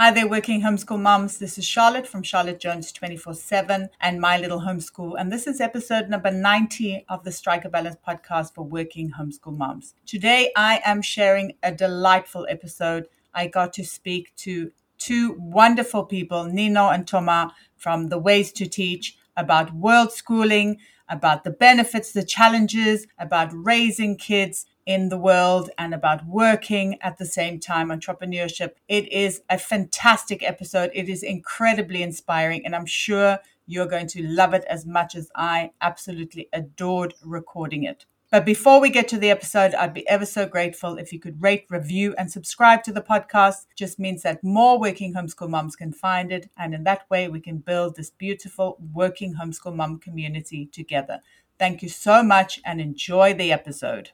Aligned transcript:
Hi 0.00 0.10
there, 0.10 0.26
working 0.26 0.62
homeschool 0.62 0.98
moms. 0.98 1.36
This 1.36 1.58
is 1.58 1.66
Charlotte 1.66 2.06
from 2.06 2.22
Charlotte 2.22 2.58
Jones 2.58 2.90
24 2.90 3.34
7 3.34 3.90
and 4.00 4.18
My 4.18 4.38
Little 4.38 4.62
Homeschool. 4.62 5.12
And 5.18 5.30
this 5.30 5.46
is 5.46 5.60
episode 5.60 6.08
number 6.08 6.30
90 6.30 7.04
of 7.10 7.22
the 7.22 7.30
Strike 7.30 7.66
a 7.66 7.68
Balance 7.68 7.98
podcast 8.08 8.54
for 8.54 8.62
working 8.62 9.10
homeschool 9.10 9.58
moms. 9.58 9.92
Today, 10.06 10.52
I 10.56 10.80
am 10.86 11.02
sharing 11.02 11.52
a 11.62 11.70
delightful 11.70 12.46
episode. 12.48 13.08
I 13.34 13.46
got 13.48 13.74
to 13.74 13.84
speak 13.84 14.34
to 14.36 14.72
two 14.96 15.36
wonderful 15.38 16.06
people, 16.06 16.44
Ninon 16.44 16.94
and 16.94 17.06
Thomas 17.06 17.52
from 17.76 18.08
The 18.08 18.18
Ways 18.18 18.52
to 18.52 18.66
Teach, 18.66 19.18
about 19.36 19.74
world 19.74 20.12
schooling, 20.12 20.78
about 21.10 21.44
the 21.44 21.50
benefits, 21.50 22.12
the 22.12 22.24
challenges, 22.24 23.06
about 23.18 23.50
raising 23.52 24.16
kids 24.16 24.64
in 24.90 25.08
the 25.08 25.16
world 25.16 25.70
and 25.78 25.94
about 25.94 26.26
working 26.26 26.98
at 27.00 27.16
the 27.16 27.24
same 27.24 27.60
time, 27.60 27.90
entrepreneurship. 27.90 28.72
It 28.88 29.10
is 29.12 29.40
a 29.48 29.56
fantastic 29.56 30.42
episode. 30.42 30.90
It 30.92 31.08
is 31.08 31.22
incredibly 31.22 32.02
inspiring, 32.02 32.66
and 32.66 32.74
I'm 32.74 32.86
sure 32.86 33.38
you're 33.68 33.86
going 33.86 34.08
to 34.08 34.26
love 34.26 34.52
it 34.52 34.64
as 34.68 34.84
much 34.84 35.14
as 35.14 35.30
I 35.36 35.70
absolutely 35.80 36.48
adored 36.52 37.14
recording 37.22 37.84
it. 37.84 38.04
But 38.32 38.44
before 38.44 38.80
we 38.80 38.90
get 38.90 39.06
to 39.08 39.16
the 39.16 39.30
episode, 39.30 39.74
I'd 39.74 39.94
be 39.94 40.08
ever 40.08 40.26
so 40.26 40.44
grateful 40.44 40.98
if 40.98 41.12
you 41.12 41.20
could 41.20 41.40
rate, 41.40 41.66
review, 41.70 42.12
and 42.18 42.28
subscribe 42.28 42.82
to 42.82 42.92
the 42.92 43.00
podcast. 43.00 43.66
Just 43.76 44.00
means 44.00 44.22
that 44.22 44.42
more 44.42 44.80
working 44.80 45.14
homeschool 45.14 45.50
moms 45.50 45.76
can 45.76 45.92
find 45.92 46.32
it. 46.32 46.50
And 46.56 46.74
in 46.74 46.82
that 46.82 47.08
way, 47.08 47.28
we 47.28 47.38
can 47.38 47.58
build 47.58 47.94
this 47.94 48.10
beautiful 48.10 48.76
working 48.92 49.34
homeschool 49.34 49.76
mom 49.76 50.00
community 50.00 50.66
together. 50.66 51.20
Thank 51.60 51.80
you 51.80 51.88
so 51.88 52.24
much 52.24 52.60
and 52.64 52.80
enjoy 52.80 53.34
the 53.34 53.52
episode. 53.52 54.10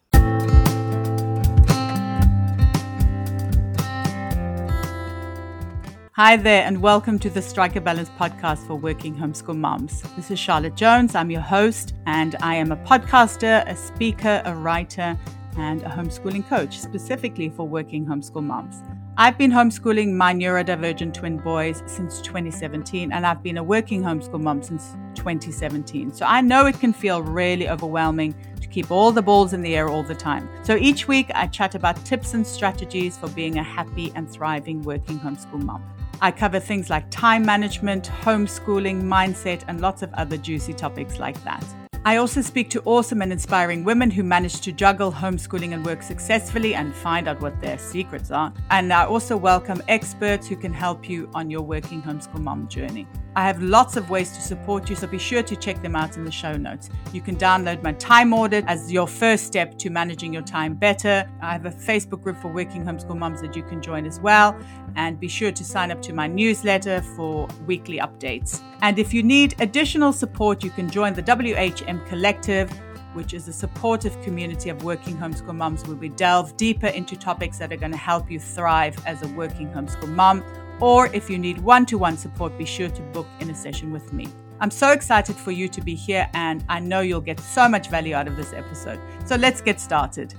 Hi 6.17 6.39
there, 6.39 6.63
and 6.63 6.81
welcome 6.81 7.19
to 7.19 7.29
the 7.29 7.43
Strike 7.43 7.77
a 7.77 7.81
Balance 7.83 8.09
podcast 8.09 8.67
for 8.67 8.75
working 8.75 9.15
homeschool 9.15 9.55
moms. 9.55 10.01
This 10.17 10.31
is 10.31 10.39
Charlotte 10.39 10.75
Jones. 10.75 11.15
I'm 11.15 11.31
your 11.31 11.43
host, 11.43 11.93
and 12.07 12.37
I 12.41 12.55
am 12.55 12.73
a 12.73 12.77
podcaster, 12.79 13.69
a 13.69 13.77
speaker, 13.77 14.41
a 14.47 14.55
writer, 14.55 15.15
and 15.59 15.83
a 15.83 15.91
homeschooling 15.91 16.49
coach, 16.49 16.81
specifically 16.81 17.51
for 17.51 17.69
working 17.69 18.07
homeschool 18.07 18.43
moms. 18.43 18.83
I've 19.19 19.37
been 19.37 19.51
homeschooling 19.51 20.15
my 20.15 20.33
neurodivergent 20.33 21.13
twin 21.13 21.37
boys 21.37 21.83
since 21.85 22.23
2017, 22.23 23.13
and 23.13 23.27
I've 23.27 23.43
been 23.43 23.59
a 23.59 23.63
working 23.63 24.03
homeschool 24.03 24.41
mom 24.41 24.63
since 24.63 24.97
2017. 25.17 26.15
So 26.15 26.25
I 26.25 26.41
know 26.41 26.65
it 26.65 26.81
can 26.81 26.95
feel 26.95 27.21
really 27.21 27.69
overwhelming 27.69 28.35
to 28.63 28.69
keep 28.69 28.91
all 28.91 29.13
the 29.13 29.21
balls 29.21 29.53
in 29.53 29.61
the 29.61 29.77
air 29.77 29.91
all 29.91 30.03
the 30.03 30.15
time. 30.15 30.49
So 30.63 30.77
each 30.77 31.09
week, 31.09 31.31
I 31.35 31.47
chat 31.47 31.75
about 31.75 32.03
tips 32.07 32.33
and 32.33 32.47
strategies 32.47 33.19
for 33.19 33.29
being 33.29 33.59
a 33.59 33.63
happy 33.63 34.13
and 34.15 34.27
thriving 34.31 34.81
working 34.81 35.19
homeschool 35.19 35.63
mom. 35.63 35.85
I 36.21 36.31
cover 36.31 36.59
things 36.59 36.89
like 36.89 37.11
time 37.11 37.45
management, 37.45 38.11
homeschooling, 38.23 39.03
mindset, 39.03 39.65
and 39.69 39.81
lots 39.81 40.03
of 40.03 40.13
other 40.15 40.37
juicy 40.37 40.73
topics 40.73 41.19
like 41.19 41.43
that. 41.45 41.65
I 42.07 42.17
also 42.19 42.41
speak 42.41 42.71
to 42.71 42.83
awesome 42.85 43.21
and 43.21 43.33
inspiring 43.33 43.83
women 43.83 44.11
who 44.11 44.23
manage 44.23 44.61
to 44.61 44.73
juggle 44.73 45.11
homeschooling 45.13 45.75
and 45.75 45.85
work 45.85 46.03
successfully 46.03 46.75
and 46.75 46.95
find 46.95 47.27
out 47.27 47.41
what 47.41 47.61
their 47.61 47.79
secrets 47.79 48.31
are. 48.31 48.55
And 48.71 48.93
I 48.93 49.05
also 49.05 49.37
welcome 49.37 49.83
experts 49.89 50.47
who 50.47 50.57
can 50.57 50.73
help 50.73 51.09
you 51.09 51.29
on 51.35 51.51
your 51.51 51.63
working 51.63 52.01
homeschool 52.01 52.41
mom 52.41 52.69
journey. 52.69 53.07
I 53.37 53.43
have 53.43 53.61
lots 53.63 53.99
of 53.99 54.09
ways 54.09 54.33
to 54.33 54.41
support 54.41 54.89
you, 54.89 54.97
so 54.97 55.07
be 55.07 55.19
sure 55.19 55.43
to 55.43 55.55
check 55.57 55.83
them 55.83 55.95
out 55.95 56.17
in 56.17 56.25
the 56.25 56.31
show 56.31 56.57
notes. 56.57 56.89
You 57.13 57.21
can 57.21 57.37
download 57.37 57.83
my 57.83 57.93
time 57.93 58.33
audit 58.33 58.65
as 58.67 58.91
your 58.91 59.07
first 59.07 59.45
step 59.45 59.77
to 59.77 59.91
managing 59.91 60.33
your 60.33 60.41
time 60.41 60.73
better. 60.73 61.31
I 61.43 61.53
have 61.53 61.67
a 61.67 61.71
Facebook 61.71 62.23
group 62.23 62.39
for 62.39 62.49
working 62.49 62.83
homeschool 62.83 63.19
moms 63.19 63.43
that 63.43 63.55
you 63.55 63.63
can 63.63 63.83
join 63.83 64.07
as 64.07 64.19
well. 64.21 64.59
And 64.95 65.21
be 65.21 65.29
sure 65.29 65.53
to 65.53 65.65
sign 65.65 65.91
up 65.91 66.01
to 66.03 66.15
my 66.15 66.27
newsletter 66.27 67.03
for 67.15 67.47
weekly 67.67 67.99
updates. 67.99 68.63
And 68.81 68.99
if 68.99 69.13
you 69.13 69.23
need 69.23 69.55
additional 69.59 70.15
support, 70.15 70.65
you 70.65 70.71
can 70.71 70.89
join 70.89 71.13
the 71.13 71.23
WHM 71.23 72.07
Collective 72.07 72.73
which 73.17 73.33
is 73.33 73.49
a 73.49 73.53
supportive 73.53 74.21
community 74.21 74.69
of 74.69 74.85
working 74.85 75.17
homeschool 75.17 75.55
moms 75.55 75.87
where 75.87 75.97
we 75.97 76.11
delve 76.11 76.55
deeper 76.59 76.89
into 76.89 77.17
topics 77.17 77.57
that 77.57 77.73
are 77.73 77.77
going 77.77 77.91
to 77.91 77.97
help 77.97 78.31
you 78.31 78.39
thrive 78.39 78.95
as 79.07 79.23
a 79.23 79.29
working 79.29 79.69
homeschool 79.71 80.09
mom 80.09 80.45
or 80.81 81.07
if 81.09 81.31
you 81.31 81.39
need 81.39 81.59
one 81.59 81.87
to 81.87 81.99
one 81.99 82.17
support, 82.17 82.57
be 82.59 82.65
sure 82.65 82.89
to 82.89 83.03
book 83.03 83.27
in 83.41 83.51
a 83.51 83.55
session 83.55 83.93
with 83.93 84.13
me. 84.13 84.29
I'm 84.61 84.71
so 84.71 84.91
excited 84.91 85.37
for 85.37 85.51
you 85.51 85.69
to 85.69 85.81
be 85.83 85.95
here, 85.95 86.29
and 86.33 86.65
I 86.69 86.81
know 86.81 87.01
you'll 87.01 87.21
get 87.21 87.41
so 87.41 87.69
much 87.69 87.89
value 87.89 88.15
out 88.15 88.27
of 88.27 88.37
this 88.37 88.53
episode. 88.53 88.99
So 89.27 89.37
let's 89.37 89.61
get 89.61 89.81
started. 89.81 90.35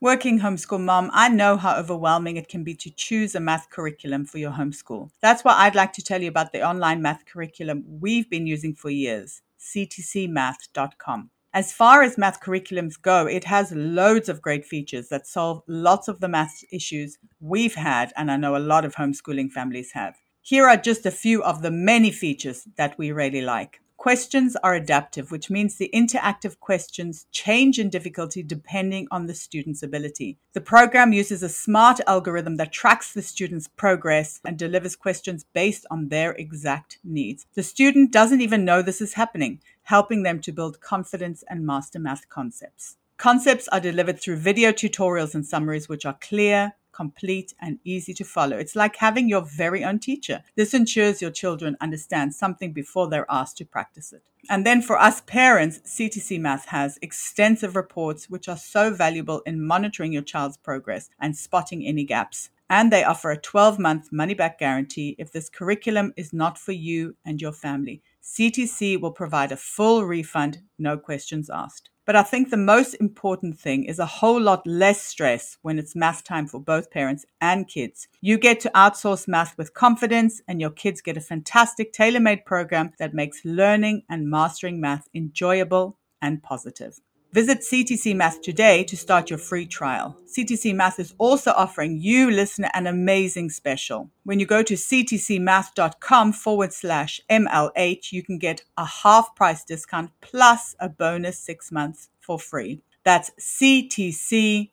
Working 0.00 0.38
homeschool 0.38 0.82
mom, 0.82 1.10
I 1.14 1.30
know 1.30 1.56
how 1.56 1.78
overwhelming 1.78 2.36
it 2.36 2.46
can 2.46 2.62
be 2.62 2.74
to 2.74 2.90
choose 2.90 3.34
a 3.34 3.40
math 3.40 3.70
curriculum 3.70 4.26
for 4.26 4.36
your 4.36 4.52
homeschool. 4.52 5.08
That's 5.22 5.42
why 5.42 5.54
I'd 5.54 5.74
like 5.74 5.94
to 5.94 6.02
tell 6.02 6.20
you 6.20 6.28
about 6.28 6.52
the 6.52 6.62
online 6.62 7.00
math 7.00 7.24
curriculum 7.24 7.84
we've 7.88 8.28
been 8.28 8.46
using 8.46 8.74
for 8.74 8.90
years, 8.90 9.40
ctcmath.com. 9.58 11.30
As 11.54 11.72
far 11.72 12.02
as 12.02 12.18
math 12.18 12.40
curriculums 12.40 13.00
go, 13.00 13.28
it 13.28 13.44
has 13.44 13.70
loads 13.70 14.28
of 14.28 14.42
great 14.42 14.64
features 14.64 15.08
that 15.10 15.24
solve 15.24 15.62
lots 15.68 16.08
of 16.08 16.18
the 16.18 16.26
math 16.26 16.64
issues 16.72 17.16
we've 17.38 17.76
had, 17.76 18.12
and 18.16 18.28
I 18.28 18.36
know 18.36 18.56
a 18.56 18.58
lot 18.58 18.84
of 18.84 18.96
homeschooling 18.96 19.52
families 19.52 19.92
have. 19.92 20.16
Here 20.42 20.66
are 20.66 20.76
just 20.76 21.06
a 21.06 21.12
few 21.12 21.44
of 21.44 21.62
the 21.62 21.70
many 21.70 22.10
features 22.10 22.66
that 22.76 22.98
we 22.98 23.12
really 23.12 23.40
like. 23.40 23.80
Questions 24.04 24.54
are 24.62 24.74
adaptive, 24.74 25.30
which 25.30 25.48
means 25.48 25.76
the 25.76 25.88
interactive 25.94 26.60
questions 26.60 27.24
change 27.32 27.78
in 27.78 27.88
difficulty 27.88 28.42
depending 28.42 29.08
on 29.10 29.24
the 29.24 29.32
student's 29.32 29.82
ability. 29.82 30.36
The 30.52 30.60
program 30.60 31.14
uses 31.14 31.42
a 31.42 31.48
smart 31.48 32.00
algorithm 32.06 32.56
that 32.56 32.70
tracks 32.70 33.14
the 33.14 33.22
student's 33.22 33.66
progress 33.66 34.42
and 34.44 34.58
delivers 34.58 34.94
questions 34.94 35.46
based 35.54 35.86
on 35.90 36.10
their 36.10 36.32
exact 36.32 36.98
needs. 37.02 37.46
The 37.54 37.62
student 37.62 38.12
doesn't 38.12 38.42
even 38.42 38.66
know 38.66 38.82
this 38.82 39.00
is 39.00 39.14
happening 39.14 39.62
helping 39.84 40.22
them 40.22 40.38
to 40.42 40.52
build 40.52 40.82
confidence 40.82 41.42
and 41.48 41.64
master 41.64 41.98
math 41.98 42.28
concepts. 42.28 42.98
Concepts 43.16 43.68
are 43.68 43.80
delivered 43.80 44.20
through 44.20 44.36
video 44.36 44.70
tutorials 44.70 45.34
and 45.34 45.46
summaries, 45.46 45.88
which 45.88 46.04
are 46.04 46.18
clear, 46.20 46.74
complete, 46.94 47.54
and 47.60 47.78
easy 47.84 48.14
to 48.14 48.24
follow. 48.24 48.56
It's 48.56 48.76
like 48.76 48.96
having 48.96 49.28
your 49.28 49.42
very 49.42 49.84
own 49.84 49.98
teacher. 49.98 50.42
This 50.56 50.74
ensures 50.74 51.20
your 51.20 51.30
children 51.30 51.76
understand 51.80 52.34
something 52.34 52.72
before 52.72 53.08
they're 53.08 53.26
asked 53.28 53.58
to 53.58 53.64
practice 53.64 54.12
it. 54.12 54.22
And 54.48 54.66
then 54.66 54.82
for 54.82 54.98
us 54.98 55.22
parents, 55.22 55.80
CTC 55.86 56.40
Math 56.40 56.66
has 56.66 56.98
extensive 57.02 57.76
reports 57.76 58.28
which 58.28 58.48
are 58.48 58.56
so 58.56 58.92
valuable 58.92 59.40
in 59.40 59.64
monitoring 59.64 60.12
your 60.12 60.22
child's 60.22 60.56
progress 60.56 61.08
and 61.18 61.36
spotting 61.36 61.84
any 61.86 62.04
gaps. 62.04 62.50
And 62.68 62.92
they 62.92 63.04
offer 63.04 63.30
a 63.30 63.40
12 63.40 63.78
month 63.78 64.12
money 64.12 64.34
back 64.34 64.58
guarantee 64.58 65.16
if 65.18 65.32
this 65.32 65.48
curriculum 65.48 66.12
is 66.16 66.32
not 66.32 66.58
for 66.58 66.72
you 66.72 67.16
and 67.24 67.40
your 67.40 67.52
family. 67.52 68.02
CTC 68.22 69.00
will 69.00 69.12
provide 69.12 69.52
a 69.52 69.56
full 69.56 70.04
refund, 70.04 70.62
no 70.78 70.96
questions 70.96 71.50
asked. 71.50 71.90
But 72.06 72.16
I 72.16 72.22
think 72.22 72.50
the 72.50 72.58
most 72.58 72.94
important 72.94 73.58
thing 73.58 73.84
is 73.84 73.98
a 73.98 74.04
whole 74.04 74.40
lot 74.40 74.66
less 74.66 75.00
stress 75.00 75.56
when 75.62 75.78
it's 75.78 75.96
math 75.96 76.22
time 76.22 76.46
for 76.46 76.60
both 76.60 76.90
parents 76.90 77.24
and 77.40 77.66
kids. 77.66 78.08
You 78.20 78.36
get 78.36 78.60
to 78.60 78.70
outsource 78.74 79.26
math 79.26 79.56
with 79.56 79.72
confidence, 79.72 80.42
and 80.46 80.60
your 80.60 80.70
kids 80.70 81.00
get 81.00 81.16
a 81.16 81.22
fantastic 81.22 81.92
tailor 81.92 82.20
made 82.20 82.44
program 82.44 82.92
that 82.98 83.14
makes 83.14 83.44
learning 83.44 84.02
and 84.10 84.28
mastering 84.28 84.80
math 84.80 85.08
enjoyable 85.14 85.98
and 86.20 86.42
positive. 86.42 87.00
Visit 87.34 87.62
CTC 87.62 88.14
Math 88.14 88.40
today 88.42 88.84
to 88.84 88.96
start 88.96 89.28
your 89.28 89.40
free 89.40 89.66
trial. 89.66 90.16
CTC 90.24 90.72
Math 90.72 91.00
is 91.00 91.14
also 91.18 91.50
offering 91.50 91.98
you, 91.98 92.30
listener, 92.30 92.70
an 92.74 92.86
amazing 92.86 93.50
special. 93.50 94.08
When 94.22 94.38
you 94.38 94.46
go 94.46 94.62
to 94.62 94.74
ctcmath.com 94.74 96.32
forward 96.32 96.72
slash 96.72 97.20
MLH, 97.28 98.12
you 98.12 98.22
can 98.22 98.38
get 98.38 98.62
a 98.78 98.84
half 98.84 99.34
price 99.34 99.64
discount 99.64 100.12
plus 100.20 100.76
a 100.78 100.88
bonus 100.88 101.36
six 101.36 101.72
months 101.72 102.08
for 102.20 102.38
free. 102.38 102.82
That's 103.02 103.32
ctcmath.com 103.40 104.70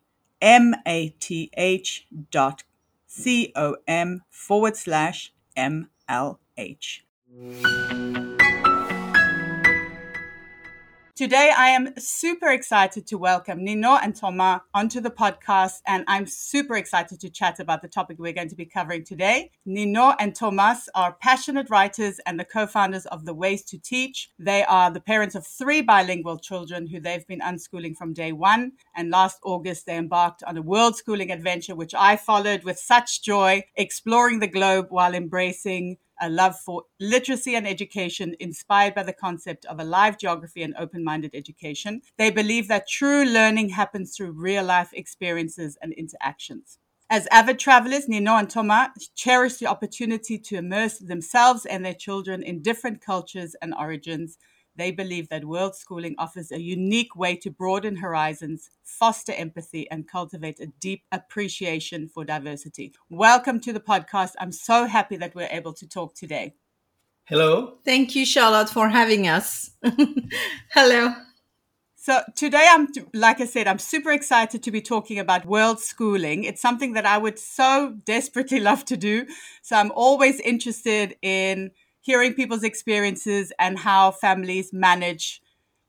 forward 4.30 4.76
slash 4.76 5.32
MLH. 5.56 7.00
Today, 11.22 11.52
I 11.56 11.68
am 11.68 11.96
super 11.98 12.48
excited 12.48 13.06
to 13.06 13.16
welcome 13.16 13.64
Ninon 13.64 14.00
and 14.02 14.16
Thomas 14.16 14.60
onto 14.74 15.00
the 15.00 15.08
podcast, 15.08 15.74
and 15.86 16.02
I'm 16.08 16.26
super 16.26 16.74
excited 16.74 17.20
to 17.20 17.30
chat 17.30 17.60
about 17.60 17.80
the 17.80 17.86
topic 17.86 18.16
we're 18.18 18.32
going 18.32 18.48
to 18.48 18.56
be 18.56 18.64
covering 18.64 19.04
today. 19.04 19.52
Ninon 19.64 20.16
and 20.18 20.34
Thomas 20.34 20.88
are 20.96 21.16
passionate 21.22 21.70
writers 21.70 22.18
and 22.26 22.40
the 22.40 22.44
co 22.44 22.66
founders 22.66 23.06
of 23.06 23.24
The 23.24 23.34
Ways 23.34 23.62
to 23.66 23.78
Teach. 23.78 24.30
They 24.36 24.64
are 24.64 24.90
the 24.90 24.98
parents 24.98 25.36
of 25.36 25.46
three 25.46 25.80
bilingual 25.80 26.40
children 26.40 26.88
who 26.88 26.98
they've 26.98 27.26
been 27.28 27.38
unschooling 27.38 27.96
from 27.96 28.14
day 28.14 28.32
one. 28.32 28.72
And 28.96 29.12
last 29.12 29.38
August, 29.44 29.86
they 29.86 29.96
embarked 29.96 30.42
on 30.42 30.56
a 30.56 30.62
world 30.62 30.96
schooling 30.96 31.30
adventure, 31.30 31.76
which 31.76 31.94
I 31.94 32.16
followed 32.16 32.64
with 32.64 32.80
such 32.80 33.22
joy, 33.22 33.62
exploring 33.76 34.40
the 34.40 34.48
globe 34.48 34.86
while 34.90 35.14
embracing 35.14 35.98
a 36.22 36.30
love 36.30 36.58
for 36.58 36.84
literacy 37.00 37.54
and 37.54 37.68
education 37.68 38.34
inspired 38.40 38.94
by 38.94 39.02
the 39.02 39.12
concept 39.12 39.66
of 39.66 39.80
a 39.80 39.84
live 39.84 40.16
geography 40.16 40.62
and 40.62 40.74
open 40.78 41.04
minded 41.04 41.32
education. 41.34 42.00
They 42.16 42.30
believe 42.30 42.68
that 42.68 42.88
true 42.88 43.24
learning 43.24 43.70
happens 43.70 44.16
through 44.16 44.32
real 44.32 44.64
life 44.64 44.90
experiences 44.94 45.76
and 45.82 45.92
interactions. 45.92 46.78
As 47.10 47.28
avid 47.30 47.58
travelers, 47.58 48.08
Ninon 48.08 48.38
and 48.38 48.48
Thomas 48.48 49.10
cherish 49.14 49.56
the 49.56 49.66
opportunity 49.66 50.38
to 50.38 50.56
immerse 50.56 50.96
themselves 50.96 51.66
and 51.66 51.84
their 51.84 51.92
children 51.92 52.42
in 52.42 52.62
different 52.62 53.02
cultures 53.02 53.54
and 53.60 53.74
origins. 53.74 54.38
They 54.74 54.90
believe 54.90 55.28
that 55.28 55.44
world 55.44 55.76
schooling 55.76 56.14
offers 56.16 56.50
a 56.50 56.60
unique 56.60 57.14
way 57.14 57.36
to 57.36 57.50
broaden 57.50 57.96
horizons, 57.96 58.70
foster 58.82 59.32
empathy, 59.32 59.90
and 59.90 60.08
cultivate 60.08 60.60
a 60.60 60.66
deep 60.66 61.02
appreciation 61.12 62.08
for 62.08 62.24
diversity. 62.24 62.94
Welcome 63.10 63.60
to 63.60 63.72
the 63.74 63.80
podcast. 63.80 64.32
I'm 64.40 64.52
so 64.52 64.86
happy 64.86 65.16
that 65.16 65.34
we're 65.34 65.48
able 65.50 65.74
to 65.74 65.86
talk 65.86 66.14
today. 66.14 66.54
Hello. 67.24 67.74
Thank 67.84 68.16
you, 68.16 68.24
Charlotte, 68.24 68.70
for 68.70 68.88
having 68.88 69.28
us. 69.28 69.70
Hello. 70.70 71.14
So 71.96 72.20
today 72.34 72.66
I'm 72.68 72.88
like 73.14 73.40
I 73.40 73.46
said 73.46 73.68
I'm 73.68 73.78
super 73.78 74.10
excited 74.10 74.60
to 74.64 74.72
be 74.72 74.80
talking 74.80 75.20
about 75.20 75.46
world 75.46 75.78
schooling. 75.78 76.42
It's 76.42 76.60
something 76.60 76.94
that 76.94 77.06
I 77.06 77.16
would 77.16 77.38
so 77.38 77.94
desperately 78.04 78.58
love 78.70 78.84
to 78.86 78.96
do. 78.96 79.26
So 79.62 79.76
I'm 79.76 79.92
always 79.92 80.40
interested 80.40 81.14
in 81.22 81.70
hearing 82.02 82.34
people's 82.34 82.62
experiences 82.62 83.52
and 83.58 83.78
how 83.78 84.10
families 84.10 84.72
manage 84.72 85.40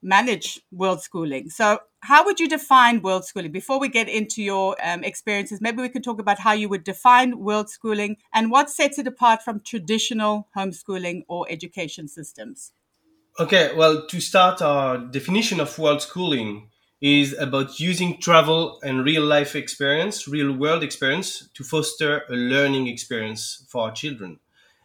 manage 0.05 0.61
world 0.71 1.01
schooling. 1.01 1.49
So 1.49 1.79
how 2.01 2.25
would 2.25 2.39
you 2.39 2.49
define 2.49 3.01
world 3.01 3.25
schooling? 3.25 3.51
Before 3.51 3.79
we 3.79 3.87
get 3.87 4.09
into 4.09 4.43
your 4.43 4.75
um, 4.83 5.03
experiences, 5.03 5.61
maybe 5.61 5.81
we 5.81 5.89
can 5.89 6.01
talk 6.01 6.19
about 6.19 6.39
how 6.39 6.51
you 6.51 6.67
would 6.67 6.83
define 6.83 7.39
world 7.39 7.69
schooling 7.69 8.17
and 8.33 8.51
what 8.51 8.69
sets 8.69 8.99
it 8.99 9.07
apart 9.07 9.41
from 9.41 9.61
traditional 9.61 10.49
homeschooling 10.55 11.23
or 11.29 11.47
education 11.49 12.09
systems. 12.09 12.73
Okay, 13.39 13.73
well, 13.75 14.05
to 14.07 14.19
start, 14.19 14.61
our 14.61 14.97
definition 14.97 15.59
of 15.59 15.79
world 15.79 16.01
schooling 16.01 16.69
is 17.01 17.33
about 17.39 17.79
using 17.79 18.19
travel 18.19 18.79
and 18.83 19.03
real 19.03 19.23
life 19.23 19.55
experience, 19.55 20.27
real 20.27 20.51
world 20.51 20.83
experience 20.83 21.49
to 21.53 21.63
foster 21.63 22.23
a 22.29 22.33
learning 22.33 22.87
experience 22.87 23.65
for 23.69 23.85
our 23.85 23.91
children. 23.91 24.39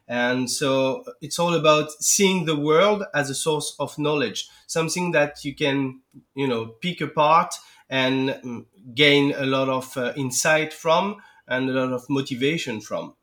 And 0.09 0.51
so 0.51 1.05
it's 1.21 1.39
all 1.39 1.55
about 1.55 1.93
seeing 1.93 2.47
the 2.47 2.57
world 2.57 3.05
as 3.15 3.29
a 3.29 3.35
source 3.35 3.77
of 3.79 3.99
knowledge, 3.99 4.49
something 4.67 5.13
that 5.13 5.45
you 5.45 5.55
can, 5.55 6.01
you 6.35 6.49
know, 6.49 6.67
pick 6.81 7.01
apart 7.03 7.55
and 7.91 8.65
gain 8.95 9.35
a 9.37 9.45
lot 9.47 9.69
of 9.69 9.97
uh, 9.97 10.13
insight 10.17 10.73
from 10.73 11.17
and 11.47 11.69
a 11.69 11.73
lot 11.73 11.93
of 11.93 12.09
motivation 12.09 12.81
from. 12.81 13.15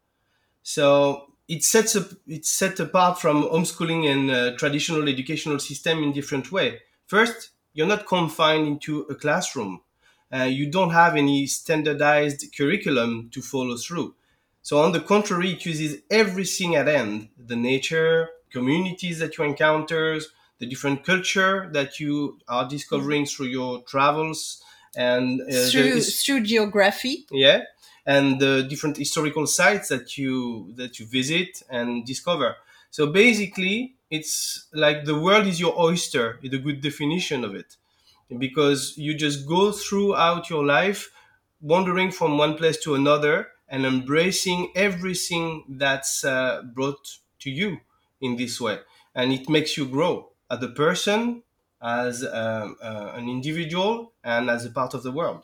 So 0.63 1.27
it 1.47 1.63
sets 1.63 1.95
up 1.95 2.07
it's 2.27 2.51
set 2.51 2.79
apart 2.79 3.19
from 3.19 3.43
homeschooling 3.43 4.11
and 4.11 4.31
uh, 4.31 4.57
traditional 4.57 5.07
educational 5.07 5.59
system 5.59 6.03
in 6.03 6.11
different 6.13 6.51
way. 6.51 6.81
First, 7.07 7.51
you're 7.73 7.88
not 7.88 8.07
confined 8.07 8.67
into 8.67 9.01
a 9.03 9.15
classroom. 9.15 9.81
Uh, 10.33 10.43
you 10.43 10.71
don't 10.71 10.91
have 10.91 11.15
any 11.15 11.45
standardized 11.45 12.45
curriculum 12.57 13.29
to 13.31 13.41
follow 13.41 13.77
through. 13.77 14.15
So 14.67 14.73
on 14.85 14.94
the 14.94 15.00
contrary, 15.13 15.50
it 15.56 15.63
uses 15.71 15.91
everything 16.09 16.71
at 16.75 16.88
end: 16.88 17.29
the 17.51 17.56
nature, 17.71 18.13
communities 18.57 19.17
that 19.19 19.31
you 19.38 19.44
encounter, 19.44 20.19
the 20.62 20.65
different 20.73 21.00
culture 21.12 21.69
that 21.77 22.00
you 22.01 22.39
are 22.56 22.67
discovering 22.75 23.23
through 23.31 23.51
your 23.59 23.71
travels, 23.83 24.39
and 25.09 25.27
uh, 25.41 25.69
through 25.69 26.01
through 26.01 26.41
geography. 26.53 27.15
Yeah, 27.45 27.59
and 28.07 28.25
the 28.44 28.53
different 28.71 28.97
historical 28.97 29.45
sites 29.59 29.88
that 29.94 30.07
you 30.17 30.73
that 30.79 30.91
you 31.00 31.06
visit 31.19 31.51
and 31.69 31.89
discover. 32.12 32.50
So 32.89 33.01
basically, 33.23 33.77
it's 34.09 34.33
like 34.73 34.97
the 35.06 35.19
world 35.25 35.45
is 35.45 35.59
your 35.59 35.75
oyster. 35.88 36.25
Is 36.41 36.53
a 36.53 36.63
good 36.67 36.79
definition 36.89 37.39
of 37.47 37.53
it, 37.62 37.69
because 38.45 38.97
you 38.97 39.12
just 39.25 39.39
go 39.56 39.71
throughout 39.71 40.50
your 40.50 40.65
life, 40.77 41.12
wandering 41.62 42.09
from 42.09 42.39
one 42.45 42.56
place 42.57 42.77
to 42.85 42.95
another 42.95 43.35
and 43.67 43.85
embracing 43.85 44.71
everything 44.75 45.63
that's 45.69 46.23
uh, 46.23 46.62
brought 46.73 47.17
to 47.39 47.50
you 47.50 47.79
in 48.21 48.35
this 48.35 48.62
way, 48.62 48.79
and 49.13 49.31
it 49.31 49.50
makes 49.50 49.77
you 49.77 49.85
grow 49.85 50.29
as 50.50 50.62
a 50.63 50.69
person, 50.69 51.44
as 51.81 52.23
um, 52.23 52.77
uh, 52.81 53.12
an 53.15 53.29
individual, 53.29 54.13
and 54.23 54.50
as 54.50 54.65
a 54.65 54.69
part 54.69 54.94
of 54.94 55.03
the 55.03 55.12
world. 55.12 55.44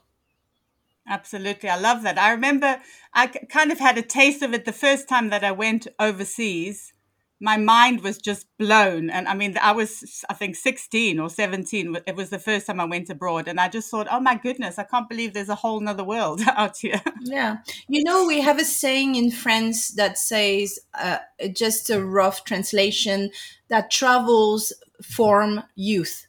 Absolutely. 1.08 1.70
I 1.70 1.78
love 1.78 2.04
that. 2.04 2.18
I 2.18 2.32
remember 2.32 2.80
I 3.14 3.28
kind 3.28 3.72
of 3.72 3.80
had 3.80 3.98
a 3.98 4.02
taste 4.02 4.42
of 4.42 4.54
it 4.54 4.66
the 4.66 4.72
first 4.72 5.10
time 5.10 5.30
that 5.30 5.44
I 5.44 5.52
went 5.52 5.88
overseas. 6.00 6.94
My 7.42 7.58
mind 7.58 8.02
was 8.02 8.18
just 8.18 8.46
blown. 8.58 9.10
And 9.10 9.28
I 9.28 9.34
mean, 9.34 9.58
I 9.62 9.72
was, 9.72 10.24
I 10.30 10.34
think, 10.34 10.56
16 10.56 11.20
or 11.20 11.30
17. 11.30 11.98
It 12.06 12.16
was 12.16 12.30
the 12.30 12.40
first 12.40 12.68
time 12.68 12.80
I 12.80 12.86
went 12.86 13.10
abroad. 13.10 13.48
And 13.48 13.60
I 13.60 13.68
just 13.68 13.90
thought, 13.90 14.08
oh 14.12 14.20
my 14.20 14.36
goodness, 14.36 14.78
I 14.80 14.84
can't 14.84 15.10
believe 15.10 15.34
there's 15.34 15.50
a 15.50 15.56
whole 15.56 15.80
nother 15.80 16.04
world 16.04 16.42
out 16.56 16.78
here. 16.78 17.02
Yeah. 17.22 17.58
You 17.88 18.04
know, 18.04 18.26
we 18.26 18.42
have 18.42 18.60
a 18.60 18.66
saying 18.66 19.16
in 19.16 19.32
France 19.32 19.90
that 19.96 20.18
says, 20.18 20.80
uh, 20.94 21.18
just 21.54 21.90
a 21.90 22.04
rough 22.04 22.44
translation, 22.44 23.32
that 23.70 23.92
travels 23.92 24.72
form 25.04 25.64
youth. 25.76 26.28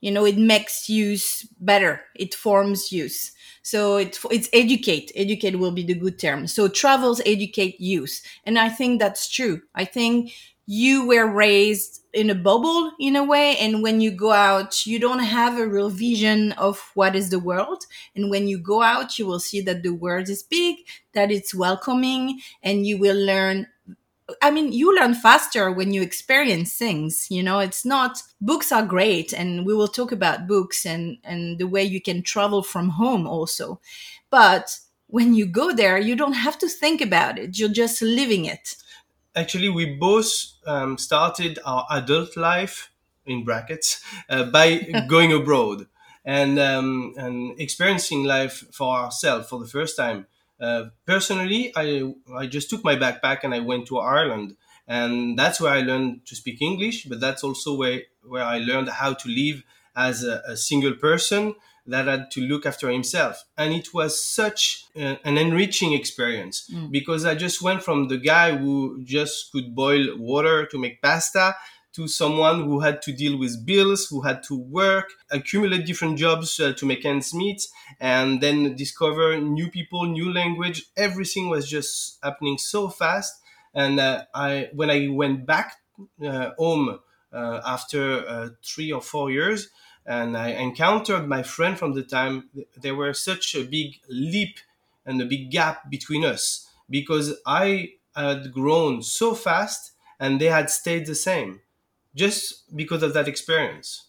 You 0.00 0.12
know, 0.12 0.24
it 0.24 0.38
makes 0.38 0.88
use 0.88 1.48
better, 1.60 2.02
it 2.14 2.34
forms 2.34 2.90
youth 2.92 3.32
so 3.66 3.96
it, 3.96 4.16
it's 4.30 4.48
educate. 4.52 5.10
Educate 5.16 5.56
will 5.56 5.72
be 5.72 5.82
the 5.82 5.92
good 5.92 6.20
term. 6.20 6.46
So 6.46 6.68
travels 6.68 7.20
educate 7.26 7.80
youth. 7.80 8.22
And 8.44 8.60
I 8.60 8.68
think 8.68 9.00
that's 9.00 9.28
true. 9.28 9.60
I 9.74 9.84
think 9.84 10.30
you 10.66 11.04
were 11.04 11.26
raised 11.26 12.04
in 12.12 12.30
a 12.30 12.34
bubble 12.36 12.92
in 13.00 13.16
a 13.16 13.24
way. 13.24 13.56
And 13.56 13.82
when 13.82 14.00
you 14.00 14.12
go 14.12 14.30
out, 14.30 14.86
you 14.86 15.00
don't 15.00 15.18
have 15.18 15.58
a 15.58 15.66
real 15.66 15.90
vision 15.90 16.52
of 16.52 16.78
what 16.94 17.16
is 17.16 17.30
the 17.30 17.40
world. 17.40 17.86
And 18.14 18.30
when 18.30 18.46
you 18.46 18.56
go 18.56 18.82
out, 18.82 19.18
you 19.18 19.26
will 19.26 19.40
see 19.40 19.60
that 19.62 19.82
the 19.82 19.92
world 19.92 20.28
is 20.28 20.44
big, 20.44 20.76
that 21.14 21.32
it's 21.32 21.52
welcoming, 21.52 22.38
and 22.62 22.86
you 22.86 22.98
will 22.98 23.18
learn 23.18 23.66
I 24.42 24.50
mean, 24.50 24.72
you 24.72 24.94
learn 24.94 25.14
faster 25.14 25.70
when 25.70 25.92
you 25.92 26.02
experience 26.02 26.76
things. 26.76 27.28
You 27.30 27.42
know, 27.42 27.60
it's 27.60 27.84
not 27.84 28.22
books 28.40 28.72
are 28.72 28.84
great, 28.84 29.32
and 29.32 29.64
we 29.64 29.74
will 29.74 29.88
talk 29.88 30.12
about 30.12 30.48
books 30.48 30.84
and 30.84 31.18
and 31.22 31.58
the 31.58 31.66
way 31.66 31.84
you 31.84 32.00
can 32.00 32.22
travel 32.22 32.62
from 32.62 32.90
home 32.90 33.26
also. 33.26 33.80
But 34.30 34.78
when 35.06 35.34
you 35.34 35.46
go 35.46 35.72
there, 35.72 35.98
you 35.98 36.16
don't 36.16 36.32
have 36.32 36.58
to 36.58 36.68
think 36.68 37.00
about 37.00 37.38
it. 37.38 37.58
You're 37.58 37.68
just 37.68 38.02
living 38.02 38.44
it. 38.44 38.76
Actually, 39.34 39.68
we 39.68 39.94
both 39.94 40.32
um, 40.66 40.98
started 40.98 41.58
our 41.64 41.86
adult 41.90 42.36
life 42.36 42.90
in 43.26 43.44
brackets 43.44 44.02
uh, 44.28 44.44
by 44.44 44.78
going 45.08 45.32
abroad 45.32 45.86
and 46.24 46.58
um, 46.58 47.14
and 47.16 47.58
experiencing 47.60 48.24
life 48.24 48.64
for 48.72 48.96
ourselves 48.96 49.48
for 49.48 49.60
the 49.60 49.68
first 49.68 49.96
time. 49.96 50.26
Uh, 50.60 50.84
personally, 51.06 51.72
I 51.76 52.12
I 52.34 52.46
just 52.46 52.70
took 52.70 52.82
my 52.84 52.96
backpack 52.96 53.40
and 53.42 53.54
I 53.54 53.60
went 53.60 53.86
to 53.88 53.98
Ireland, 53.98 54.56
and 54.88 55.38
that's 55.38 55.60
where 55.60 55.72
I 55.72 55.82
learned 55.82 56.26
to 56.26 56.36
speak 56.36 56.62
English. 56.62 57.04
But 57.04 57.20
that's 57.20 57.44
also 57.44 57.74
where 57.76 58.02
where 58.22 58.44
I 58.44 58.58
learned 58.58 58.88
how 58.88 59.14
to 59.14 59.28
live 59.28 59.62
as 59.94 60.24
a, 60.24 60.42
a 60.46 60.56
single 60.56 60.94
person 60.94 61.54
that 61.86 62.06
had 62.06 62.30
to 62.32 62.40
look 62.40 62.66
after 62.66 62.90
himself, 62.90 63.44
and 63.56 63.72
it 63.72 63.94
was 63.94 64.20
such 64.20 64.86
a, 64.96 65.18
an 65.24 65.38
enriching 65.38 65.92
experience 65.92 66.68
mm. 66.72 66.90
because 66.90 67.24
I 67.24 67.34
just 67.34 67.62
went 67.62 67.82
from 67.82 68.08
the 68.08 68.18
guy 68.18 68.56
who 68.56 69.00
just 69.04 69.52
could 69.52 69.74
boil 69.74 70.16
water 70.16 70.66
to 70.66 70.78
make 70.78 71.00
pasta 71.00 71.54
to 71.96 72.06
someone 72.08 72.64
who 72.64 72.80
had 72.80 73.02
to 73.02 73.12
deal 73.12 73.36
with 73.38 73.64
bills, 73.66 74.06
who 74.08 74.22
had 74.22 74.42
to 74.44 74.56
work, 74.58 75.12
accumulate 75.30 75.86
different 75.86 76.18
jobs 76.18 76.60
uh, 76.60 76.72
to 76.74 76.86
make 76.86 77.04
ends 77.04 77.34
meet, 77.34 77.66
and 78.00 78.40
then 78.40 78.76
discover 78.76 79.38
new 79.40 79.68
people, 79.70 80.04
new 80.06 80.32
language. 80.32 80.86
Everything 80.96 81.48
was 81.48 81.68
just 81.68 82.18
happening 82.22 82.58
so 82.58 82.88
fast. 82.88 83.40
And 83.74 83.98
uh, 84.00 84.24
I, 84.34 84.68
when 84.72 84.90
I 84.90 85.08
went 85.08 85.46
back 85.46 85.76
uh, 86.24 86.50
home 86.58 86.98
uh, 87.32 87.60
after 87.66 88.26
uh, 88.26 88.48
three 88.64 88.92
or 88.92 89.00
four 89.00 89.30
years, 89.30 89.68
and 90.04 90.36
I 90.36 90.50
encountered 90.50 91.26
my 91.26 91.42
friend 91.42 91.78
from 91.78 91.94
the 91.94 92.02
time, 92.02 92.48
there 92.76 92.94
were 92.94 93.12
such 93.12 93.54
a 93.54 93.64
big 93.64 93.96
leap 94.08 94.58
and 95.04 95.20
a 95.20 95.24
big 95.26 95.50
gap 95.50 95.90
between 95.90 96.24
us 96.24 96.68
because 96.88 97.34
I 97.46 97.94
had 98.14 98.52
grown 98.52 99.02
so 99.02 99.34
fast 99.34 99.92
and 100.20 100.40
they 100.40 100.46
had 100.46 100.70
stayed 100.70 101.06
the 101.06 101.14
same 101.14 101.60
just 102.16 102.76
because 102.76 103.02
of 103.02 103.14
that 103.14 103.28
experience. 103.28 104.08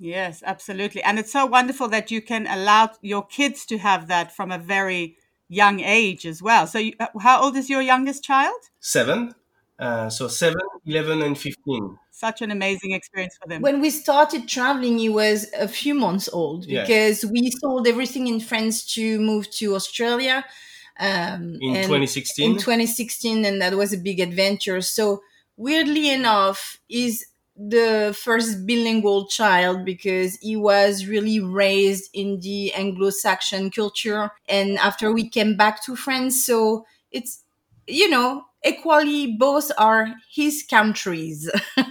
Yes, 0.00 0.42
absolutely. 0.46 1.02
And 1.02 1.18
it's 1.18 1.32
so 1.32 1.46
wonderful 1.46 1.88
that 1.88 2.10
you 2.10 2.22
can 2.22 2.46
allow 2.46 2.90
your 3.02 3.26
kids 3.26 3.66
to 3.66 3.78
have 3.78 4.08
that 4.08 4.34
from 4.34 4.50
a 4.50 4.58
very 4.58 5.16
young 5.48 5.80
age 5.80 6.24
as 6.26 6.42
well. 6.42 6.66
So, 6.66 6.78
you, 6.78 6.92
uh, 7.00 7.06
how 7.20 7.42
old 7.42 7.56
is 7.56 7.68
your 7.68 7.82
youngest 7.82 8.24
child? 8.24 8.60
Seven. 8.80 9.34
Uh, 9.78 10.08
so, 10.08 10.28
seven, 10.28 10.60
11, 10.86 11.22
and 11.22 11.38
15. 11.38 11.98
Such 12.10 12.42
an 12.42 12.50
amazing 12.50 12.92
experience 12.92 13.36
for 13.40 13.48
them. 13.48 13.62
When 13.62 13.80
we 13.80 13.90
started 13.90 14.48
traveling, 14.48 14.98
he 14.98 15.08
was 15.08 15.46
a 15.52 15.68
few 15.68 15.94
months 15.94 16.28
old 16.32 16.66
because 16.66 17.24
we 17.24 17.50
sold 17.50 17.86
everything 17.86 18.26
in 18.26 18.40
France 18.40 18.84
to 18.94 19.20
move 19.20 19.48
to 19.52 19.76
Australia 19.76 20.44
um, 20.98 21.58
in 21.60 21.74
2016. 21.74 22.50
in 22.50 22.56
2016 22.56 23.44
and 23.44 23.62
that 23.62 23.74
was 23.74 23.92
a 23.92 23.98
big 23.98 24.18
adventure 24.20 24.80
so 24.80 25.22
weirdly 25.58 26.10
enough 26.10 26.78
is 26.90 27.26
the 27.56 28.16
first 28.18 28.66
bilingual 28.66 29.26
child 29.28 29.84
because 29.84 30.36
he 30.36 30.56
was 30.56 31.06
really 31.06 31.40
raised 31.40 32.10
in 32.14 32.40
the 32.40 32.72
anglo-saxon 32.74 33.70
culture 33.70 34.30
and 34.48 34.78
after 34.78 35.12
we 35.12 35.28
came 35.28 35.56
back 35.56 35.84
to 35.84 35.96
france. 35.96 36.46
So 36.46 36.86
it's 37.12 37.42
you 37.88 38.08
know 38.08 38.44
equally 38.64 39.36
both 39.38 39.72
are 39.78 40.14
his 40.34 40.64
countries. 40.70 41.50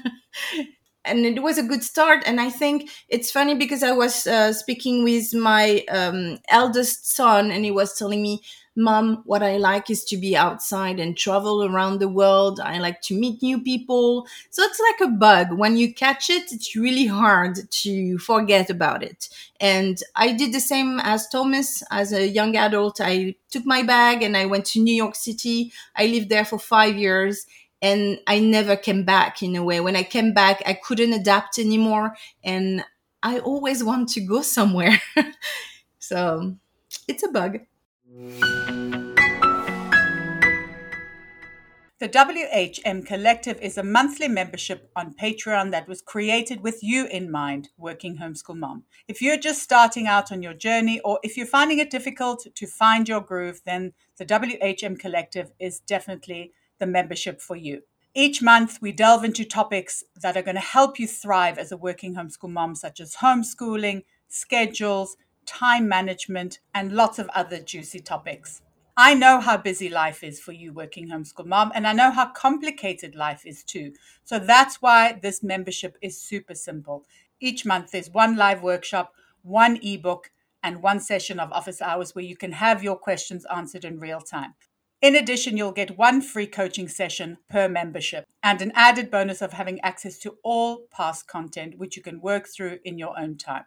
And 1.05 1.25
it 1.25 1.41
was 1.41 1.57
a 1.57 1.63
good 1.63 1.83
start. 1.83 2.23
And 2.25 2.41
i 2.41 2.49
think 2.49 2.89
it's 3.09 3.31
funny 3.31 3.55
because 3.55 3.83
i 3.83 3.91
was 3.91 4.27
uh, 4.27 4.51
speaking 4.53 5.03
with 5.03 5.33
my 5.33 5.83
um, 5.89 6.39
eldest 6.49 7.09
son 7.15 7.51
and 7.51 7.63
he 7.65 7.71
was 7.71 7.93
telling 7.97 8.21
me 8.21 8.41
mom 8.77 9.21
what 9.25 9.43
i 9.43 9.57
like 9.57 9.89
is 9.89 10.05
to 10.05 10.15
be 10.17 10.35
outside 10.37 10.99
and 10.99 11.17
travel 11.17 11.63
around 11.65 11.99
the 11.99 12.07
world 12.07 12.59
i 12.59 12.77
like 12.77 13.01
to 13.01 13.17
meet 13.19 13.41
new 13.41 13.59
people 13.59 14.25
so 14.49 14.63
it's 14.63 14.79
like 14.79 15.09
a 15.09 15.11
bug 15.11 15.51
when 15.53 15.75
you 15.75 15.93
catch 15.93 16.29
it 16.29 16.51
it's 16.51 16.75
really 16.75 17.05
hard 17.07 17.57
to 17.71 18.17
forget 18.19 18.69
about 18.69 19.03
it 19.03 19.29
and 19.59 20.03
i 20.15 20.31
did 20.31 20.53
the 20.53 20.59
same 20.59 20.99
as 21.01 21.27
thomas 21.29 21.83
as 21.91 22.13
a 22.13 22.27
young 22.27 22.55
adult 22.55 23.01
i 23.01 23.33
took 23.49 23.65
my 23.65 23.81
bag 23.83 24.21
and 24.23 24.37
i 24.37 24.45
went 24.45 24.65
to 24.65 24.79
new 24.79 24.93
york 24.95 25.15
city 25.15 25.71
i 25.95 26.05
lived 26.05 26.29
there 26.29 26.45
for 26.45 26.59
five 26.59 26.95
years 26.95 27.45
and 27.81 28.19
I 28.25 28.39
never 28.39 28.75
came 28.75 29.03
back 29.03 29.43
in 29.43 29.55
a 29.55 29.63
way. 29.63 29.79
When 29.79 29.95
I 29.95 30.03
came 30.03 30.33
back, 30.33 30.63
I 30.65 30.73
couldn't 30.73 31.13
adapt 31.13 31.59
anymore, 31.59 32.15
and 32.43 32.83
I 33.21 33.39
always 33.39 33.83
want 33.83 34.09
to 34.09 34.21
go 34.21 34.41
somewhere. 34.41 34.99
so 35.99 36.55
it's 37.07 37.23
a 37.23 37.29
bug. 37.29 37.59
The 41.99 42.09
WHM 42.09 43.05
Collective 43.05 43.59
is 43.61 43.77
a 43.77 43.83
monthly 43.83 44.27
membership 44.27 44.89
on 44.95 45.13
Patreon 45.13 45.69
that 45.69 45.87
was 45.87 46.01
created 46.01 46.61
with 46.61 46.81
you 46.81 47.05
in 47.05 47.29
mind, 47.29 47.69
working 47.77 48.17
homeschool 48.17 48.57
mom. 48.57 48.85
If 49.07 49.21
you're 49.21 49.37
just 49.37 49.61
starting 49.61 50.07
out 50.07 50.31
on 50.31 50.41
your 50.41 50.55
journey, 50.55 50.99
or 51.01 51.19
if 51.21 51.37
you're 51.37 51.45
finding 51.45 51.77
it 51.77 51.91
difficult 51.91 52.47
to 52.55 52.65
find 52.65 53.07
your 53.07 53.21
groove, 53.21 53.61
then 53.67 53.93
the 54.17 54.25
WHM 54.25 54.97
Collective 54.97 55.51
is 55.59 55.79
definitely 55.79 56.53
the 56.79 56.87
membership 56.87 57.39
for 57.39 57.55
you. 57.55 57.83
Each 58.15 58.41
month, 58.41 58.79
we 58.81 58.91
delve 58.91 59.25
into 59.25 59.45
topics 59.45 60.03
that 60.23 60.35
are 60.35 60.41
going 60.41 60.55
to 60.55 60.61
help 60.61 60.97
you 60.97 61.05
thrive 61.05 61.59
as 61.59 61.71
a 61.71 61.77
working 61.77 62.15
homeschool 62.15 62.49
mom, 62.49 62.73
such 62.73 62.99
as 62.99 63.17
homeschooling, 63.17 64.05
schedules, 64.27 65.17
time 65.47 65.87
management, 65.87 66.59
and 66.75 66.91
lots 66.91 67.17
of 67.17 67.29
other 67.29 67.59
juicy 67.59 67.99
topics. 67.99 68.61
I 68.95 69.13
know 69.13 69.39
how 69.39 69.57
busy 69.57 69.89
life 69.89 70.23
is 70.23 70.39
for 70.39 70.51
you, 70.51 70.73
working 70.73 71.09
homeschool 71.09 71.45
mom, 71.45 71.71
and 71.73 71.87
I 71.87 71.93
know 71.93 72.11
how 72.11 72.31
complicated 72.31 73.15
life 73.15 73.45
is 73.45 73.63
too. 73.63 73.93
So 74.23 74.39
that's 74.39 74.81
why 74.81 75.19
this 75.21 75.43
membership 75.43 75.97
is 76.01 76.19
super 76.19 76.55
simple. 76.55 77.05
Each 77.39 77.65
month, 77.65 77.91
there's 77.91 78.09
one 78.09 78.35
live 78.35 78.63
workshop, 78.63 79.13
one 79.43 79.77
ebook, 79.83 80.31
and 80.63 80.81
one 80.81 80.99
session 80.99 81.39
of 81.39 81.51
office 81.51 81.81
hours 81.81 82.15
where 82.15 82.25
you 82.25 82.35
can 82.35 82.53
have 82.53 82.83
your 82.83 82.97
questions 82.97 83.45
answered 83.53 83.85
in 83.85 83.99
real 83.99 84.19
time. 84.19 84.55
In 84.99 85.15
addition, 85.15 85.57
you'll 85.57 85.73
get 85.73 85.97
one 85.97 86.21
free 86.21 86.47
coaching 86.47 86.87
session 86.87 87.37
per 87.47 87.69
membership 87.69 88.25
and 88.41 88.63
an 88.63 88.71
added 88.73 89.11
bonus 89.11 89.43
of 89.43 89.53
having 89.53 89.79
access 89.81 90.17
to 90.19 90.37
all 90.43 90.87
past 90.91 91.27
content, 91.27 91.77
which 91.77 91.95
you 91.95 92.01
can 92.01 92.19
work 92.19 92.47
through 92.47 92.79
in 92.83 92.97
your 92.97 93.17
own 93.17 93.37
time. 93.37 93.65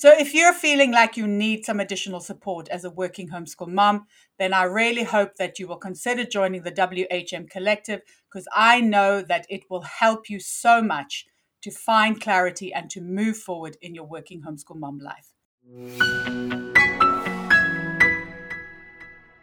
So, 0.00 0.10
if 0.16 0.32
you're 0.32 0.54
feeling 0.54 0.92
like 0.92 1.18
you 1.18 1.26
need 1.26 1.66
some 1.66 1.78
additional 1.78 2.20
support 2.20 2.70
as 2.70 2.84
a 2.84 2.90
working 2.90 3.28
homeschool 3.28 3.68
mom, 3.68 4.06
then 4.38 4.54
I 4.54 4.62
really 4.62 5.02
hope 5.02 5.36
that 5.36 5.58
you 5.58 5.68
will 5.68 5.76
consider 5.76 6.24
joining 6.24 6.62
the 6.62 6.72
WHM 6.72 7.50
Collective 7.50 8.00
because 8.26 8.48
I 8.54 8.80
know 8.80 9.20
that 9.20 9.44
it 9.50 9.64
will 9.68 9.82
help 9.82 10.30
you 10.30 10.40
so 10.40 10.80
much 10.80 11.26
to 11.60 11.70
find 11.70 12.18
clarity 12.18 12.72
and 12.72 12.88
to 12.92 13.02
move 13.02 13.36
forward 13.36 13.76
in 13.82 13.94
your 13.94 14.06
working 14.06 14.40
homeschool 14.40 14.76
mom 14.76 15.00
life. 15.00 15.34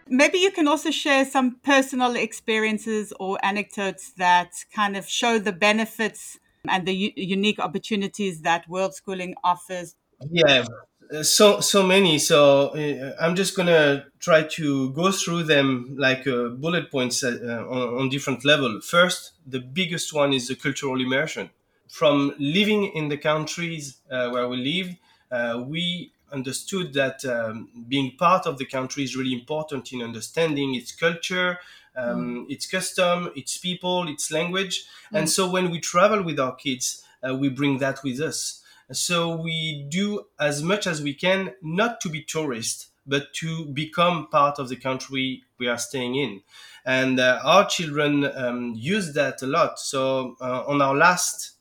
Maybe 0.07 0.39
you 0.39 0.49
can 0.49 0.67
also 0.67 0.89
share 0.89 1.23
some 1.25 1.57
personal 1.63 2.15
experiences 2.15 3.13
or 3.19 3.37
anecdotes 3.43 4.11
that 4.13 4.53
kind 4.73 4.97
of 4.97 5.07
show 5.07 5.37
the 5.37 5.53
benefits 5.53 6.39
and 6.67 6.87
the 6.87 6.95
u- 6.95 7.11
unique 7.15 7.59
opportunities 7.59 8.41
that 8.41 8.67
world 8.67 8.95
schooling 8.95 9.35
offers. 9.43 9.93
Yeah, 10.21 10.65
uh, 11.13 11.23
so 11.23 11.59
so 11.61 11.83
many. 11.83 12.19
So 12.19 12.69
uh, 12.69 13.15
I'm 13.19 13.35
just 13.35 13.55
gonna 13.55 14.05
try 14.19 14.43
to 14.43 14.91
go 14.93 15.11
through 15.11 15.43
them 15.43 15.95
like 15.97 16.25
uh, 16.27 16.49
bullet 16.49 16.89
points 16.91 17.23
uh, 17.23 17.37
uh, 17.41 17.71
on, 17.73 17.99
on 18.01 18.09
different 18.09 18.43
level. 18.43 18.81
First, 18.81 19.33
the 19.45 19.59
biggest 19.59 20.13
one 20.13 20.33
is 20.33 20.47
the 20.47 20.55
cultural 20.55 20.99
immersion. 20.99 21.49
From 21.87 22.33
living 22.39 22.85
in 22.95 23.07
the 23.09 23.17
countries 23.17 23.97
uh, 24.11 24.29
where 24.29 24.47
we 24.49 24.57
live, 24.57 24.95
uh, 25.31 25.63
we 25.65 26.11
understood 26.31 26.93
that 26.93 27.23
um, 27.23 27.69
being 27.87 28.17
part 28.17 28.45
of 28.45 28.57
the 28.57 28.65
country 28.65 29.03
is 29.03 29.15
really 29.15 29.33
important 29.33 29.93
in 29.93 30.01
understanding 30.01 30.75
its 30.75 30.91
culture, 30.91 31.57
um, 31.95 32.45
its 32.49 32.65
custom, 32.69 33.29
its 33.35 33.57
people, 33.57 34.07
its 34.09 34.29
language. 34.31 34.85
And 35.13 35.29
so 35.29 35.49
when 35.49 35.71
we 35.71 35.79
travel 35.79 36.21
with 36.21 36.37
our 36.39 36.55
kids, 36.55 37.03
uh, 37.27 37.33
we 37.35 37.47
bring 37.49 37.77
that 37.77 38.03
with 38.03 38.19
us. 38.19 38.61
So 38.91 39.35
we 39.35 39.85
do 39.89 40.27
as 40.39 40.63
much 40.63 40.87
as 40.87 41.01
we 41.01 41.13
can 41.13 41.53
not 41.61 41.99
to 42.01 42.09
be 42.09 42.23
tourists, 42.23 42.87
but 43.05 43.33
to 43.35 43.65
become 43.65 44.27
part 44.29 44.59
of 44.59 44.69
the 44.69 44.75
country 44.75 45.43
we 45.57 45.67
are 45.67 45.77
staying 45.77 46.15
in. 46.15 46.41
And 46.85 47.19
uh, 47.19 47.39
our 47.43 47.65
children 47.67 48.25
um, 48.25 48.73
use 48.75 49.13
that 49.13 49.41
a 49.41 49.47
lot. 49.47 49.79
So 49.79 50.35
uh, 50.39 50.63
on 50.67 50.81
our 50.81 50.95
last 50.95 51.53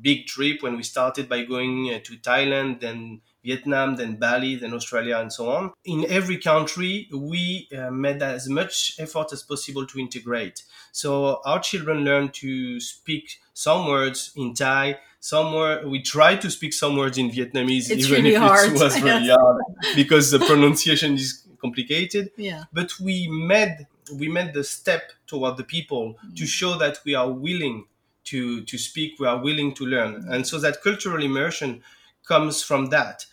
big 0.00 0.26
trip, 0.26 0.62
when 0.62 0.76
we 0.76 0.82
started 0.82 1.28
by 1.28 1.44
going 1.44 1.92
uh, 1.92 2.00
to 2.04 2.16
Thailand, 2.16 2.80
then 2.80 3.20
Vietnam, 3.44 3.96
then 3.96 4.16
Bali, 4.16 4.56
then 4.56 4.72
Australia, 4.72 5.18
and 5.18 5.32
so 5.32 5.50
on. 5.50 5.72
In 5.84 6.06
every 6.08 6.38
country, 6.38 7.08
we 7.12 7.68
uh, 7.76 7.90
made 7.90 8.22
as 8.22 8.48
much 8.48 8.96
effort 8.98 9.32
as 9.32 9.42
possible 9.42 9.86
to 9.86 9.98
integrate. 9.98 10.62
So 10.92 11.40
our 11.44 11.60
children 11.60 12.04
learn 12.04 12.30
to 12.30 12.80
speak 12.80 13.38
some 13.52 13.86
words 13.86 14.32
in 14.34 14.54
Thai. 14.54 14.98
Some 15.24 15.54
we 15.90 16.02
try 16.02 16.36
to 16.36 16.50
speak 16.50 16.74
some 16.74 16.98
words 16.98 17.16
in 17.16 17.30
Vietnamese, 17.30 17.88
It's 17.90 18.04
even 18.04 18.24
really 18.24 18.34
if 18.34 18.42
hard. 18.42 18.72
it 18.72 18.78
was 18.78 19.00
really 19.00 19.28
hard 19.40 19.62
because 19.96 20.30
the 20.30 20.38
pronunciation 20.38 21.14
is 21.14 21.46
complicated. 21.58 22.30
Yeah. 22.36 22.64
But 22.74 23.00
we 23.00 23.26
made 23.28 23.86
we 24.20 24.28
made 24.28 24.52
the 24.52 24.62
step 24.62 25.12
toward 25.26 25.56
the 25.56 25.64
people 25.64 26.18
to 26.36 26.44
mm. 26.44 26.46
show 26.46 26.76
that 26.76 26.98
we 27.06 27.14
are 27.14 27.30
willing 27.30 27.86
to 28.24 28.64
to 28.64 28.76
speak, 28.76 29.18
we 29.18 29.26
are 29.26 29.38
willing 29.38 29.72
to 29.78 29.86
learn, 29.86 30.26
and 30.28 30.46
so 30.46 30.58
that 30.58 30.82
cultural 30.82 31.22
immersion 31.22 31.82
comes 32.26 32.62
from 32.62 32.86
that. 32.90 33.26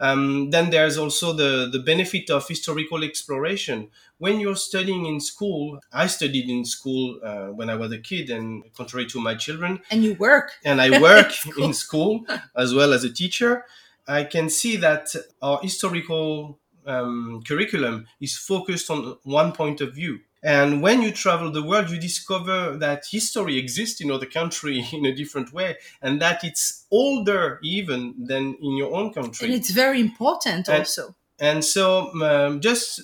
Um, 0.00 0.50
then 0.50 0.70
there's 0.70 0.96
also 0.96 1.32
the, 1.32 1.68
the 1.70 1.80
benefit 1.80 2.30
of 2.30 2.46
historical 2.46 3.02
exploration. 3.04 3.88
When 4.18 4.38
you're 4.40 4.56
studying 4.56 5.06
in 5.06 5.20
school, 5.20 5.80
I 5.92 6.06
studied 6.06 6.48
in 6.48 6.64
school 6.64 7.18
uh, 7.22 7.46
when 7.48 7.68
I 7.68 7.74
was 7.74 7.92
a 7.92 7.98
kid, 7.98 8.30
and 8.30 8.62
contrary 8.74 9.06
to 9.06 9.20
my 9.20 9.34
children, 9.34 9.80
And 9.90 10.04
you 10.04 10.14
work. 10.14 10.52
and 10.64 10.80
I 10.80 11.00
work 11.00 11.32
in 11.58 11.72
school 11.74 12.24
as 12.56 12.74
well 12.74 12.92
as 12.92 13.04
a 13.04 13.12
teacher, 13.12 13.64
I 14.06 14.24
can 14.24 14.48
see 14.50 14.76
that 14.76 15.14
our 15.42 15.58
historical 15.62 16.58
um, 16.86 17.42
curriculum 17.46 18.06
is 18.20 18.36
focused 18.36 18.90
on 18.90 19.18
one 19.24 19.52
point 19.52 19.80
of 19.80 19.94
view. 19.94 20.20
And 20.42 20.82
when 20.82 21.02
you 21.02 21.10
travel 21.10 21.50
the 21.50 21.62
world, 21.62 21.90
you 21.90 21.98
discover 21.98 22.76
that 22.76 23.04
history 23.10 23.58
exists 23.58 24.00
in 24.00 24.10
other 24.10 24.26
country 24.26 24.86
in 24.92 25.04
a 25.06 25.14
different 25.14 25.52
way, 25.52 25.76
and 26.00 26.20
that 26.22 26.44
it's 26.44 26.86
older 26.90 27.58
even 27.62 28.14
than 28.18 28.56
in 28.62 28.76
your 28.76 28.94
own 28.94 29.12
country. 29.12 29.46
And 29.46 29.54
it's 29.54 29.70
very 29.70 30.00
important 30.00 30.68
And- 30.68 30.78
also. 30.78 31.14
And 31.40 31.64
so, 31.64 32.12
um, 32.24 32.60
just 32.60 33.00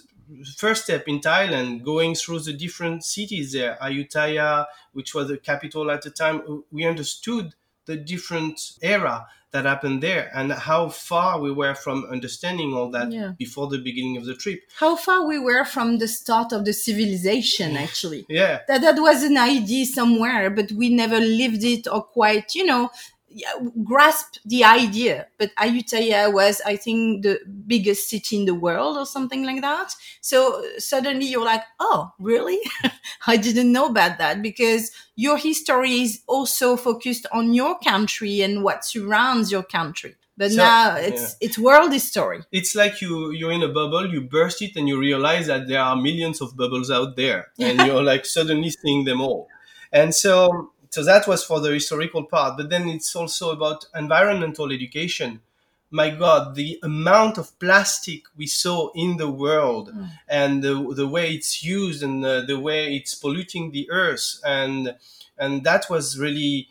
first 0.57 0.85
step 0.85 1.07
in 1.07 1.21
Thailand, 1.21 1.85
going 1.85 2.17
through 2.17 2.41
the 2.41 2.53
different 2.53 3.05
cities 3.05 3.53
there, 3.53 3.79
Ayutthaya, 3.81 4.67
which 4.93 5.15
was 5.15 5.29
the 5.29 5.39
capital 5.39 5.91
at 5.91 6.03
the 6.03 6.11
time, 6.11 6.65
we 6.73 6.85
understood 6.85 7.55
the 7.87 7.97
different 7.97 8.73
era 8.83 9.27
that 9.53 9.65
happened 9.67 10.03
there 10.03 10.31
and 10.35 10.51
how 10.53 10.89
far 10.89 11.39
we 11.41 11.53
were 11.53 11.77
from 11.77 12.05
understanding 12.11 12.75
all 12.75 12.91
that 12.91 13.13
Yeah. 13.13 13.33
before 13.39 13.69
the 13.69 13.79
beginning 13.79 14.17
of 14.17 14.25
the 14.25 14.35
trip. 14.35 14.61
How 14.81 14.97
far 14.97 15.25
we 15.25 15.39
were 15.39 15.65
from 15.65 15.99
the 15.99 16.09
start 16.09 16.53
of 16.53 16.65
the 16.65 16.73
civilization, 16.73 17.77
actually. 17.87 18.27
Yeah. 18.29 18.61
that 18.67 18.81
that 18.81 18.97
was 19.01 19.23
an 19.23 19.37
idea 19.39 19.87
somewhere, 19.87 20.51
but 20.51 20.73
we 20.73 20.89
never 20.89 21.21
lived 21.21 21.63
it 21.63 21.87
or 21.87 22.03
quite, 22.03 22.55
you 22.57 22.65
know, 22.67 22.91
grasp 23.85 24.37
the 24.45 24.65
idea. 24.65 25.27
But 25.39 25.55
Ayutthaya 25.57 26.33
was, 26.33 26.61
I 26.65 26.77
think, 26.77 27.23
the 27.23 27.41
biggest 27.67 28.09
city 28.09 28.37
in 28.37 28.45
the 28.45 28.55
world 28.55 28.97
or 28.97 29.07
something 29.07 29.45
like 29.45 29.61
that. 29.63 29.93
So 30.21 30.65
suddenly 30.79 31.27
you're 31.27 31.45
like, 31.45 31.63
oh, 31.81 32.13
really? 32.19 32.61
I 33.27 33.37
didn't 33.37 33.73
know 33.73 33.87
about 33.87 34.19
that 34.19 34.43
because 34.43 34.91
your 35.17 35.37
history 35.39 36.03
is 36.03 36.23
also 36.27 36.77
focused 36.77 37.27
on 37.33 37.55
your 37.55 37.79
country 37.79 38.41
and 38.43 38.63
what 38.63 38.85
surrounds 38.85 39.51
your 39.53 39.63
country. 39.63 40.17
but 40.37 40.51
So- 40.51 40.57
now 40.57 40.97
it's 40.97 41.37
it's 41.41 41.57
world 41.59 41.93
history. 41.93 42.41
it's 42.51 42.75
like 42.75 43.01
you 43.01 43.31
you're 43.31 43.53
in 43.59 43.63
a 43.63 43.69
bubble 43.69 44.05
you 44.15 44.21
burst 44.21 44.59
it 44.67 44.73
and 44.77 44.89
you 44.91 44.99
realize 44.99 45.47
that 45.47 45.69
there 45.69 45.81
are 45.89 45.95
millions 45.95 46.41
of 46.41 46.57
bubbles 46.57 46.91
out 46.91 47.15
there 47.15 47.41
and 47.67 47.79
you're 47.87 48.03
like 48.03 48.25
suddenly 48.27 48.71
seeing 48.71 49.05
them 49.05 49.21
all 49.21 49.47
and 49.93 50.13
so 50.13 50.35
so 50.95 51.03
that 51.11 51.27
was 51.27 51.43
for 51.45 51.59
the 51.61 51.73
historical 51.81 52.25
part 52.35 52.53
but 52.59 52.71
then 52.71 52.85
it's 52.89 53.15
also 53.21 53.51
about 53.51 53.87
environmental 54.05 54.69
education. 54.79 55.31
My 55.91 56.11
god 56.11 56.43
the 56.61 56.71
amount 56.83 57.35
of 57.39 57.47
plastic 57.65 58.21
we 58.41 58.47
saw 58.63 58.79
in 59.05 59.11
the 59.23 59.31
world 59.45 59.87
and 60.41 60.53
the, 60.67 60.75
the 61.01 61.09
way 61.17 61.27
it's 61.37 61.63
used 61.63 62.01
and 62.07 62.17
the, 62.27 62.35
the 62.47 62.59
way 62.69 62.81
it's 62.97 63.15
polluting 63.15 63.65
the 63.71 63.87
earth 63.91 64.27
and 64.61 64.97
and 65.43 65.53
that 65.69 65.83
was 65.91 66.05
really 66.27 66.69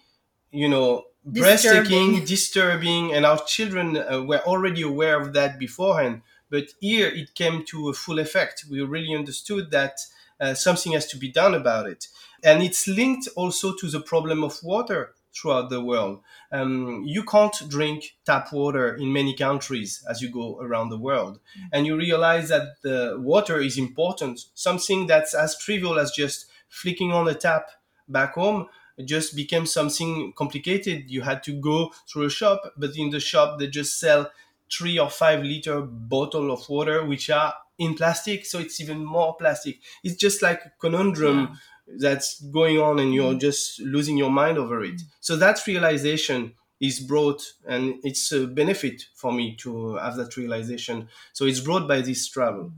you 0.51 0.69
know 0.69 1.05
breathtaking 1.25 2.07
Disturbing. 2.21 2.25
disturbing 2.25 3.13
and 3.15 3.25
our 3.25 3.41
children 3.55 3.97
uh, 3.97 4.21
were 4.29 4.41
already 4.51 4.81
aware 4.81 5.19
of 5.21 5.33
that 5.33 5.57
beforehand. 5.57 6.21
But 6.49 6.65
here 6.79 7.07
it 7.07 7.33
came 7.33 7.63
to 7.71 7.89
a 7.89 7.93
full 7.93 8.19
effect. 8.19 8.65
We 8.69 8.81
really 8.81 9.15
understood 9.15 9.71
that 9.71 9.95
uh, 10.39 10.53
something 10.53 10.93
has 10.93 11.07
to 11.07 11.17
be 11.17 11.31
done 11.31 11.53
about 11.53 11.87
it. 11.87 12.07
And 12.43 12.61
it's 12.61 12.87
linked 12.87 13.27
also 13.35 13.73
to 13.75 13.87
the 13.87 14.01
problem 14.01 14.43
of 14.43 14.59
water 14.63 15.13
throughout 15.35 15.69
the 15.69 15.83
world. 15.83 16.21
Um, 16.51 17.03
you 17.05 17.23
can't 17.23 17.55
drink 17.67 18.15
tap 18.25 18.53
water 18.53 18.95
in 18.95 19.11
many 19.11 19.35
countries 19.35 20.05
as 20.09 20.21
you 20.21 20.29
go 20.29 20.59
around 20.59 20.89
the 20.89 20.97
world. 20.97 21.39
And 21.71 21.87
you 21.87 21.97
realize 21.97 22.49
that 22.49 22.81
the 22.83 23.17
water 23.19 23.59
is 23.59 23.77
important 23.77 24.39
something 24.53 25.07
that's 25.07 25.33
as 25.33 25.57
trivial 25.57 25.97
as 25.97 26.11
just 26.11 26.45
flicking 26.69 27.11
on 27.11 27.27
a 27.27 27.33
tap 27.33 27.69
back 28.07 28.35
home. 28.35 28.67
Just 29.05 29.35
became 29.35 29.65
something 29.65 30.33
complicated. 30.33 31.09
You 31.09 31.21
had 31.21 31.41
to 31.43 31.53
go 31.53 31.91
through 32.07 32.25
a 32.25 32.29
shop, 32.29 32.73
but 32.77 32.95
in 32.95 33.09
the 33.09 33.19
shop 33.19 33.57
they 33.57 33.67
just 33.67 33.99
sell 33.99 34.29
three 34.71 34.99
or 34.99 35.09
five 35.09 35.43
liter 35.43 35.81
bottle 35.81 36.51
of 36.51 36.67
water, 36.69 37.03
which 37.03 37.29
are 37.31 37.55
in 37.77 37.95
plastic, 37.95 38.45
so 38.45 38.59
it's 38.59 38.79
even 38.79 39.03
more 39.03 39.35
plastic. 39.35 39.79
It's 40.03 40.15
just 40.15 40.41
like 40.41 40.61
a 40.65 40.71
conundrum 40.79 41.59
that's 41.99 42.41
going 42.41 42.79
on, 42.79 42.99
and 42.99 43.13
you're 43.13 43.33
mm. 43.33 43.39
just 43.39 43.79
losing 43.81 44.17
your 44.17 44.31
mind 44.31 44.57
over 44.57 44.83
it. 44.83 44.95
Mm. 44.95 45.03
So 45.19 45.35
that 45.37 45.65
realization 45.67 46.53
is 46.79 46.99
brought, 46.99 47.41
and 47.67 47.95
it's 48.03 48.31
a 48.31 48.47
benefit 48.47 49.05
for 49.15 49.31
me 49.31 49.55
to 49.57 49.95
have 49.95 50.15
that 50.17 50.35
realization. 50.37 51.07
So 51.33 51.45
it's 51.45 51.59
brought 51.59 51.87
by 51.87 52.01
this 52.01 52.27
travel. 52.27 52.65
Mm. 52.65 52.73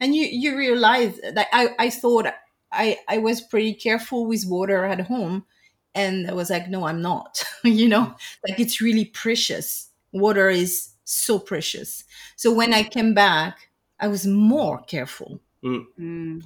and 0.00 0.14
you 0.14 0.26
you 0.26 0.56
realize 0.56 1.18
that 1.32 1.48
I, 1.52 1.74
I 1.78 1.90
thought 1.90 2.26
I, 2.72 2.98
I 3.08 3.18
was 3.18 3.40
pretty 3.40 3.74
careful 3.74 4.26
with 4.26 4.44
water 4.46 4.84
at 4.84 5.00
home 5.02 5.44
and 5.94 6.28
I 6.28 6.32
was 6.32 6.50
like 6.50 6.68
no 6.68 6.86
I'm 6.86 7.00
not 7.00 7.44
you 7.64 7.88
know 7.88 8.14
like 8.46 8.58
it's 8.58 8.80
really 8.80 9.04
precious 9.04 9.88
water 10.12 10.48
is 10.48 10.90
so 11.04 11.38
precious 11.38 12.04
so 12.36 12.52
when 12.52 12.72
I 12.74 12.82
came 12.82 13.14
back 13.14 13.63
I 14.00 14.08
was 14.08 14.26
more 14.26 14.82
careful. 14.82 15.40
Mm. 15.64 16.42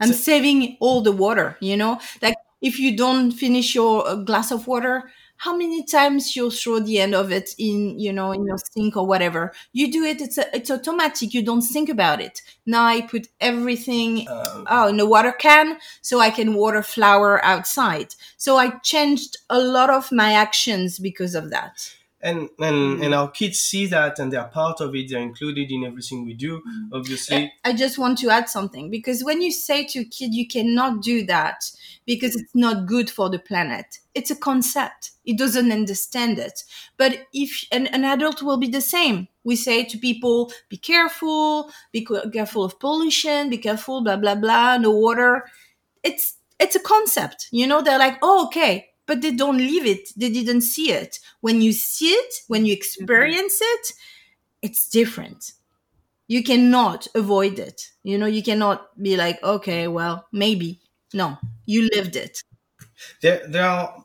I'm 0.00 0.08
So- 0.08 0.14
saving 0.14 0.76
all 0.80 1.00
the 1.02 1.12
water 1.12 1.56
you 1.60 1.76
know? 1.76 2.00
Like 2.20 2.36
if 2.60 2.78
you 2.78 2.96
don't 2.96 3.32
finish 3.32 3.74
your 3.74 4.06
uh, 4.08 4.14
glass 4.16 4.50
of 4.52 4.66
water 4.66 5.10
how 5.38 5.56
many 5.56 5.82
times 5.84 6.36
you'll 6.36 6.52
throw 6.52 6.78
the 6.78 7.00
end 7.00 7.16
of 7.16 7.32
it 7.32 7.50
in 7.58 7.98
you 7.98 8.12
know 8.12 8.30
in 8.30 8.46
your 8.46 8.58
sink 8.58 8.96
or 8.96 9.04
whatever? 9.06 9.52
You 9.72 9.90
do 9.90 10.04
it 10.04 10.20
it's 10.20 10.38
a, 10.38 10.54
it's 10.56 10.70
automatic 10.70 11.34
you 11.34 11.42
don't 11.44 11.62
think 11.62 11.88
about 11.88 12.20
it. 12.20 12.42
Now 12.66 12.84
i 12.84 13.00
put 13.00 13.28
everything 13.40 14.28
Um, 14.28 14.66
oh 14.70 14.88
in 14.88 15.00
a 15.00 15.06
water 15.06 15.32
can 15.32 15.78
so 16.02 16.20
i 16.20 16.30
can 16.30 16.54
water 16.54 16.82
flower 16.82 17.44
outside. 17.44 18.14
So 18.36 18.56
i 18.58 18.70
changed 18.92 19.38
a 19.50 19.58
lot 19.58 19.90
of 19.90 20.12
my 20.12 20.32
actions 20.32 20.98
because 21.00 21.34
of 21.34 21.50
that 21.50 21.74
and 22.22 22.48
and 22.58 22.58
and 22.58 23.00
mm-hmm. 23.00 23.12
our 23.12 23.30
kids 23.30 23.58
see 23.58 23.86
that 23.86 24.18
and 24.18 24.32
they're 24.32 24.44
part 24.44 24.80
of 24.80 24.94
it 24.94 25.10
they're 25.10 25.20
included 25.20 25.70
in 25.70 25.84
everything 25.84 26.24
we 26.24 26.34
do 26.34 26.58
mm-hmm. 26.58 26.94
obviously 26.94 27.52
I 27.64 27.72
just 27.72 27.98
want 27.98 28.18
to 28.18 28.30
add 28.30 28.48
something 28.48 28.90
because 28.90 29.24
when 29.24 29.42
you 29.42 29.50
say 29.50 29.84
to 29.86 30.00
a 30.00 30.04
kid 30.04 30.34
you 30.34 30.46
cannot 30.46 31.02
do 31.02 31.24
that 31.26 31.64
because 32.06 32.34
it's 32.34 32.54
not 32.54 32.86
good 32.86 33.10
for 33.10 33.30
the 33.30 33.38
planet, 33.38 33.98
it's 34.14 34.30
a 34.30 34.36
concept. 34.36 35.12
It 35.24 35.38
doesn't 35.38 35.70
understand 35.70 36.38
it. 36.38 36.64
But 36.96 37.26
if 37.32 37.64
an, 37.70 37.86
an 37.88 38.04
adult 38.04 38.42
will 38.42 38.56
be 38.56 38.68
the 38.68 38.80
same, 38.80 39.28
we 39.44 39.56
say 39.56 39.84
to 39.84 39.98
people, 39.98 40.52
be 40.68 40.76
careful, 40.76 41.70
be 41.92 42.04
careful 42.32 42.64
of 42.64 42.78
pollution, 42.80 43.50
be 43.50 43.58
careful, 43.58 44.02
blah 44.02 44.16
blah 44.16 44.34
blah, 44.34 44.78
no 44.78 44.90
water. 44.90 45.44
It's 46.02 46.36
it's 46.58 46.76
a 46.76 46.80
concept, 46.80 47.48
you 47.50 47.66
know. 47.66 47.82
They're 47.82 47.98
like, 47.98 48.18
oh 48.22 48.46
okay, 48.46 48.88
but 49.06 49.20
they 49.22 49.32
don't 49.32 49.58
live 49.58 49.86
it. 49.86 50.10
They 50.16 50.30
didn't 50.30 50.62
see 50.62 50.92
it. 50.92 51.18
When 51.40 51.60
you 51.62 51.72
see 51.72 52.10
it, 52.10 52.34
when 52.48 52.66
you 52.66 52.72
experience 52.72 53.58
it, 53.60 53.92
it's 54.62 54.88
different 54.88 55.52
you 56.28 56.42
cannot 56.42 57.06
avoid 57.14 57.58
it. 57.58 57.90
You 58.02 58.18
know, 58.18 58.26
you 58.26 58.42
cannot 58.42 59.00
be 59.02 59.16
like, 59.16 59.42
okay, 59.42 59.88
well, 59.88 60.26
maybe. 60.32 60.80
No, 61.12 61.36
you 61.66 61.88
lived 61.94 62.16
it. 62.16 62.42
there 63.20 63.46
there 63.48 63.64
are 63.66 64.04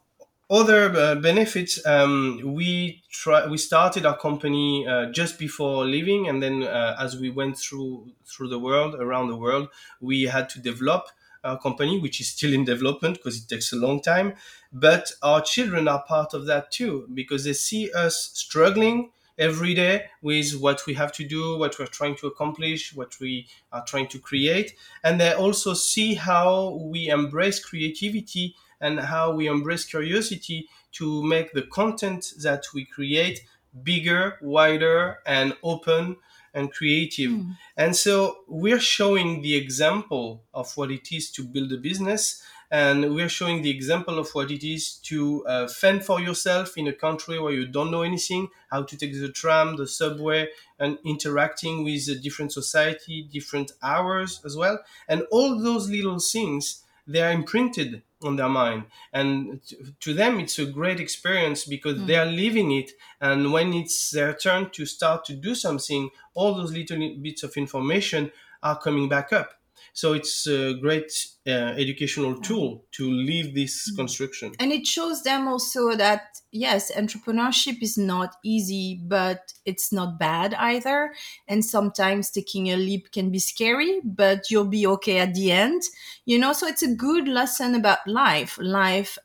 other 0.49 0.95
uh, 0.95 1.15
benefits 1.15 1.85
um, 1.85 2.39
we 2.43 3.03
try 3.11 3.45
we 3.45 3.57
started 3.57 4.05
our 4.05 4.17
company 4.17 4.87
uh, 4.87 5.07
just 5.11 5.37
before 5.37 5.85
leaving 5.85 6.27
and 6.29 6.41
then 6.41 6.63
uh, 6.63 6.95
as 6.99 7.17
we 7.17 7.29
went 7.29 7.57
through 7.57 8.09
through 8.25 8.47
the 8.47 8.59
world 8.59 8.95
around 8.95 9.27
the 9.27 9.35
world 9.35 9.67
we 9.99 10.23
had 10.23 10.47
to 10.49 10.59
develop 10.59 11.07
our 11.43 11.59
company 11.59 11.99
which 11.99 12.19
is 12.19 12.29
still 12.29 12.53
in 12.53 12.65
development 12.65 13.17
because 13.17 13.37
it 13.37 13.47
takes 13.47 13.71
a 13.73 13.75
long 13.75 14.01
time 14.01 14.33
but 14.71 15.11
our 15.23 15.41
children 15.41 15.87
are 15.87 16.03
part 16.03 16.33
of 16.33 16.45
that 16.45 16.71
too 16.71 17.07
because 17.13 17.43
they 17.43 17.53
see 17.53 17.91
us 17.91 18.31
struggling 18.33 19.11
every 19.37 19.73
day 19.73 20.05
with 20.21 20.57
what 20.59 20.81
we 20.87 20.93
have 20.95 21.11
to 21.13 21.23
do, 21.23 21.57
what 21.57 21.77
we're 21.77 21.85
trying 21.85 22.15
to 22.15 22.27
accomplish, 22.27 22.95
what 22.95 23.15
we 23.19 23.47
are 23.71 23.85
trying 23.85 24.07
to 24.07 24.19
create. 24.19 24.73
And 25.03 25.19
they 25.19 25.33
also 25.33 25.73
see 25.73 26.15
how 26.15 26.79
we 26.81 27.09
embrace 27.09 27.63
creativity 27.63 28.55
and 28.81 28.99
how 28.99 29.31
we 29.31 29.47
embrace 29.47 29.85
curiosity 29.85 30.67
to 30.93 31.23
make 31.23 31.51
the 31.53 31.63
content 31.63 32.33
that 32.41 32.65
we 32.73 32.85
create 32.85 33.41
bigger, 33.83 34.37
wider, 34.41 35.19
and 35.25 35.55
open 35.63 36.17
and 36.57 36.71
creative. 36.73 37.31
And 37.77 37.95
so 37.95 38.39
we're 38.47 38.79
showing 38.79 39.41
the 39.41 39.55
example 39.55 40.43
of 40.53 40.75
what 40.75 40.91
it 40.91 41.11
is 41.11 41.31
to 41.31 41.43
build 41.43 41.71
a 41.71 41.77
business 41.77 42.43
and 42.69 43.15
we're 43.15 43.29
showing 43.29 43.61
the 43.61 43.69
example 43.69 44.19
of 44.19 44.29
what 44.31 44.51
it 44.51 44.61
is 44.61 44.95
to 44.95 45.45
uh, 45.47 45.67
fend 45.69 46.03
for 46.03 46.19
yourself 46.19 46.77
in 46.77 46.85
a 46.87 46.91
country 46.93 47.39
where 47.39 47.53
you 47.53 47.65
don't 47.65 47.91
know 47.91 48.01
anything, 48.01 48.49
how 48.69 48.83
to 48.83 48.97
take 48.97 49.13
the 49.13 49.31
tram, 49.31 49.77
the 49.77 49.87
subway, 49.87 50.49
and 50.77 50.97
interacting 51.05 51.85
with 51.85 52.09
a 52.09 52.15
different 52.15 52.51
society, 52.51 53.23
different 53.31 53.71
hours 53.81 54.41
as 54.43 54.57
well. 54.57 54.79
And 55.07 55.23
all 55.31 55.57
those 55.63 55.89
little 55.89 56.19
things, 56.19 56.83
they 57.07 57.21
are 57.21 57.31
imprinted 57.31 58.03
on 58.23 58.35
their 58.35 58.49
mind. 58.49 58.85
And 59.13 59.61
to 59.99 60.13
them, 60.13 60.39
it's 60.39 60.59
a 60.59 60.65
great 60.65 60.99
experience 60.99 61.65
because 61.65 62.05
they 62.05 62.15
hmm. 62.15 62.21
are 62.21 62.31
living 62.31 62.71
it. 62.71 62.91
And 63.21 63.51
when 63.51 63.73
it's 63.73 64.11
their 64.11 64.33
turn 64.33 64.69
to 64.71 64.85
start 64.85 65.25
to 65.25 65.33
do 65.33 65.55
something, 65.55 66.09
all 66.33 66.55
those 66.55 66.73
little 66.73 66.97
bits 67.21 67.43
of 67.43 67.55
information 67.57 68.31
are 68.63 68.77
coming 68.77 69.07
back 69.07 69.31
up. 69.31 69.53
So 69.97 70.13
it's 70.13 70.45
a 70.45 70.75
great 70.75 71.11
uh, 71.47 71.73
educational 71.75 72.39
tool 72.39 72.85
to 72.91 73.09
leave 73.09 73.55
this 73.55 73.91
construction. 73.95 74.51
And 74.59 74.71
it 74.71 74.85
shows 74.85 75.23
them 75.23 75.47
also 75.47 75.95
that, 75.95 76.37
yes, 76.51 76.91
entrepreneurship 76.95 77.81
is 77.81 77.97
not 77.97 78.35
easy, 78.45 79.01
but 79.03 79.53
it's 79.65 79.91
not 79.91 80.19
bad 80.19 80.53
either. 80.53 81.13
And 81.47 81.65
sometimes 81.65 82.29
taking 82.29 82.67
a 82.67 82.75
leap 82.75 83.11
can 83.11 83.31
be 83.31 83.39
scary, 83.39 83.99
but 84.03 84.51
you'll 84.51 84.65
be 84.65 84.85
okay 84.85 85.17
at 85.17 85.33
the 85.33 85.51
end. 85.51 85.81
You 86.25 86.37
know, 86.37 86.53
so 86.53 86.67
it's 86.67 86.83
a 86.83 86.93
good 86.93 87.27
lesson 87.27 87.73
about 87.73 88.05
life. 88.05 88.59
Life 88.61 89.17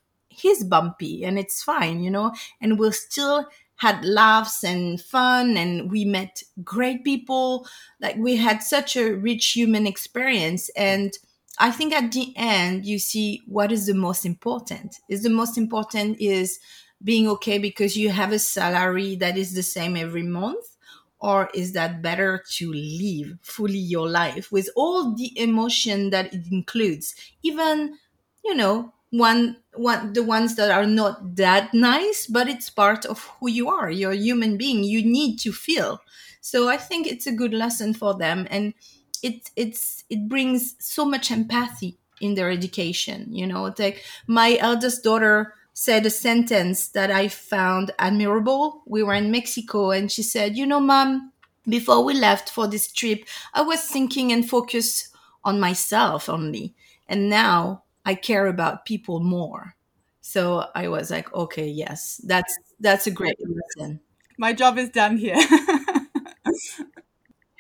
is 0.43 0.65
bumpy 0.65 1.23
and 1.23 1.39
it's 1.39 1.63
fine, 1.63 2.03
you 2.03 2.11
know, 2.11 2.33
and 2.63 2.79
we'll 2.79 2.93
still 2.93 3.47
had 3.83 4.05
laughs 4.05 4.63
and 4.65 5.01
fun 5.01 5.57
and 5.57 5.91
we 5.91 6.05
met 6.05 6.43
great 6.63 7.05
people. 7.05 7.67
Like 8.01 8.17
we 8.17 8.37
had 8.37 8.63
such 8.63 8.97
a 8.97 9.13
rich 9.15 9.53
human 9.53 9.87
experience 9.87 10.69
and 10.77 11.13
i 11.59 11.71
think 11.71 11.93
at 11.93 12.13
the 12.13 12.33
end 12.37 12.87
you 12.87 12.99
see 12.99 13.43
what 13.47 13.71
is 13.73 13.87
the 13.87 13.95
most 13.95 14.25
important. 14.25 14.97
Is 15.09 15.23
the 15.23 15.31
most 15.41 15.59
important 15.59 16.21
is 16.21 16.59
being 17.03 17.29
okay 17.29 17.59
because 17.59 17.97
you 17.97 18.11
have 18.11 18.33
a 18.33 18.39
salary 18.39 19.17
that 19.17 19.37
is 19.37 19.55
the 19.55 19.63
same 19.63 19.97
every 19.97 20.23
month 20.23 20.77
or 21.21 21.51
is 21.55 21.73
that 21.73 22.03
better 22.03 22.43
to 22.51 22.73
live 22.73 23.39
fully 23.43 23.79
your 23.79 24.09
life 24.09 24.51
with 24.51 24.69
all 24.77 25.15
the 25.15 25.31
emotion 25.39 26.11
that 26.11 26.33
it 26.33 26.45
includes? 26.51 27.15
Even 27.43 27.99
you 28.45 28.55
know 28.55 28.93
one 29.13 29.57
one 29.75 30.13
the 30.15 30.25
ones 30.25 30.57
that 30.57 30.71
are 30.73 30.87
not 30.87 31.37
that 31.37 31.73
nice 31.75 32.27
but 32.27 32.49
it's 32.49 32.71
part 32.71 33.07
of 33.07 33.25
who 33.41 33.49
you 33.49 33.69
are 33.69 33.91
you're 33.91 34.13
a 34.13 34.17
human 34.17 34.57
being 34.59 34.85
you 34.85 35.05
need 35.05 35.39
to 35.39 35.53
feel 35.53 36.01
so 36.41 36.69
i 36.69 36.77
think 36.77 37.07
it's 37.07 37.27
a 37.27 37.33
good 37.33 37.55
lesson 37.55 37.95
for 37.95 38.15
them 38.17 38.47
and 38.51 38.75
it 39.23 39.51
it's 39.57 40.05
it 40.11 40.29
brings 40.29 40.75
so 40.79 41.05
much 41.05 41.31
empathy 41.31 41.99
in 42.21 42.35
their 42.35 42.51
education 42.51 43.27
you 43.31 43.47
know 43.47 43.73
like 43.79 44.03
my 44.27 44.57
eldest 44.61 45.03
daughter 45.03 45.55
said 45.75 46.05
a 46.05 46.11
sentence 46.11 46.89
that 46.89 47.11
I 47.11 47.29
found 47.29 47.93
admirable. 47.99 48.83
We 48.87 49.03
were 49.03 49.15
in 49.15 49.31
Mexico 49.31 49.91
and 49.91 50.13
she 50.13 50.23
said, 50.23 50.55
You 50.55 50.67
know, 50.67 50.81
mom, 50.81 51.33
before 51.67 52.05
we 52.05 52.13
left 52.13 52.51
for 52.51 52.67
this 52.69 52.93
trip, 52.93 53.25
I 53.55 53.63
was 53.63 53.81
thinking 53.83 54.33
and 54.33 54.47
focused 54.47 55.09
on 55.45 55.61
myself 55.61 56.29
only. 56.29 56.75
And 57.09 57.31
now 57.31 57.82
I 58.05 58.15
care 58.15 58.47
about 58.47 58.85
people 58.85 59.21
more. 59.21 59.75
So 60.21 60.67
I 60.75 60.89
was 60.89 61.11
like, 61.11 61.33
okay, 61.35 61.69
yes, 61.69 62.21
that's 62.25 62.57
that's 62.81 63.07
a 63.07 63.11
great 63.11 63.37
lesson. 63.41 64.01
My 64.39 64.53
job 64.53 64.79
is 64.79 64.91
done 64.91 65.17
here. 65.17 65.37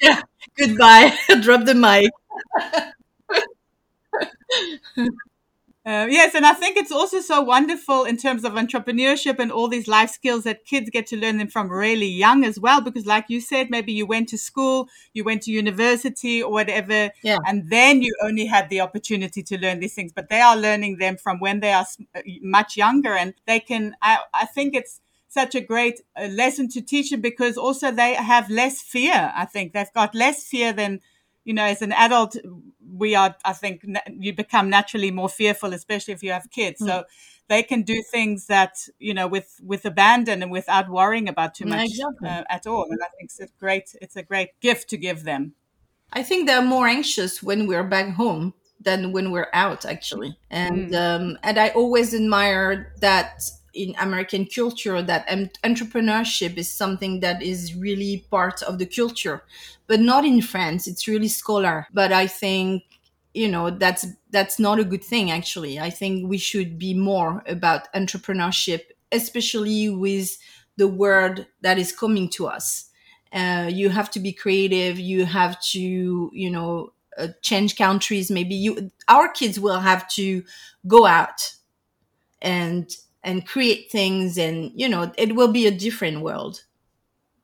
yeah. 0.00 0.20
Goodbye. 0.58 1.16
Drop 1.40 1.64
the 1.64 1.74
mic. 1.74 2.10
Uh, 5.84 6.06
yes, 6.08 6.32
and 6.36 6.46
I 6.46 6.52
think 6.52 6.76
it's 6.76 6.92
also 6.92 7.20
so 7.20 7.40
wonderful 7.40 8.04
in 8.04 8.16
terms 8.16 8.44
of 8.44 8.52
entrepreneurship 8.52 9.40
and 9.40 9.50
all 9.50 9.66
these 9.66 9.88
life 9.88 10.10
skills 10.10 10.44
that 10.44 10.64
kids 10.64 10.88
get 10.90 11.06
to 11.08 11.16
learn 11.16 11.38
them 11.38 11.48
from 11.48 11.68
really 11.68 12.06
young 12.06 12.44
as 12.44 12.60
well. 12.60 12.80
Because, 12.80 13.04
like 13.04 13.24
you 13.28 13.40
said, 13.40 13.68
maybe 13.68 13.92
you 13.92 14.06
went 14.06 14.28
to 14.28 14.38
school, 14.38 14.88
you 15.12 15.24
went 15.24 15.42
to 15.42 15.50
university 15.50 16.40
or 16.40 16.52
whatever, 16.52 17.10
yeah. 17.24 17.38
and 17.48 17.68
then 17.68 18.00
you 18.00 18.14
only 18.22 18.46
had 18.46 18.70
the 18.70 18.80
opportunity 18.80 19.42
to 19.42 19.58
learn 19.58 19.80
these 19.80 19.94
things. 19.94 20.12
But 20.12 20.28
they 20.28 20.40
are 20.40 20.56
learning 20.56 20.98
them 20.98 21.16
from 21.16 21.40
when 21.40 21.58
they 21.58 21.72
are 21.72 21.86
uh, 22.14 22.20
much 22.42 22.76
younger, 22.76 23.14
and 23.14 23.34
they 23.48 23.58
can. 23.58 23.96
I, 24.00 24.18
I 24.32 24.46
think 24.46 24.76
it's 24.76 25.00
such 25.26 25.56
a 25.56 25.60
great 25.60 26.00
uh, 26.14 26.26
lesson 26.26 26.68
to 26.68 26.80
teach 26.80 27.10
them 27.10 27.20
because 27.20 27.56
also 27.56 27.90
they 27.90 28.14
have 28.14 28.48
less 28.50 28.80
fear. 28.82 29.32
I 29.34 29.46
think 29.46 29.72
they've 29.72 29.92
got 29.94 30.14
less 30.14 30.46
fear 30.46 30.72
than 30.72 31.00
you 31.44 31.54
know, 31.54 31.64
as 31.64 31.82
an 31.82 31.92
adult, 31.92 32.36
we 32.94 33.14
are, 33.14 33.34
I 33.44 33.52
think, 33.52 33.84
you 34.08 34.34
become 34.34 34.70
naturally 34.70 35.10
more 35.10 35.28
fearful, 35.28 35.72
especially 35.72 36.14
if 36.14 36.22
you 36.22 36.32
have 36.32 36.50
kids. 36.50 36.80
Mm. 36.80 36.86
So 36.86 37.04
they 37.48 37.62
can 37.62 37.82
do 37.82 38.02
things 38.10 38.46
that, 38.46 38.76
you 38.98 39.14
know, 39.14 39.26
with, 39.26 39.60
with 39.62 39.84
abandon 39.84 40.42
and 40.42 40.52
without 40.52 40.88
worrying 40.88 41.28
about 41.28 41.54
too 41.54 41.66
much 41.66 41.90
exactly. 41.90 42.28
uh, 42.28 42.44
at 42.48 42.66
all. 42.66 42.86
And 42.90 43.00
I 43.02 43.08
think 43.16 43.30
it's 43.30 43.40
a 43.40 43.48
great, 43.58 43.94
it's 44.00 44.16
a 44.16 44.22
great 44.22 44.50
gift 44.60 44.88
to 44.90 44.96
give 44.96 45.24
them. 45.24 45.54
I 46.12 46.22
think 46.22 46.46
they're 46.46 46.62
more 46.62 46.86
anxious 46.86 47.42
when 47.42 47.66
we're 47.66 47.84
back 47.84 48.14
home 48.14 48.54
than 48.80 49.12
when 49.12 49.30
we're 49.30 49.48
out, 49.52 49.84
actually. 49.84 50.36
And, 50.50 50.90
mm. 50.90 50.94
um, 50.94 51.38
and 51.42 51.58
I 51.58 51.70
always 51.70 52.14
admire 52.14 52.94
that 53.00 53.42
in 53.74 53.94
American 53.98 54.46
culture 54.46 55.00
that 55.02 55.28
entrepreneurship 55.28 56.56
is 56.56 56.68
something 56.68 57.20
that 57.20 57.42
is 57.42 57.74
really 57.74 58.24
part 58.30 58.62
of 58.62 58.78
the 58.78 58.86
culture, 58.86 59.42
but 59.86 60.00
not 60.00 60.24
in 60.24 60.42
France. 60.42 60.86
It's 60.86 61.08
really 61.08 61.28
scholar. 61.28 61.86
But 61.92 62.12
I 62.12 62.26
think 62.26 62.84
you 63.34 63.48
know 63.48 63.70
that's 63.70 64.06
that's 64.30 64.58
not 64.58 64.78
a 64.78 64.84
good 64.84 65.02
thing 65.02 65.30
actually 65.30 65.80
i 65.80 65.88
think 65.88 66.28
we 66.28 66.36
should 66.36 66.78
be 66.78 66.92
more 66.92 67.42
about 67.46 67.90
entrepreneurship 67.94 68.80
especially 69.10 69.88
with 69.88 70.36
the 70.76 70.86
word 70.88 71.46
that 71.62 71.78
is 71.78 71.92
coming 71.92 72.28
to 72.28 72.46
us 72.46 72.90
uh, 73.32 73.68
you 73.72 73.88
have 73.88 74.10
to 74.10 74.20
be 74.20 74.32
creative 74.32 74.98
you 74.98 75.24
have 75.24 75.58
to 75.62 76.30
you 76.34 76.50
know 76.50 76.92
uh, 77.16 77.28
change 77.40 77.76
countries 77.76 78.30
maybe 78.30 78.54
you 78.54 78.90
our 79.08 79.28
kids 79.28 79.58
will 79.58 79.80
have 79.80 80.06
to 80.08 80.42
go 80.86 81.06
out 81.06 81.54
and 82.40 82.96
and 83.22 83.46
create 83.46 83.90
things 83.90 84.36
and 84.38 84.72
you 84.74 84.88
know 84.88 85.12
it 85.16 85.34
will 85.34 85.52
be 85.52 85.66
a 85.66 85.70
different 85.70 86.20
world 86.20 86.64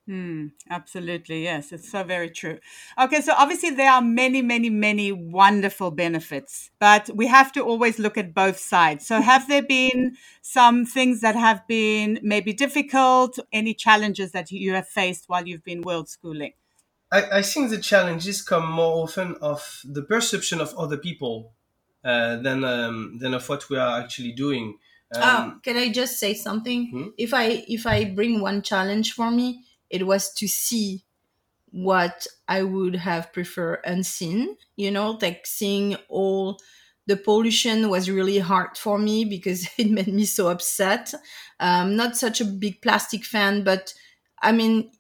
Hmm, 0.07 0.47
absolutely. 0.71 1.43
Yes, 1.43 1.71
it's 1.71 1.91
so 1.91 2.03
very 2.03 2.31
true. 2.31 2.61
Okay, 2.99 3.21
so 3.21 3.35
obviously 3.37 3.69
there 3.71 3.91
are 3.93 4.01
many, 4.01 4.41
many, 4.41 4.71
many 4.71 5.13
wonderful 5.13 5.91
benefits, 5.91 6.71
but 6.79 7.11
we 7.15 7.27
have 7.27 7.53
to 7.53 7.61
always 7.63 7.99
look 7.99 8.17
at 8.17 8.33
both 8.33 8.59
sides. 8.59 9.07
So, 9.07 9.21
have 9.21 9.49
there 9.49 9.61
been 9.63 10.17
some 10.41 10.87
things 10.87 11.21
that 11.21 11.37
have 11.37 11.67
been 11.69 12.21
maybe 12.23 12.55
difficult, 12.55 13.39
any 13.53 13.75
challenges 13.75 14.33
that 14.33 14.51
you 14.51 14.73
have 14.73 14.89
faced 14.89 15.25
while 15.29 15.47
you've 15.47 15.65
been 15.65 15.83
world 15.83 16.09
schooling? 16.09 16.55
I, 17.13 17.39
I 17.39 17.43
think 17.43 17.69
the 17.69 17.79
challenges 17.79 18.41
come 18.41 18.71
more 18.71 19.03
often 19.05 19.37
of 19.43 19.83
the 19.85 20.03
perception 20.03 20.61
of 20.61 20.75
other 20.79 20.97
people 20.97 21.53
uh, 22.05 22.37
than 22.37 22.65
um, 22.65 23.19
than 23.19 23.35
of 23.35 23.49
what 23.49 23.69
we 23.69 23.77
are 23.77 24.01
actually 24.01 24.33
doing. 24.33 24.79
Um, 25.15 25.23
oh, 25.23 25.61
can 25.63 25.77
I 25.77 25.91
just 25.91 26.19
say 26.19 26.35
something? 26.35 26.91
Hmm? 26.91 27.09
If 27.17 27.33
I 27.33 27.65
if 27.69 27.87
I 27.87 28.05
bring 28.05 28.41
one 28.41 28.63
challenge 28.63 29.13
for 29.13 29.31
me, 29.31 29.65
it 29.91 30.07
was 30.07 30.33
to 30.35 30.49
see 30.49 31.05
what 31.71 32.27
I 32.47 32.63
would 32.63 32.97
have 32.97 33.33
preferred 33.33 33.81
unseen. 33.85 34.57
You 34.77 34.91
know, 34.91 35.19
like 35.21 35.47
seeing 35.47 35.97
all 36.09 36.59
the 37.07 37.17
pollution 37.17 37.89
was 37.89 38.11
really 38.11 38.39
hard 38.39 38.77
for 38.77 38.99
me 38.99 39.25
because 39.25 39.69
it 39.79 39.91
made 39.91 40.13
me 40.13 40.27
so 40.27 40.49
upset. 40.49 41.15
Um, 41.59 41.97
not 41.97 42.17
such 42.17 42.41
a 42.41 42.45
big 42.45 42.83
plastic 42.83 43.25
fan, 43.25 43.65
but 43.65 43.95
I 44.43 44.53
mean, 44.53 44.91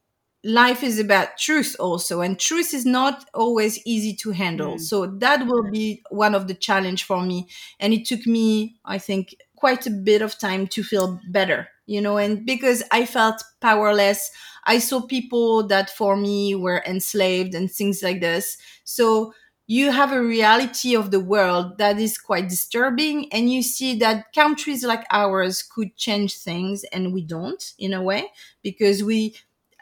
life 0.45 0.83
is 0.83 0.99
about 0.99 1.37
truth 1.37 1.75
also 1.81 2.21
and 2.21 2.39
truth 2.39 2.73
is 2.73 2.87
not 2.87 3.29
always 3.35 3.85
easy 3.85 4.15
to 4.15 4.31
handle 4.31 4.77
mm. 4.77 4.81
so 4.81 5.05
that 5.05 5.45
will 5.47 5.69
be 5.69 6.01
one 6.11 6.33
of 6.33 6.47
the 6.47 6.55
challenge 6.55 7.03
for 7.03 7.21
me 7.23 7.49
and 7.81 7.93
it 7.93 8.07
took 8.07 8.25
me 8.25 8.77
i 8.85 8.99
think 8.99 9.35
quite 9.59 9.87
a 9.87 9.91
bit 9.91 10.23
of 10.23 10.39
time 10.39 10.67
to 10.67 10.83
feel 10.83 11.21
better 11.31 11.69
you 11.87 12.01
know 12.01 12.17
and 12.17 12.47
because 12.47 12.83
i 12.91 13.05
felt 13.05 13.43
powerless 13.61 14.31
i 14.65 14.79
saw 14.79 15.01
people 15.01 15.67
that 15.67 15.91
for 15.91 16.17
me 16.17 16.55
were 16.55 16.83
enslaved 16.87 17.55
and 17.55 17.71
things 17.71 18.03
like 18.03 18.21
this 18.21 18.57
so 18.85 19.33
you 19.67 19.91
have 19.91 20.13
a 20.13 20.23
reality 20.23 20.95
of 20.97 21.11
the 21.11 21.21
world 21.21 21.77
that 21.77 21.99
is 21.99 22.17
quite 22.17 22.49
disturbing 22.49 23.31
and 23.33 23.53
you 23.53 23.63
see 23.63 23.95
that 23.99 24.33
countries 24.35 24.83
like 24.85 25.05
ours 25.11 25.63
could 25.63 25.95
change 25.97 26.39
things 26.39 26.85
and 26.93 27.13
we 27.13 27.21
don't 27.23 27.75
in 27.79 27.93
a 27.93 28.03
way 28.03 28.27
because 28.63 29.03
we 29.03 29.35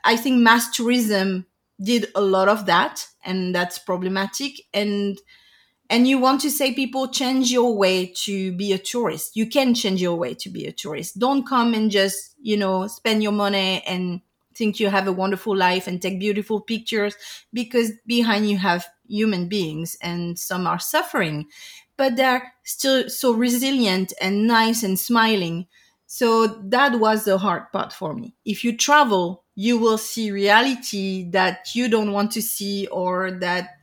I 0.04 0.16
think 0.16 0.40
mass 0.40 0.70
tourism 0.70 1.46
did 1.82 2.06
a 2.14 2.20
lot 2.20 2.48
of 2.48 2.66
that, 2.66 3.06
and 3.24 3.54
that's 3.54 3.78
problematic. 3.78 4.60
And 4.72 5.18
and 5.88 6.08
you 6.08 6.18
want 6.18 6.40
to 6.42 6.50
say 6.50 6.74
people 6.74 7.08
change 7.08 7.50
your 7.50 7.76
way 7.76 8.12
to 8.24 8.52
be 8.52 8.72
a 8.72 8.78
tourist. 8.78 9.36
You 9.36 9.46
can 9.46 9.74
change 9.74 10.02
your 10.02 10.16
way 10.16 10.34
to 10.34 10.48
be 10.48 10.66
a 10.66 10.72
tourist. 10.72 11.18
Don't 11.18 11.46
come 11.46 11.74
and 11.74 11.90
just 11.90 12.34
you 12.40 12.56
know 12.56 12.86
spend 12.86 13.22
your 13.22 13.32
money 13.32 13.82
and 13.86 14.20
think 14.56 14.80
you 14.80 14.88
have 14.88 15.06
a 15.06 15.12
wonderful 15.12 15.54
life 15.54 15.86
and 15.86 16.00
take 16.00 16.18
beautiful 16.18 16.60
pictures 16.60 17.14
because 17.52 17.92
behind 18.06 18.48
you 18.48 18.56
have 18.58 18.88
human 19.08 19.48
beings 19.48 19.96
and 20.00 20.38
some 20.38 20.66
are 20.66 20.78
suffering 20.78 21.46
but 21.96 22.16
they're 22.16 22.52
still 22.64 23.08
so 23.08 23.32
resilient 23.32 24.12
and 24.20 24.46
nice 24.46 24.82
and 24.82 24.98
smiling 24.98 25.66
so 26.06 26.46
that 26.46 26.98
was 26.98 27.24
the 27.24 27.38
hard 27.38 27.70
part 27.72 27.92
for 27.92 28.14
me 28.14 28.34
if 28.44 28.64
you 28.64 28.76
travel 28.76 29.44
you 29.54 29.78
will 29.78 29.98
see 29.98 30.30
reality 30.30 31.28
that 31.30 31.74
you 31.74 31.88
don't 31.88 32.12
want 32.12 32.30
to 32.32 32.42
see 32.42 32.86
or 32.88 33.30
that 33.30 33.76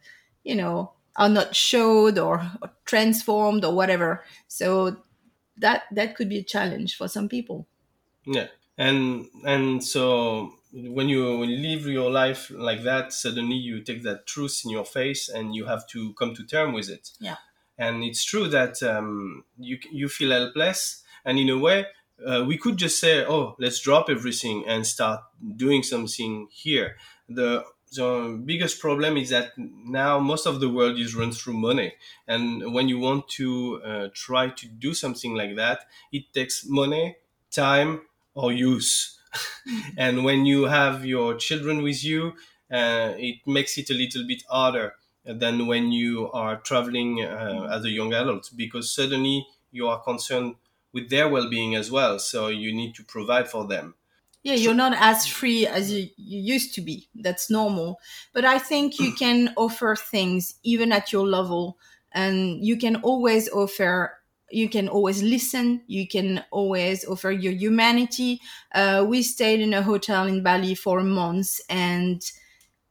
you 0.43 0.55
know 0.55 0.91
are 1.15 1.29
not 1.29 1.55
showed 1.55 2.17
or, 2.17 2.51
or 2.61 2.71
transformed 2.85 3.63
or 3.63 3.73
whatever. 3.73 4.23
So 4.47 4.97
that 5.57 5.83
that 5.91 6.15
could 6.15 6.29
be 6.29 6.39
a 6.39 6.43
challenge 6.43 6.95
for 6.95 7.07
some 7.07 7.29
people. 7.29 7.67
Yeah. 8.25 8.47
And 8.77 9.27
and 9.45 9.83
so 9.83 10.53
when 10.71 11.09
you 11.09 11.37
when 11.37 11.49
you 11.49 11.57
live 11.57 11.85
your 11.85 12.09
life 12.09 12.49
like 12.49 12.81
that 12.83 13.13
suddenly 13.13 13.55
you 13.55 13.81
take 13.81 14.01
that 14.03 14.25
truth 14.25 14.61
in 14.65 14.71
your 14.71 14.85
face 14.85 15.29
and 15.29 15.53
you 15.53 15.65
have 15.65 15.87
to 15.89 16.13
come 16.13 16.33
to 16.35 16.43
term 16.43 16.73
with 16.73 16.89
it. 16.89 17.11
Yeah. 17.19 17.37
And 17.77 18.03
it's 18.03 18.23
true 18.23 18.47
that 18.47 18.81
um, 18.81 19.43
you 19.57 19.77
you 19.91 20.09
feel 20.09 20.31
helpless. 20.31 21.03
And 21.25 21.37
in 21.37 21.49
a 21.49 21.57
way 21.57 21.85
uh, 22.25 22.43
we 22.47 22.57
could 22.57 22.77
just 22.77 22.99
say, 22.99 23.25
oh, 23.25 23.55
let's 23.59 23.79
drop 23.79 24.09
everything 24.09 24.63
and 24.67 24.85
start 24.85 25.21
doing 25.55 25.83
something 25.83 26.47
here. 26.51 26.95
The 27.27 27.63
the 27.95 28.41
biggest 28.45 28.79
problem 28.79 29.17
is 29.17 29.29
that 29.29 29.53
now 29.57 30.19
most 30.19 30.45
of 30.45 30.59
the 30.59 30.69
world 30.69 30.99
is 30.99 31.15
run 31.15 31.31
through 31.31 31.53
money, 31.55 31.93
and 32.27 32.73
when 32.73 32.89
you 32.89 32.99
want 32.99 33.27
to 33.39 33.81
uh, 33.83 34.09
try 34.13 34.49
to 34.49 34.67
do 34.67 34.93
something 34.93 35.35
like 35.35 35.55
that, 35.55 35.85
it 36.11 36.33
takes 36.33 36.65
money, 36.65 37.17
time, 37.51 38.01
or 38.33 38.51
use. 38.51 39.19
and 39.97 40.23
when 40.23 40.45
you 40.45 40.63
have 40.63 41.05
your 41.05 41.35
children 41.35 41.81
with 41.83 42.03
you, 42.03 42.33
uh, 42.71 43.13
it 43.17 43.45
makes 43.45 43.77
it 43.77 43.89
a 43.89 43.93
little 43.93 44.25
bit 44.27 44.43
harder 44.49 44.95
than 45.25 45.67
when 45.67 45.91
you 45.91 46.29
are 46.31 46.57
traveling 46.61 47.23
uh, 47.23 47.69
as 47.71 47.85
a 47.85 47.89
young 47.89 48.13
adult 48.13 48.49
because 48.55 48.91
suddenly 48.93 49.47
you 49.71 49.87
are 49.87 50.01
concerned 50.01 50.55
with 50.91 51.09
their 51.09 51.27
well-being 51.29 51.75
as 51.75 51.89
well. 51.89 52.19
So 52.19 52.47
you 52.47 52.73
need 52.73 52.93
to 52.95 53.03
provide 53.03 53.49
for 53.49 53.65
them 53.67 53.95
yeah 54.43 54.53
you're 54.53 54.73
not 54.73 54.93
as 54.99 55.25
free 55.25 55.65
as 55.65 55.91
you, 55.91 56.07
you 56.17 56.39
used 56.53 56.73
to 56.75 56.81
be 56.81 57.09
that's 57.15 57.49
normal 57.49 57.99
but 58.33 58.45
i 58.45 58.57
think 58.57 58.99
you 58.99 59.13
can 59.19 59.53
offer 59.57 59.95
things 59.95 60.55
even 60.63 60.91
at 60.91 61.11
your 61.11 61.25
level 61.25 61.77
and 62.11 62.63
you 62.63 62.77
can 62.77 62.97
always 62.97 63.49
offer 63.49 64.17
you 64.51 64.69
can 64.69 64.87
always 64.87 65.23
listen 65.23 65.81
you 65.87 66.07
can 66.07 66.43
always 66.51 67.05
offer 67.05 67.31
your 67.31 67.53
humanity 67.53 68.39
uh, 68.75 69.03
we 69.07 69.23
stayed 69.23 69.59
in 69.59 69.73
a 69.73 69.81
hotel 69.81 70.25
in 70.27 70.43
bali 70.43 70.75
for 70.75 71.01
months 71.01 71.61
and 71.69 72.31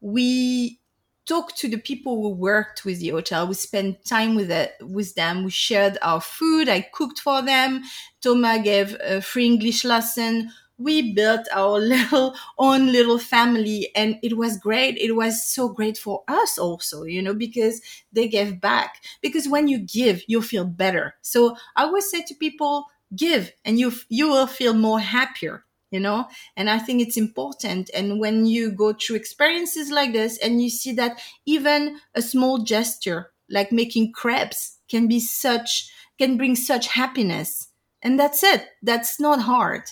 we 0.00 0.80
talked 1.26 1.56
to 1.58 1.68
the 1.68 1.78
people 1.78 2.16
who 2.20 2.30
worked 2.30 2.84
with 2.84 2.98
the 2.98 3.10
hotel. 3.10 3.46
We 3.46 3.54
spent 3.54 4.04
time 4.04 4.34
with 4.34 4.50
it, 4.50 4.74
with 4.80 5.14
them. 5.14 5.44
We 5.44 5.50
shared 5.50 5.98
our 6.02 6.20
food. 6.20 6.68
I 6.68 6.80
cooked 6.80 7.20
for 7.20 7.42
them. 7.42 7.82
Thomas 8.20 8.62
gave 8.64 8.96
a 9.02 9.20
free 9.20 9.46
English 9.46 9.84
lesson. 9.84 10.50
We 10.82 11.12
built 11.14 11.46
our 11.52 11.78
little 11.94 12.34
own 12.58 12.92
little 12.92 13.18
family 13.18 13.90
and 13.94 14.18
it 14.22 14.36
was 14.36 14.56
great. 14.58 14.98
It 14.98 15.12
was 15.12 15.44
so 15.46 15.68
great 15.68 15.96
for 15.98 16.22
us 16.28 16.58
also, 16.58 17.04
you 17.04 17.22
know, 17.22 17.34
because 17.34 17.80
they 18.12 18.28
gave 18.28 18.60
back. 18.60 19.02
Because 19.20 19.48
when 19.48 19.68
you 19.68 19.78
give, 19.78 20.22
you 20.26 20.42
feel 20.42 20.64
better. 20.64 21.14
So 21.22 21.56
I 21.76 21.84
always 21.84 22.10
say 22.10 22.22
to 22.22 22.34
people, 22.34 22.86
give 23.14 23.52
and 23.64 23.78
you, 23.78 23.92
you 24.08 24.28
will 24.28 24.46
feel 24.46 24.72
more 24.72 24.98
happier 25.00 25.64
you 25.90 26.00
know 26.00 26.26
and 26.56 26.70
i 26.70 26.78
think 26.78 27.02
it's 27.02 27.18
important 27.18 27.90
and 27.94 28.18
when 28.18 28.46
you 28.46 28.70
go 28.72 28.92
through 28.94 29.16
experiences 29.16 29.90
like 29.90 30.12
this 30.12 30.38
and 30.38 30.62
you 30.62 30.70
see 30.70 30.92
that 30.92 31.20
even 31.44 31.98
a 32.14 32.22
small 32.22 32.58
gesture 32.58 33.30
like 33.50 33.70
making 33.70 34.10
crepes 34.12 34.78
can 34.88 35.06
be 35.06 35.20
such 35.20 35.90
can 36.18 36.36
bring 36.36 36.56
such 36.56 36.86
happiness 36.88 37.68
and 38.00 38.18
that's 38.18 38.42
it 38.42 38.66
that's 38.82 39.20
not 39.20 39.40
hard 39.40 39.82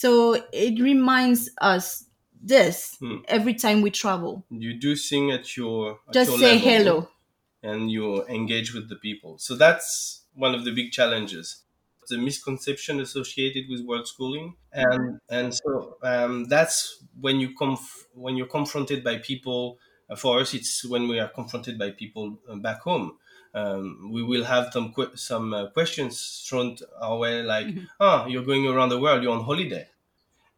so 0.00 0.10
it 0.52 0.80
reminds 0.80 1.42
us 1.60 2.04
this 2.52 2.96
Hmm. 2.98 3.18
every 3.28 3.54
time 3.54 3.82
we 3.82 3.90
travel 3.90 4.44
You 4.50 4.72
do 4.86 4.96
sing 4.96 5.30
at 5.30 5.56
your 5.56 6.00
at 6.08 6.14
just 6.14 6.30
your 6.30 6.38
say 6.38 6.58
hello 6.58 7.08
and 7.62 7.90
you 7.90 8.24
engage 8.26 8.74
with 8.74 8.88
the 8.88 8.96
people. 8.96 9.38
So 9.38 9.56
that's 9.56 10.24
one 10.34 10.54
of 10.54 10.64
the 10.64 10.72
big 10.72 10.92
challenges. 10.92 11.62
The 12.08 12.18
misconception 12.18 13.00
associated 13.00 13.64
with 13.68 13.80
world 13.84 14.06
schooling, 14.06 14.56
and 14.72 15.18
and 15.28 15.52
so 15.52 15.96
um, 16.02 16.44
that's 16.44 17.02
when 17.20 17.40
you 17.40 17.48
come 17.56 17.76
when 18.14 18.36
you're 18.36 18.46
confronted 18.46 19.02
by 19.02 19.18
people. 19.18 19.78
Uh, 20.08 20.14
for 20.14 20.38
us, 20.38 20.54
it's 20.54 20.84
when 20.84 21.08
we 21.08 21.18
are 21.18 21.26
confronted 21.28 21.76
by 21.78 21.90
people 21.90 22.38
uh, 22.48 22.54
back 22.54 22.80
home. 22.82 23.18
Um, 23.56 24.10
we 24.12 24.22
will 24.22 24.44
have 24.44 24.72
some 24.72 24.92
que- 24.94 25.16
some 25.16 25.54
uh, 25.54 25.70
questions 25.70 26.44
thrown 26.48 26.76
our 27.00 27.18
way, 27.18 27.42
like, 27.42 27.68
"Ah, 28.00 28.26
you're 28.26 28.44
going 28.52 28.66
around 28.68 28.90
the 28.90 29.00
world. 29.00 29.22
You're 29.24 29.36
on 29.38 29.44
holiday." 29.44 29.88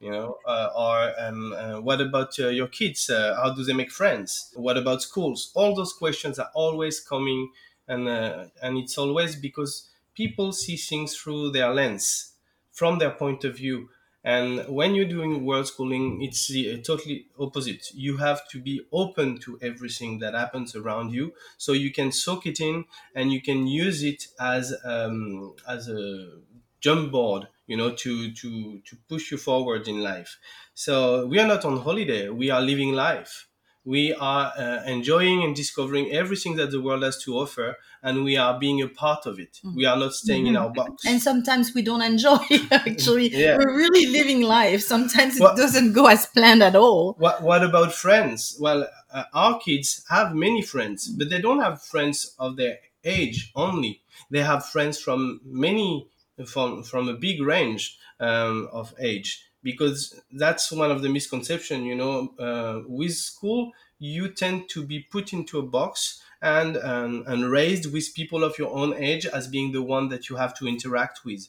you 0.00 0.11
know 0.11 0.38
uh, 0.46 0.70
or 0.76 1.12
um, 1.20 1.52
uh, 1.52 1.80
what 1.80 2.00
about 2.00 2.38
uh, 2.38 2.48
your 2.48 2.68
kids 2.68 3.11
uh, 3.11 3.34
how 3.42 3.52
do 3.54 3.64
they 3.64 3.72
make 3.72 3.90
friends 3.90 4.52
what 4.56 4.76
about 4.76 5.02
schools 5.02 5.50
all 5.54 5.74
those 5.74 5.92
questions 5.92 6.38
are 6.38 6.50
always 6.54 7.00
coming 7.00 7.50
and 7.88 8.08
uh, 8.08 8.46
and 8.62 8.78
it's 8.78 8.96
always 8.98 9.34
because 9.37 9.90
people 10.14 10.52
see 10.52 10.76
things 10.76 11.16
through 11.16 11.50
their 11.50 11.72
lens 11.74 12.34
from 12.72 12.98
their 12.98 13.11
point 13.11 13.44
of 13.44 13.56
view 13.56 13.88
and 14.24 14.66
when 14.68 14.94
you're 14.94 15.04
doing 15.09 15.44
world 15.44 15.66
schooling 15.66 16.22
it's 16.22 16.48
the 16.48 16.72
uh, 16.74 16.83
totally 16.83 17.28
opposite. 17.38 17.92
You 17.94 18.16
have 18.18 18.48
to 18.48 18.61
be 18.61 18.87
open 18.92 19.38
to 19.40 19.59
everything 19.62 20.18
that 20.18 20.35
happens 20.35 20.74
around 20.74 21.12
you. 21.12 21.35
So 21.57 21.72
you 21.72 21.92
can 21.92 22.11
soak 22.12 22.46
it 22.46 22.61
in 22.61 22.85
and 23.14 23.33
you 23.33 23.40
can 23.40 23.66
use 23.66 24.02
it 24.02 24.26
as 24.40 24.74
um, 24.85 25.54
as 25.68 25.88
a 25.88 26.40
jump 26.81 27.11
board 27.11 27.48
you 27.66 27.76
know 27.76 27.94
to 27.94 28.33
to 28.33 28.81
to 28.81 28.96
push 29.09 29.31
you 29.31 29.38
forward 29.38 29.88
in 29.88 30.02
life. 30.02 30.38
So 30.74 31.26
we 31.26 31.38
are 31.38 31.46
not 31.46 31.64
on 31.64 31.78
holiday. 31.78 32.28
We 32.28 32.50
are 32.50 32.61
living 32.61 32.92
life 32.92 33.47
we 33.94 34.12
are 34.33 34.53
uh, 34.59 34.83
enjoying 34.96 35.38
and 35.44 35.57
discovering 35.57 36.07
everything 36.12 36.57
that 36.57 36.70
the 36.70 36.81
world 36.87 37.03
has 37.03 37.16
to 37.24 37.31
offer 37.42 37.68
and 38.03 38.22
we 38.29 38.37
are 38.37 38.55
being 38.59 38.83
a 38.83 38.88
part 39.05 39.24
of 39.24 39.35
it. 39.44 39.61
We 39.74 39.87
are 39.87 39.96
not 39.96 40.12
staying 40.12 40.46
in 40.46 40.57
our 40.57 40.68
box. 40.81 41.07
And 41.07 41.22
sometimes 41.22 41.72
we 41.74 41.81
don't 41.88 42.03
enjoy 42.03 42.44
actually. 42.70 43.29
Yeah. 43.44 43.57
we're 43.57 43.77
really 43.85 44.07
living 44.18 44.42
life. 44.42 44.81
Sometimes 44.83 45.37
it 45.37 45.42
Well- 45.42 45.57
doesn't 45.57 45.92
go 45.94 46.05
as 46.07 46.27
planned 46.27 46.62
at 46.62 46.77
all. 46.77 47.14
What, 47.24 47.42
what 47.42 47.62
about 47.64 47.90
friends? 47.94 48.40
Well 48.61 48.81
uh, 49.18 49.24
our 49.33 49.59
kids 49.66 50.05
have 50.11 50.35
many 50.35 50.61
friends 50.72 51.09
but 51.18 51.31
they 51.31 51.40
don't 51.40 51.62
have 51.68 51.77
friends 51.83 52.35
of 52.38 52.57
their 52.61 52.77
age 53.05 53.51
only. 53.55 53.92
They 54.31 54.42
have 54.42 54.66
friends 54.66 55.01
from 55.01 55.40
many 55.66 56.09
from 56.46 56.83
from 56.90 57.09
a 57.09 57.14
big 57.14 57.38
range 57.55 57.83
um, 58.20 58.68
of 58.81 58.94
age 59.01 59.29
because 59.70 59.98
that's 60.42 60.66
one 60.83 60.90
of 60.94 61.00
the 61.02 61.09
misconception 61.18 61.78
you 61.90 61.96
know 62.02 62.14
uh, 62.48 62.76
with 63.00 63.14
school 63.31 63.61
you 63.98 64.24
tend 64.42 64.59
to 64.74 64.81
be 64.92 64.98
put 65.14 65.26
into 65.37 65.54
a 65.59 65.66
box 65.78 65.92
and 66.57 66.72
um, 66.92 67.12
and 67.31 67.40
raised 67.61 67.87
with 67.94 68.14
people 68.20 68.40
of 68.48 68.52
your 68.61 68.72
own 68.81 68.90
age 69.11 69.24
as 69.38 69.44
being 69.57 69.68
the 69.72 69.83
one 69.96 70.07
that 70.12 70.22
you 70.28 70.37
have 70.37 70.52
to 70.59 70.64
interact 70.74 71.16
with. 71.28 71.42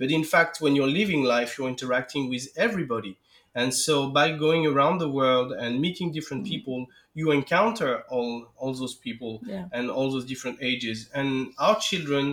But 0.00 0.10
in 0.18 0.24
fact 0.24 0.60
when 0.62 0.74
you're 0.76 0.94
living 1.00 1.22
life 1.36 1.50
you're 1.58 1.68
interacting 1.76 2.28
with 2.34 2.44
everybody. 2.66 3.14
And 3.54 3.74
so 3.74 3.94
by 4.18 4.26
going 4.46 4.64
around 4.72 4.96
the 4.98 5.08
world 5.20 5.48
and 5.52 5.80
meeting 5.86 6.08
different 6.12 6.46
people 6.52 6.78
you 7.20 7.26
encounter 7.40 7.90
all 8.14 8.32
all 8.56 8.72
those 8.82 8.94
people 9.06 9.32
Yeah. 9.44 9.66
and 9.72 9.84
all 9.90 10.08
those 10.14 10.26
different 10.32 10.58
ages. 10.70 10.98
And 11.18 11.28
our 11.58 11.76
children 11.88 12.24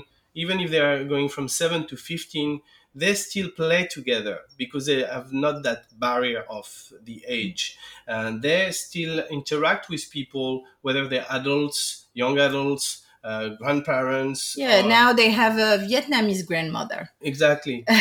even 0.44 0.60
if 0.64 0.70
they 0.70 0.80
are 0.90 1.04
going 1.14 1.30
from 1.30 1.48
7 1.48 1.88
to 1.88 1.96
15 1.98 2.62
they 3.00 3.14
still 3.14 3.50
play 3.52 3.86
together 3.88 4.38
because 4.58 4.86
they 4.88 5.04
have 5.04 5.32
not 5.32 5.64
that 5.64 5.82
barrier 6.00 6.44
of 6.50 6.68
the 7.04 7.24
age. 7.28 7.78
And 8.08 8.42
they 8.42 8.72
still 8.72 9.20
interact 9.38 9.90
with 9.90 10.10
people 10.12 10.64
whether 10.82 11.08
they're 11.08 11.26
adults 11.30 12.06
young 12.14 12.40
adults 12.40 13.04
uh, 13.24 13.50
grandparents 13.62 14.56
yeah 14.58 14.86
or- 14.86 14.88
now 14.90 15.12
they 15.12 15.30
have 15.32 15.56
a 15.58 15.84
vietnamese 15.86 16.46
grandmother. 16.46 17.10
Exactly. 17.22 17.86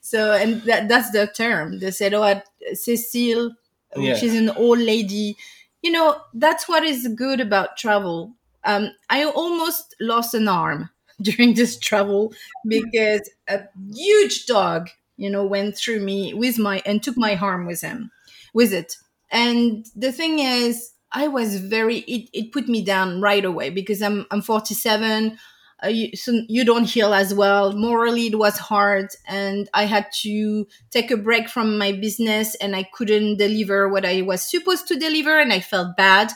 So 0.00 0.32
and 0.32 0.62
that, 0.62 0.88
that's 0.88 1.10
the 1.12 1.26
term 1.26 1.78
they 1.78 1.90
said 1.90 2.14
oh 2.14 2.40
cecile 2.74 3.50
which 3.96 4.22
Yeah. 4.22 4.28
is 4.28 4.34
an 4.34 4.50
old 4.50 4.78
lady. 4.78 5.36
You 5.82 5.92
know 5.92 6.20
that's 6.34 6.68
what 6.68 6.84
is 6.84 7.08
good 7.16 7.40
about 7.40 7.76
travel. 7.76 8.34
Um, 8.64 8.90
i 9.08 9.24
almost 9.24 9.94
lost 10.00 10.34
an 10.34 10.48
arm 10.48 10.90
during 11.22 11.54
this 11.54 11.78
travel 11.78 12.32
because 12.66 13.28
a 13.48 13.60
huge 13.94 14.46
dog 14.46 14.88
you 15.16 15.30
know 15.30 15.44
went 15.44 15.76
through 15.76 16.00
me 16.00 16.34
with 16.34 16.58
my 16.58 16.82
and 16.86 17.02
took 17.02 17.16
my 17.16 17.36
arm 17.36 17.66
with 17.66 17.80
him 17.80 18.10
with 18.54 18.72
it 18.72 18.96
and 19.30 19.86
the 19.94 20.12
thing 20.12 20.38
is 20.38 20.92
i 21.12 21.28
was 21.28 21.60
very 21.60 21.98
it, 22.00 22.28
it 22.32 22.52
put 22.52 22.68
me 22.68 22.82
down 22.84 23.20
right 23.20 23.44
away 23.44 23.70
because 23.70 24.02
i'm 24.02 24.26
i'm 24.30 24.42
47 24.42 25.38
uh, 25.82 25.88
you, 25.88 26.14
so 26.14 26.42
you 26.48 26.64
don't 26.64 26.84
heal 26.84 27.14
as 27.14 27.32
well. 27.32 27.72
Morally, 27.72 28.26
it 28.26 28.38
was 28.38 28.58
hard, 28.58 29.08
and 29.26 29.68
I 29.72 29.84
had 29.84 30.06
to 30.20 30.66
take 30.90 31.10
a 31.10 31.16
break 31.16 31.48
from 31.48 31.78
my 31.78 31.92
business, 31.92 32.54
and 32.56 32.76
I 32.76 32.82
couldn't 32.92 33.38
deliver 33.38 33.88
what 33.88 34.04
I 34.04 34.22
was 34.22 34.42
supposed 34.42 34.88
to 34.88 34.96
deliver, 34.96 35.38
and 35.38 35.52
I 35.52 35.60
felt 35.60 35.96
bad. 35.96 36.32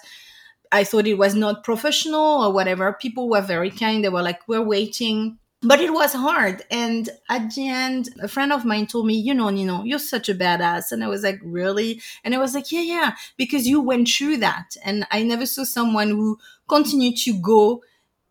I 0.74 0.84
thought 0.84 1.06
it 1.06 1.18
was 1.18 1.34
not 1.34 1.64
professional 1.64 2.44
or 2.44 2.52
whatever. 2.52 2.92
People 2.92 3.28
were 3.28 3.40
very 3.40 3.70
kind. 3.70 4.04
They 4.04 4.08
were 4.08 4.22
like, 4.22 4.40
"We're 4.48 4.62
waiting." 4.62 5.38
But 5.62 5.80
it 5.80 5.94
was 5.94 6.12
hard. 6.12 6.62
And 6.70 7.08
at 7.30 7.54
the 7.54 7.68
end, 7.68 8.10
a 8.20 8.28
friend 8.28 8.52
of 8.52 8.66
mine 8.66 8.86
told 8.86 9.06
me, 9.06 9.14
you 9.14 9.32
know, 9.32 9.48
Ninon, 9.48 9.86
you're 9.86 9.98
such 9.98 10.28
a 10.28 10.34
badass. 10.34 10.92
And 10.92 11.02
I 11.02 11.08
was 11.08 11.22
like, 11.22 11.40
really? 11.42 12.02
And 12.22 12.34
I 12.34 12.38
was 12.38 12.54
like, 12.54 12.70
yeah, 12.70 12.82
yeah, 12.82 13.12
because 13.38 13.66
you 13.66 13.80
went 13.80 14.08
through 14.08 14.36
that. 14.38 14.76
And 14.84 15.06
I 15.10 15.22
never 15.22 15.46
saw 15.46 15.64
someone 15.64 16.10
who 16.10 16.38
continued 16.68 17.16
to 17.24 17.32
go 17.40 17.82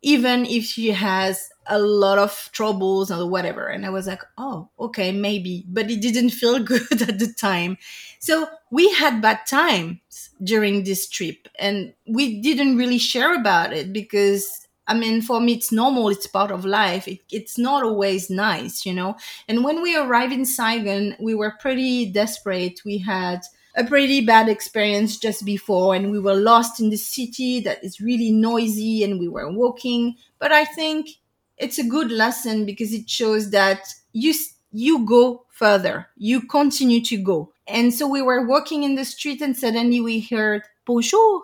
even 0.04 0.46
if 0.46 0.66
she 0.66 0.90
has 0.90 1.50
a 1.67 1.80
lot 1.80 2.17
of 2.17 2.49
troubles 2.52 3.12
or 3.12 3.30
whatever. 3.30 3.67
And 3.67 3.86
I 3.86 3.89
was 3.89 4.08
like, 4.08 4.21
oh, 4.38 4.69
okay, 4.80 5.12
maybe, 5.12 5.65
but 5.67 5.89
it 5.89 6.02
didn't 6.02 6.32
feel 6.32 6.60
good 6.63 7.02
at 7.02 7.19
the 7.19 7.34
time. 7.38 7.78
So 8.19 8.47
we 8.71 8.91
had 8.93 9.21
bad 9.21 9.45
times 9.47 10.30
during 10.43 10.84
this 10.84 11.08
trip 11.08 11.47
and 11.60 11.93
we 12.08 12.41
didn't 12.41 12.78
really 12.78 12.97
share 12.97 13.36
about 13.36 13.73
it 13.73 13.93
because 13.93 14.60
I 14.86 14.93
mean, 14.93 15.21
for 15.21 15.39
me, 15.39 15.54
it's 15.54 15.71
normal. 15.71 16.10
It's 16.10 16.28
part 16.28 16.52
of 16.52 16.65
life. 16.65 17.08
It, 17.08 17.19
it's 17.32 17.58
not 17.58 17.84
always 17.84 18.30
nice, 18.30 18.86
you 18.86 18.93
know? 18.93 19.15
And 19.47 19.63
when 19.63 19.82
we 19.82 19.95
arrived 19.95 20.34
in 20.34 20.43
Saigon, 20.45 21.15
we 21.21 21.34
were 21.34 21.54
pretty 21.62 22.06
desperate. 22.08 22.82
We 22.84 22.97
had 22.97 23.43
a 23.76 23.84
pretty 23.84 24.21
bad 24.21 24.49
experience 24.49 25.17
just 25.17 25.45
before 25.45 25.95
and 25.95 26.12
we 26.12 26.19
were 26.19 26.36
lost 26.36 26.80
in 26.80 26.89
the 26.89 26.97
city 26.97 27.60
that 27.62 27.84
is 27.84 27.99
really 27.99 28.32
noisy 28.32 29.04
and 29.04 29.19
we 29.19 29.28
were 29.28 29.52
walking 29.52 30.15
but 30.39 30.52
i 30.52 30.63
think 30.63 31.10
it's 31.58 31.78
a 31.80 31.84
good 31.88 32.12
lesson 32.12 32.66
because 32.66 32.94
it 32.94 33.10
shows 33.10 33.52
that 33.52 33.88
you 34.12 34.34
you 34.72 35.06
go 35.06 35.46
further. 35.52 36.08
You 36.18 36.42
continue 36.42 37.02
to 37.06 37.18
go. 37.18 37.54
And 37.68 37.94
so 37.94 38.08
we 38.08 38.22
were 38.22 38.46
walking 38.46 38.84
in 38.84 38.96
the 38.96 39.06
street 39.06 39.42
and 39.42 39.56
suddenly 39.56 40.02
we 40.02 40.22
heard 40.22 40.63
bonjour. 40.86 41.44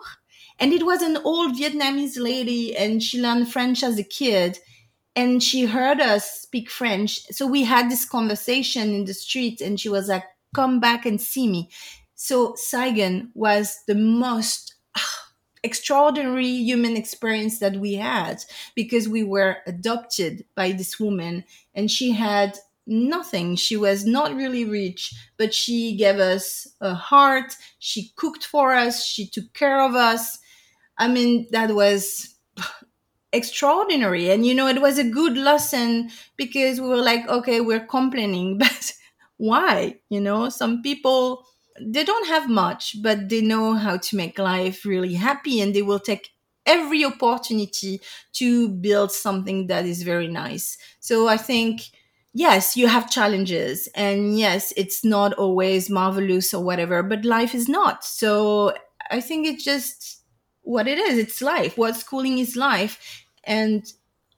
And 0.58 0.72
it 0.72 0.84
was 0.84 1.00
an 1.02 1.16
old 1.18 1.54
vietnamese 1.54 2.18
lady 2.20 2.76
and 2.76 3.02
she 3.02 3.20
learned 3.20 3.50
french 3.50 3.82
as 3.82 3.98
a 3.98 4.02
kid 4.04 4.58
and 5.16 5.42
she 5.42 5.64
heard 5.66 6.00
us 6.00 6.40
speak 6.42 6.70
french. 6.70 7.22
So 7.32 7.46
we 7.46 7.64
had 7.64 7.90
this 7.90 8.04
conversation 8.04 8.94
in 8.94 9.04
the 9.04 9.14
street 9.14 9.60
and 9.60 9.78
she 9.80 9.88
was 9.88 10.08
like 10.08 10.24
come 10.54 10.80
back 10.80 11.06
and 11.06 11.20
see 11.20 11.48
me. 11.48 11.70
So 12.14 12.54
Saigon 12.56 13.30
was 13.34 13.78
the 13.86 13.94
most 13.94 14.74
ah, 14.96 15.29
extraordinary 15.62 16.46
human 16.46 16.96
experience 16.96 17.58
that 17.58 17.76
we 17.76 17.94
had 17.94 18.42
because 18.74 19.08
we 19.08 19.22
were 19.22 19.58
adopted 19.66 20.44
by 20.54 20.72
this 20.72 20.98
woman 20.98 21.44
and 21.74 21.90
she 21.90 22.12
had 22.12 22.58
nothing. 22.86 23.56
She 23.56 23.76
was 23.76 24.04
not 24.06 24.34
really 24.34 24.64
rich, 24.64 25.14
but 25.36 25.52
she 25.54 25.96
gave 25.96 26.18
us 26.18 26.66
a 26.80 26.94
heart. 26.94 27.56
She 27.78 28.12
cooked 28.16 28.44
for 28.44 28.74
us. 28.74 29.04
She 29.04 29.26
took 29.26 29.52
care 29.52 29.80
of 29.82 29.94
us. 29.94 30.38
I 30.98 31.08
mean, 31.08 31.46
that 31.52 31.74
was 31.74 32.34
extraordinary. 33.32 34.30
And, 34.30 34.44
you 34.46 34.54
know, 34.54 34.66
it 34.68 34.80
was 34.80 34.98
a 34.98 35.04
good 35.04 35.36
lesson 35.36 36.10
because 36.36 36.80
we 36.80 36.88
were 36.88 36.96
like, 37.02 37.26
okay, 37.28 37.60
we're 37.60 37.86
complaining, 37.86 38.58
but 38.58 38.92
why? 39.36 39.96
You 40.08 40.20
know, 40.20 40.48
some 40.48 40.82
people, 40.82 41.46
they 41.80 42.04
don't 42.04 42.26
have 42.28 42.48
much, 42.48 42.96
but 43.02 43.28
they 43.28 43.40
know 43.40 43.74
how 43.74 43.96
to 43.98 44.16
make 44.16 44.38
life 44.38 44.84
really 44.84 45.14
happy 45.14 45.60
and 45.60 45.74
they 45.74 45.82
will 45.82 45.98
take 45.98 46.30
every 46.66 47.04
opportunity 47.04 48.00
to 48.34 48.68
build 48.68 49.10
something 49.12 49.66
that 49.68 49.86
is 49.86 50.02
very 50.02 50.28
nice. 50.28 50.76
So 51.00 51.28
I 51.28 51.36
think, 51.36 51.82
yes, 52.32 52.76
you 52.76 52.86
have 52.86 53.10
challenges 53.10 53.88
and 53.94 54.38
yes, 54.38 54.72
it's 54.76 55.04
not 55.04 55.32
always 55.34 55.90
marvelous 55.90 56.52
or 56.54 56.62
whatever, 56.62 57.02
but 57.02 57.24
life 57.24 57.54
is 57.54 57.68
not. 57.68 58.04
So 58.04 58.74
I 59.10 59.20
think 59.20 59.46
it's 59.46 59.64
just 59.64 60.22
what 60.62 60.86
it 60.86 60.98
is. 60.98 61.18
It's 61.18 61.42
life. 61.42 61.76
What 61.76 61.96
schooling 61.96 62.38
is 62.38 62.56
life. 62.56 63.24
And 63.44 63.84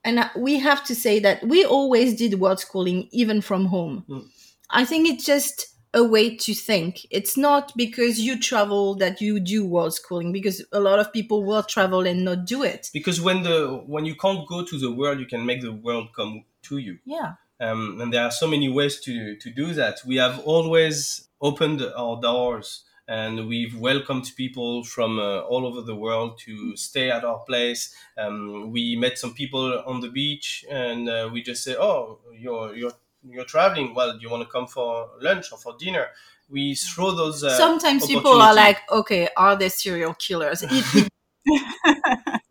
and 0.04 0.28
we 0.36 0.58
have 0.58 0.82
to 0.84 0.94
say 0.96 1.20
that 1.20 1.46
we 1.46 1.64
always 1.64 2.16
did 2.16 2.40
world 2.40 2.58
schooling 2.58 3.08
even 3.12 3.40
from 3.40 3.66
home. 3.66 4.04
Mm. 4.08 4.26
I 4.70 4.84
think 4.84 5.08
it's 5.08 5.24
just 5.24 5.71
a 5.94 6.02
way 6.02 6.36
to 6.36 6.54
think. 6.54 7.06
It's 7.10 7.36
not 7.36 7.72
because 7.76 8.18
you 8.18 8.38
travel 8.38 8.94
that 8.96 9.20
you 9.20 9.40
do 9.40 9.66
world 9.66 9.94
schooling 9.94 10.32
because 10.32 10.64
a 10.72 10.80
lot 10.80 10.98
of 10.98 11.12
people 11.12 11.44
will 11.44 11.62
travel 11.62 12.06
and 12.06 12.24
not 12.24 12.46
do 12.46 12.62
it. 12.62 12.90
Because 12.92 13.20
when 13.20 13.42
the 13.42 13.82
when 13.86 14.04
you 14.04 14.14
can't 14.14 14.46
go 14.48 14.64
to 14.64 14.78
the 14.78 14.92
world, 14.92 15.20
you 15.20 15.26
can 15.26 15.44
make 15.44 15.60
the 15.60 15.72
world 15.72 16.08
come 16.14 16.44
to 16.62 16.78
you. 16.78 16.98
Yeah. 17.04 17.34
Um, 17.60 18.00
and 18.00 18.12
there 18.12 18.24
are 18.24 18.30
so 18.30 18.46
many 18.46 18.68
ways 18.68 19.00
to 19.00 19.36
to 19.36 19.50
do 19.50 19.74
that. 19.74 20.00
We 20.06 20.16
have 20.16 20.38
always 20.40 21.28
opened 21.40 21.82
our 21.82 22.20
doors 22.20 22.84
and 23.08 23.48
we've 23.48 23.76
welcomed 23.78 24.30
people 24.36 24.84
from 24.84 25.18
uh, 25.18 25.40
all 25.40 25.66
over 25.66 25.82
the 25.82 25.94
world 25.94 26.38
to 26.38 26.76
stay 26.76 27.10
at 27.10 27.24
our 27.24 27.40
place. 27.40 27.94
Um, 28.16 28.70
we 28.70 28.96
met 28.96 29.18
some 29.18 29.34
people 29.34 29.82
on 29.86 30.00
the 30.00 30.08
beach, 30.08 30.64
and 30.70 31.08
uh, 31.08 31.28
we 31.32 31.42
just 31.42 31.64
say, 31.64 31.74
"Oh, 31.78 32.20
you're 32.32 32.74
you're 32.74 32.94
you're 33.28 33.44
traveling. 33.44 33.94
Well, 33.94 34.12
do 34.14 34.18
you 34.20 34.30
want 34.30 34.42
to 34.42 34.48
come 34.48 34.66
for 34.66 35.10
lunch 35.20 35.52
or 35.52 35.58
for 35.58 35.74
dinner?" 35.78 36.08
We 36.48 36.74
throw 36.74 37.12
those. 37.12 37.42
Uh, 37.44 37.56
Sometimes 37.56 38.06
people 38.06 38.40
are 38.40 38.54
like, 38.54 38.78
"Okay, 38.90 39.28
are 39.36 39.56
they 39.56 39.68
serial 39.68 40.14
killers?" 40.14 40.62
It, 40.62 40.70
it 41.44 42.42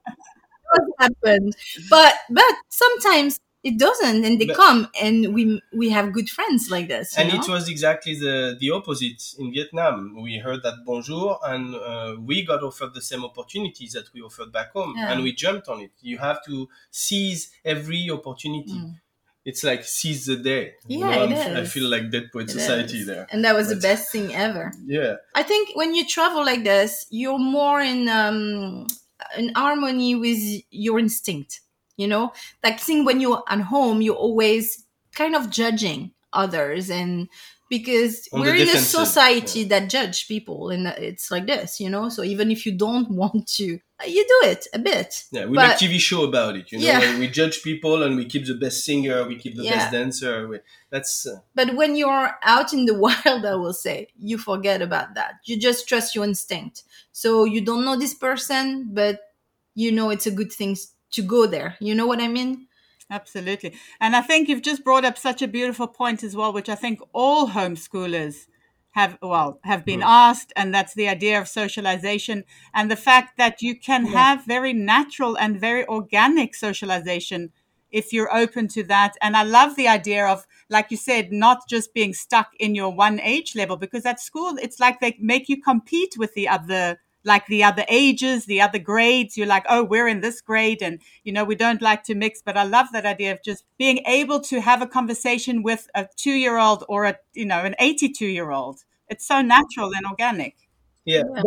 happened, 0.99 1.55
but 1.89 2.15
but 2.29 2.53
sometimes 2.69 3.39
it 3.63 3.77
doesn't 3.77 4.25
and 4.25 4.39
they 4.41 4.47
but, 4.47 4.55
come 4.55 4.87
and 4.99 5.33
we 5.33 5.61
we 5.73 5.89
have 5.89 6.13
good 6.13 6.29
friends 6.29 6.69
like 6.71 6.87
this 6.87 7.17
and 7.17 7.29
know? 7.29 7.39
it 7.39 7.47
was 7.47 7.69
exactly 7.69 8.15
the 8.15 8.57
the 8.59 8.71
opposite 8.71 9.21
in 9.37 9.51
vietnam 9.51 10.15
we 10.21 10.37
heard 10.37 10.63
that 10.63 10.83
bonjour 10.85 11.39
and 11.45 11.75
uh, 11.75 12.15
we 12.19 12.43
got 12.43 12.63
offered 12.63 12.93
the 12.93 13.01
same 13.01 13.23
opportunities 13.23 13.91
that 13.93 14.11
we 14.13 14.21
offered 14.21 14.51
back 14.51 14.71
home 14.71 14.93
yeah. 14.97 15.11
and 15.11 15.23
we 15.23 15.31
jumped 15.33 15.67
on 15.67 15.79
it 15.79 15.91
you 16.01 16.17
have 16.17 16.43
to 16.43 16.67
seize 16.89 17.51
every 17.63 18.09
opportunity 18.09 18.73
mm. 18.73 18.95
It's 19.43 19.63
like 19.63 19.83
seize 19.83 20.27
the 20.27 20.35
day. 20.35 20.73
Yeah, 20.87 21.23
you 21.23 21.29
know. 21.29 21.61
I 21.61 21.65
feel 21.65 21.89
like 21.89 22.11
Dead 22.11 22.29
Poet 22.31 22.49
Society 22.49 22.99
is. 22.99 23.07
there. 23.07 23.27
And 23.31 23.43
that 23.43 23.55
was 23.55 23.67
but, 23.67 23.75
the 23.75 23.81
best 23.81 24.11
thing 24.11 24.33
ever. 24.35 24.71
Yeah. 24.85 25.15
I 25.33 25.41
think 25.41 25.75
when 25.75 25.95
you 25.95 26.07
travel 26.07 26.45
like 26.45 26.63
this, 26.63 27.07
you're 27.09 27.39
more 27.39 27.81
in 27.81 28.07
um, 28.07 28.85
in 29.37 29.51
harmony 29.55 30.15
with 30.15 30.63
your 30.69 30.99
instinct 30.99 31.61
you 31.97 32.07
know 32.07 32.31
like 32.63 32.79
think 32.79 33.05
when 33.05 33.19
you're 33.19 33.43
at 33.47 33.61
home 33.61 34.01
you're 34.01 34.15
always 34.15 34.85
kind 35.13 35.35
of 35.35 35.49
judging 35.49 36.11
others 36.33 36.89
and 36.89 37.27
because 37.71 38.27
On 38.33 38.41
we're 38.41 38.53
in 38.53 38.67
a 38.67 38.77
society 38.77 39.61
yeah. 39.61 39.69
that 39.69 39.89
judge 39.89 40.27
people 40.27 40.69
and 40.69 40.87
it's 40.87 41.31
like 41.31 41.47
this 41.47 41.79
you 41.79 41.89
know 41.89 42.09
so 42.09 42.21
even 42.21 42.51
if 42.51 42.65
you 42.65 42.73
don't 42.73 43.09
want 43.21 43.47
to 43.59 43.79
you 44.05 44.23
do 44.33 44.49
it 44.49 44.67
a 44.73 44.79
bit 44.79 45.23
yeah 45.31 45.45
we 45.45 45.55
but, 45.55 45.69
make 45.69 45.77
tv 45.77 45.97
show 45.99 46.23
about 46.23 46.55
it 46.57 46.71
you 46.71 46.79
know 46.79 46.85
yeah. 46.85 47.17
we 47.17 47.27
judge 47.27 47.63
people 47.63 48.03
and 48.03 48.17
we 48.17 48.25
keep 48.25 48.45
the 48.45 48.55
best 48.55 48.83
singer 48.83 49.25
we 49.25 49.37
keep 49.37 49.55
the 49.55 49.63
yeah. 49.63 49.75
best 49.75 49.91
dancer 49.91 50.47
we, 50.49 50.59
that's 50.89 51.25
uh, 51.25 51.37
but 51.55 51.73
when 51.75 51.95
you're 51.95 52.31
out 52.43 52.73
in 52.73 52.85
the 52.85 52.93
wild 53.05 53.45
i 53.45 53.55
will 53.55 53.73
say 53.73 54.07
you 54.19 54.37
forget 54.37 54.81
about 54.81 55.15
that 55.15 55.35
you 55.45 55.57
just 55.57 55.87
trust 55.87 56.13
your 56.13 56.25
instinct 56.25 56.83
so 57.13 57.45
you 57.45 57.61
don't 57.61 57.85
know 57.85 57.97
this 57.97 58.13
person 58.13 58.89
but 58.91 59.19
you 59.75 59.91
know 59.91 60.09
it's 60.09 60.27
a 60.27 60.31
good 60.31 60.51
thing 60.51 60.75
to 61.11 61.21
go 61.21 61.45
there. 61.45 61.75
You 61.79 61.95
know 61.95 62.07
what 62.07 62.21
I 62.21 62.27
mean? 62.27 62.67
Absolutely. 63.11 63.73
And 63.99 64.15
I 64.15 64.21
think 64.21 64.47
you've 64.47 64.61
just 64.61 64.85
brought 64.85 65.03
up 65.03 65.17
such 65.17 65.41
a 65.41 65.47
beautiful 65.47 65.87
point 65.87 66.23
as 66.23 66.33
well, 66.33 66.53
which 66.53 66.69
I 66.69 66.75
think 66.75 67.01
all 67.11 67.49
homeschoolers 67.49 68.47
have 68.91 69.17
well 69.21 69.59
have 69.63 69.85
been 69.85 70.01
mm. 70.01 70.05
asked 70.05 70.51
and 70.55 70.73
that's 70.73 70.93
the 70.93 71.07
idea 71.07 71.39
of 71.39 71.47
socialization 71.47 72.43
and 72.73 72.91
the 72.91 72.95
fact 72.95 73.37
that 73.37 73.61
you 73.61 73.77
can 73.77 74.05
yeah. 74.05 74.11
have 74.11 74.45
very 74.45 74.73
natural 74.73 75.37
and 75.37 75.59
very 75.59 75.87
organic 75.87 76.53
socialization 76.53 77.51
if 77.89 78.11
you're 78.11 78.33
open 78.35 78.67
to 78.67 78.83
that 78.83 79.15
and 79.21 79.37
i 79.37 79.43
love 79.43 79.77
the 79.77 79.87
idea 79.87 80.25
of 80.27 80.45
like 80.69 80.91
you 80.91 80.97
said 80.97 81.31
not 81.31 81.67
just 81.69 81.93
being 81.93 82.13
stuck 82.13 82.49
in 82.59 82.75
your 82.75 82.89
one 82.89 83.17
age 83.21 83.55
level 83.55 83.77
because 83.77 84.05
at 84.05 84.19
school 84.19 84.57
it's 84.61 84.79
like 84.79 84.99
they 84.99 85.15
make 85.21 85.47
you 85.47 85.61
compete 85.61 86.15
with 86.17 86.33
the 86.33 86.49
other 86.49 86.99
like 87.23 87.45
the 87.47 87.63
other 87.63 87.85
ages, 87.87 88.45
the 88.45 88.61
other 88.61 88.79
grades. 88.79 89.37
You're 89.37 89.47
like, 89.47 89.65
oh, 89.69 89.83
we're 89.83 90.07
in 90.07 90.21
this 90.21 90.41
grade, 90.41 90.81
and 90.81 90.99
you 91.23 91.31
know, 91.31 91.43
we 91.43 91.55
don't 91.55 91.81
like 91.81 92.03
to 92.05 92.15
mix. 92.15 92.41
But 92.41 92.57
I 92.57 92.63
love 92.63 92.87
that 92.93 93.05
idea 93.05 93.31
of 93.31 93.43
just 93.43 93.63
being 93.77 93.99
able 94.05 94.39
to 94.41 94.61
have 94.61 94.81
a 94.81 94.87
conversation 94.87 95.63
with 95.63 95.87
a 95.95 96.07
two 96.15 96.33
year 96.33 96.57
old 96.57 96.83
or 96.87 97.05
a 97.05 97.17
you 97.33 97.45
know 97.45 97.59
an 97.59 97.75
82 97.79 98.25
year 98.25 98.51
old. 98.51 98.83
It's 99.07 99.27
so 99.27 99.41
natural 99.41 99.91
and 99.93 100.05
organic. 100.09 100.55
Yeah. 101.05 101.23
yeah. 101.35 101.41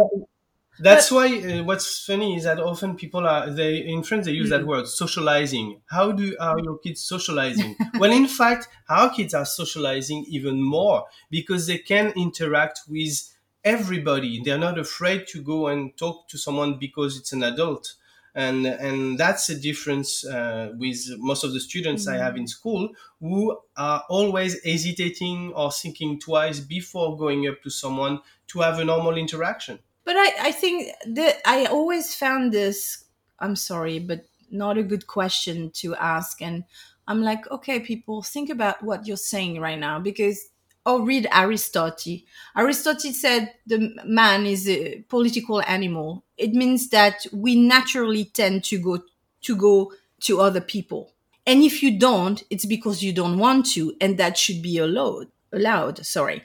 That's 0.80 1.10
but, 1.10 1.16
why 1.16 1.38
uh, 1.38 1.62
what's 1.62 2.04
funny 2.04 2.36
is 2.36 2.44
that 2.44 2.58
often 2.58 2.96
people 2.96 3.26
are 3.26 3.48
they 3.48 3.76
in 3.76 4.02
France 4.02 4.26
they 4.26 4.32
use 4.32 4.50
mm-hmm. 4.50 4.62
that 4.62 4.66
word 4.66 4.88
socializing. 4.88 5.80
How 5.86 6.10
do 6.12 6.36
are 6.40 6.58
your 6.58 6.78
kids 6.78 7.02
socializing? 7.02 7.76
well, 7.98 8.10
in 8.10 8.26
fact, 8.26 8.68
our 8.88 9.10
kids 9.10 9.34
are 9.34 9.44
socializing 9.44 10.24
even 10.28 10.60
more 10.60 11.04
because 11.30 11.66
they 11.66 11.78
can 11.78 12.12
interact 12.16 12.80
with 12.88 13.33
everybody. 13.64 14.42
They're 14.42 14.58
not 14.58 14.78
afraid 14.78 15.26
to 15.28 15.42
go 15.42 15.68
and 15.68 15.96
talk 15.96 16.28
to 16.28 16.38
someone 16.38 16.78
because 16.78 17.16
it's 17.18 17.32
an 17.32 17.42
adult. 17.42 17.94
And, 18.36 18.66
and 18.66 19.16
that's 19.16 19.48
a 19.48 19.58
difference 19.58 20.26
uh, 20.26 20.72
with 20.76 20.98
most 21.18 21.44
of 21.44 21.52
the 21.52 21.60
students 21.60 22.06
mm-hmm. 22.06 22.14
I 22.14 22.24
have 22.24 22.36
in 22.36 22.48
school 22.48 22.90
who 23.20 23.56
are 23.76 24.02
always 24.08 24.62
hesitating 24.64 25.52
or 25.54 25.70
thinking 25.70 26.18
twice 26.18 26.58
before 26.58 27.16
going 27.16 27.46
up 27.46 27.62
to 27.62 27.70
someone 27.70 28.20
to 28.48 28.60
have 28.60 28.80
a 28.80 28.84
normal 28.84 29.16
interaction. 29.16 29.78
But 30.04 30.16
I, 30.16 30.48
I 30.48 30.52
think 30.52 30.90
that 31.06 31.36
I 31.46 31.66
always 31.66 32.14
found 32.14 32.52
this, 32.52 33.04
I'm 33.38 33.56
sorry, 33.56 34.00
but 34.00 34.24
not 34.50 34.78
a 34.78 34.82
good 34.82 35.06
question 35.06 35.70
to 35.74 35.94
ask. 35.94 36.42
And 36.42 36.64
I'm 37.06 37.22
like, 37.22 37.50
okay, 37.50 37.80
people, 37.80 38.22
think 38.22 38.50
about 38.50 38.82
what 38.82 39.06
you're 39.06 39.16
saying 39.16 39.60
right 39.60 39.78
now 39.78 39.98
because 40.00 40.50
or 40.86 41.02
read 41.02 41.26
Aristotle. 41.32 42.18
Aristotle 42.56 43.12
said 43.12 43.54
the 43.66 43.94
man 44.04 44.46
is 44.46 44.68
a 44.68 45.02
political 45.08 45.62
animal. 45.62 46.24
It 46.36 46.52
means 46.52 46.88
that 46.90 47.26
we 47.32 47.56
naturally 47.56 48.26
tend 48.26 48.64
to 48.64 48.78
go 48.78 48.98
to 49.42 49.56
go 49.56 49.92
to 50.20 50.40
other 50.40 50.60
people. 50.60 51.12
And 51.46 51.62
if 51.62 51.82
you 51.82 51.98
don't, 51.98 52.42
it's 52.50 52.64
because 52.64 53.02
you 53.02 53.12
don't 53.12 53.38
want 53.38 53.66
to, 53.72 53.94
and 54.00 54.16
that 54.18 54.38
should 54.38 54.62
be 54.62 54.78
allowed. 54.78 55.28
Allowed, 55.52 56.04
sorry 56.04 56.42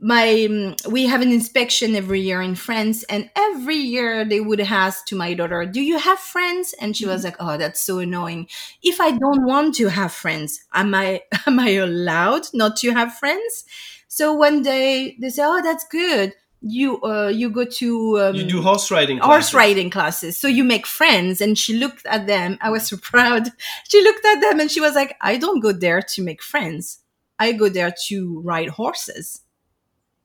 my 0.00 0.46
um, 0.48 0.76
we 0.90 1.06
have 1.06 1.20
an 1.20 1.30
inspection 1.30 1.94
every 1.94 2.20
year 2.20 2.40
in 2.40 2.54
France 2.54 3.02
and 3.04 3.30
every 3.36 3.76
year 3.76 4.24
they 4.24 4.40
would 4.40 4.60
ask 4.60 5.06
to 5.06 5.16
my 5.16 5.34
daughter 5.34 5.66
do 5.66 5.80
you 5.80 5.98
have 5.98 6.18
friends? 6.18 6.74
And 6.80 6.96
she 6.96 7.06
was 7.06 7.24
mm-hmm. 7.24 7.26
like 7.26 7.36
oh 7.54 7.58
that's 7.58 7.80
so 7.80 7.98
annoying. 7.98 8.48
If 8.82 9.00
i 9.00 9.10
don't 9.10 9.44
want 9.44 9.74
to 9.76 9.88
have 9.88 10.12
friends 10.12 10.64
am 10.72 10.94
i 10.94 11.22
am 11.46 11.60
i 11.60 11.70
allowed 11.70 12.46
not 12.54 12.76
to 12.78 12.92
have 12.92 13.14
friends? 13.14 13.64
So 14.08 14.32
one 14.32 14.62
day 14.62 15.16
they 15.20 15.28
say 15.28 15.42
oh 15.44 15.60
that's 15.62 15.84
good. 15.88 16.34
You 16.62 17.00
uh 17.02 17.28
you 17.28 17.50
go 17.50 17.64
to 17.64 18.20
um, 18.20 18.34
you 18.34 18.44
do 18.44 18.62
horse 18.62 18.90
riding 18.90 19.18
classes. 19.18 19.30
horse 19.30 19.54
riding 19.54 19.90
classes. 19.90 20.38
So 20.38 20.48
you 20.48 20.64
make 20.64 20.86
friends. 20.86 21.42
And 21.42 21.58
she 21.58 21.76
looked 21.76 22.06
at 22.06 22.26
them. 22.26 22.56
I 22.62 22.70
was 22.70 22.86
so 22.88 22.96
proud. 22.96 23.48
She 23.88 24.02
looked 24.02 24.24
at 24.24 24.40
them 24.40 24.60
and 24.60 24.70
she 24.70 24.80
was 24.80 24.94
like 24.94 25.16
i 25.20 25.36
don't 25.36 25.60
go 25.60 25.72
there 25.72 26.00
to 26.00 26.22
make 26.22 26.42
friends. 26.42 27.00
I 27.38 27.52
go 27.52 27.68
there 27.68 27.94
to 28.08 28.40
ride 28.40 28.68
horses 28.68 29.40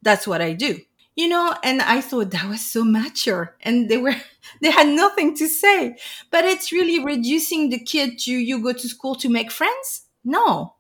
that's 0.06 0.26
what 0.26 0.42
I 0.42 0.54
do. 0.54 0.80
You 1.18 1.28
know, 1.30 1.56
and 1.64 1.82
I 1.82 2.02
thought 2.02 2.32
that 2.32 2.48
was 2.48 2.64
so 2.64 2.84
mature 2.84 3.56
and 3.62 3.90
they 3.90 3.98
were, 3.98 4.16
they 4.62 4.72
had 4.72 4.88
nothing 4.88 5.36
to 5.38 5.48
say, 5.48 5.98
but 6.32 6.46
it's 6.46 6.72
really 6.72 7.04
reducing 7.04 7.70
the 7.70 7.80
kid 7.80 8.20
to 8.20 8.32
you 8.32 8.62
go 8.62 8.74
to 8.74 8.88
school 8.88 9.16
to 9.16 9.30
make 9.30 9.52
friends. 9.52 10.04
No, 10.24 10.76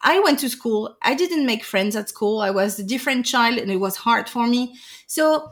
I 0.00 0.20
went 0.20 0.40
to 0.40 0.48
school. 0.50 0.96
I 1.02 1.14
didn't 1.14 1.46
make 1.46 1.64
friends 1.64 1.94
at 1.96 2.08
school. 2.08 2.40
I 2.40 2.50
was 2.50 2.78
a 2.78 2.84
different 2.84 3.26
child 3.26 3.58
and 3.58 3.70
it 3.70 3.76
was 3.76 3.96
hard 3.96 4.28
for 4.28 4.46
me. 4.46 4.76
So 5.06 5.50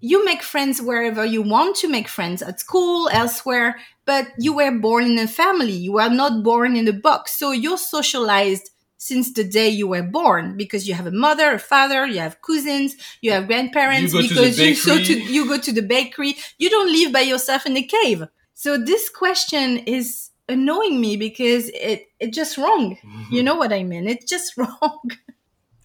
you 0.00 0.24
make 0.24 0.42
friends 0.42 0.80
wherever 0.80 1.24
you 1.24 1.42
want 1.42 1.76
to 1.76 1.88
make 1.88 2.08
friends 2.08 2.42
at 2.42 2.60
school, 2.60 3.08
elsewhere, 3.10 3.76
but 4.04 4.28
you 4.38 4.54
were 4.54 4.70
born 4.70 5.04
in 5.04 5.18
a 5.18 5.26
family. 5.26 5.72
You 5.72 5.98
are 5.98 6.10
not 6.10 6.44
born 6.44 6.76
in 6.76 6.86
a 6.86 6.92
box. 6.92 7.38
So 7.38 7.50
you're 7.50 7.78
socialized 7.78 8.70
since 8.98 9.32
the 9.32 9.44
day 9.44 9.68
you 9.68 9.86
were 9.88 10.02
born 10.02 10.56
because 10.56 10.86
you 10.86 10.94
have 10.94 11.06
a 11.06 11.10
mother, 11.12 11.54
a 11.54 11.58
father, 11.58 12.06
you 12.06 12.18
have 12.18 12.42
cousins, 12.42 12.96
you 13.22 13.30
have 13.30 13.46
grandparents 13.46 14.12
You 14.12 14.22
go 14.22 14.28
to 14.28 14.34
the 14.34 14.40
because 14.40 14.58
you 14.58 14.74
so 14.74 14.98
to 15.02 15.14
you 15.32 15.46
go 15.48 15.58
to 15.58 15.72
the 15.72 15.82
bakery. 15.82 16.36
You 16.58 16.68
don't 16.68 16.92
live 16.92 17.12
by 17.12 17.20
yourself 17.20 17.64
in 17.64 17.76
a 17.76 17.82
cave. 17.82 18.24
So 18.54 18.76
this 18.76 19.08
question 19.08 19.78
is 19.78 20.30
annoying 20.48 21.00
me 21.00 21.16
because 21.16 21.70
it 21.72 22.06
it's 22.18 22.36
just 22.36 22.58
wrong. 22.58 22.96
Mm-hmm. 22.96 23.34
You 23.34 23.42
know 23.42 23.54
what 23.56 23.72
I 23.72 23.84
mean? 23.84 24.08
It's 24.08 24.26
just 24.26 24.56
wrong. 24.58 25.00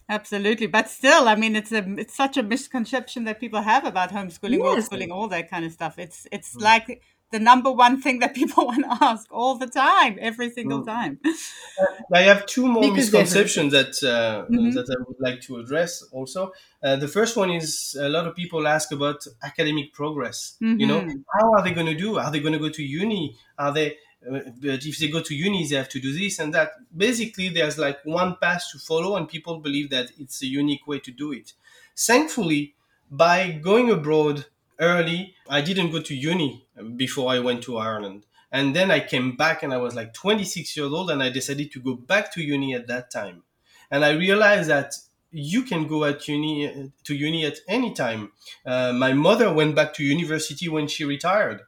Absolutely, 0.06 0.66
but 0.66 0.90
still, 0.90 1.28
I 1.28 1.34
mean, 1.34 1.56
it's 1.56 1.72
a 1.72 1.82
it's 1.98 2.14
such 2.14 2.36
a 2.36 2.42
misconception 2.42 3.24
that 3.24 3.40
people 3.40 3.62
have 3.62 3.86
about 3.86 4.10
homeschooling, 4.10 4.58
Yes. 4.58 4.88
homeschooling, 4.88 5.10
all 5.10 5.28
that 5.28 5.48
kind 5.48 5.64
of 5.64 5.72
stuff. 5.72 5.98
It's 5.98 6.26
it's 6.30 6.54
like 6.56 7.00
the 7.32 7.38
number 7.40 7.70
one 7.72 8.00
thing 8.00 8.20
that 8.20 8.34
people 8.34 8.66
want 8.70 8.84
to 8.84 9.04
ask 9.04 9.26
all 9.32 9.58
the 9.58 9.66
time, 9.66 10.18
every 10.20 10.50
single 10.50 10.82
Mm. 10.82 10.86
time. 10.86 11.20
I 12.14 12.20
have 12.22 12.46
two 12.46 12.66
more 12.68 12.82
Because 12.82 12.96
misconceptions 13.12 13.72
that 13.72 13.92
uh, 14.04 14.46
Mhm. 14.50 14.74
that 14.74 14.88
I 14.88 15.02
would 15.06 15.20
like 15.20 15.40
to 15.42 15.58
address. 15.58 16.02
Also, 16.12 16.52
uh, 16.82 16.96
the 16.96 17.08
first 17.08 17.36
one 17.36 17.50
is 17.50 17.96
a 18.00 18.08
lot 18.08 18.26
of 18.28 18.34
people 18.36 18.66
ask 18.68 18.92
about 18.92 19.26
academic 19.42 19.92
progress. 19.92 20.56
You 20.60 20.86
know, 20.86 21.00
Mhm. 21.00 21.24
how 21.38 21.52
are 21.54 21.62
they 21.64 21.72
going 21.72 21.86
to 21.94 21.98
do? 22.06 22.18
Are 22.18 22.30
they 22.30 22.40
going 22.40 22.52
to 22.52 22.58
go 22.66 22.68
to 22.68 22.82
uni? 22.82 23.36
Are 23.58 23.72
they? 23.72 23.88
Uh, 24.26 24.40
but 24.62 24.86
if 24.86 24.96
they 24.98 25.08
go 25.08 25.20
to 25.20 25.34
uni, 25.34 25.66
they 25.68 25.76
have 25.76 25.88
to 25.90 26.00
do 26.00 26.12
this 26.12 26.38
and 26.38 26.54
that. 26.54 26.68
Basically, 26.96 27.48
there's 27.50 27.76
like 27.78 27.98
one 28.04 28.36
path 28.40 28.64
to 28.72 28.78
follow, 28.78 29.16
and 29.16 29.28
people 29.28 29.58
believe 29.60 29.90
that 29.90 30.06
it's 30.18 30.42
a 30.42 30.46
unique 30.46 30.86
way 30.86 30.98
to 31.00 31.10
do 31.10 31.32
it. 31.32 31.52
Thankfully, 31.96 32.74
by 33.10 33.50
going 33.62 33.90
abroad 33.90 34.46
early, 34.78 35.34
I 35.48 35.60
didn't 35.60 35.90
go 35.90 36.00
to 36.00 36.14
uni 36.14 36.66
before 36.96 37.32
I 37.32 37.38
went 37.38 37.62
to 37.64 37.78
Ireland. 37.78 38.26
And 38.50 38.74
then 38.74 38.90
I 38.90 39.00
came 39.00 39.36
back 39.36 39.62
and 39.62 39.72
I 39.72 39.78
was 39.78 39.94
like 39.94 40.14
26 40.14 40.76
years 40.76 40.92
old 40.92 41.10
and 41.10 41.22
I 41.22 41.28
decided 41.30 41.72
to 41.72 41.80
go 41.80 41.94
back 41.96 42.32
to 42.34 42.42
uni 42.42 42.74
at 42.74 42.86
that 42.86 43.10
time. 43.10 43.42
And 43.90 44.04
I 44.04 44.12
realized 44.12 44.70
that 44.70 44.94
you 45.30 45.62
can 45.62 45.88
go 45.88 46.04
at 46.04 46.26
uni 46.28 46.92
to 47.02 47.14
uni 47.14 47.44
at 47.44 47.58
any 47.66 47.92
time. 47.92 48.30
Uh, 48.64 48.92
my 48.92 49.12
mother 49.12 49.52
went 49.52 49.74
back 49.74 49.92
to 49.94 50.04
university 50.04 50.68
when 50.68 50.86
she 50.86 51.04
retired. 51.04 51.62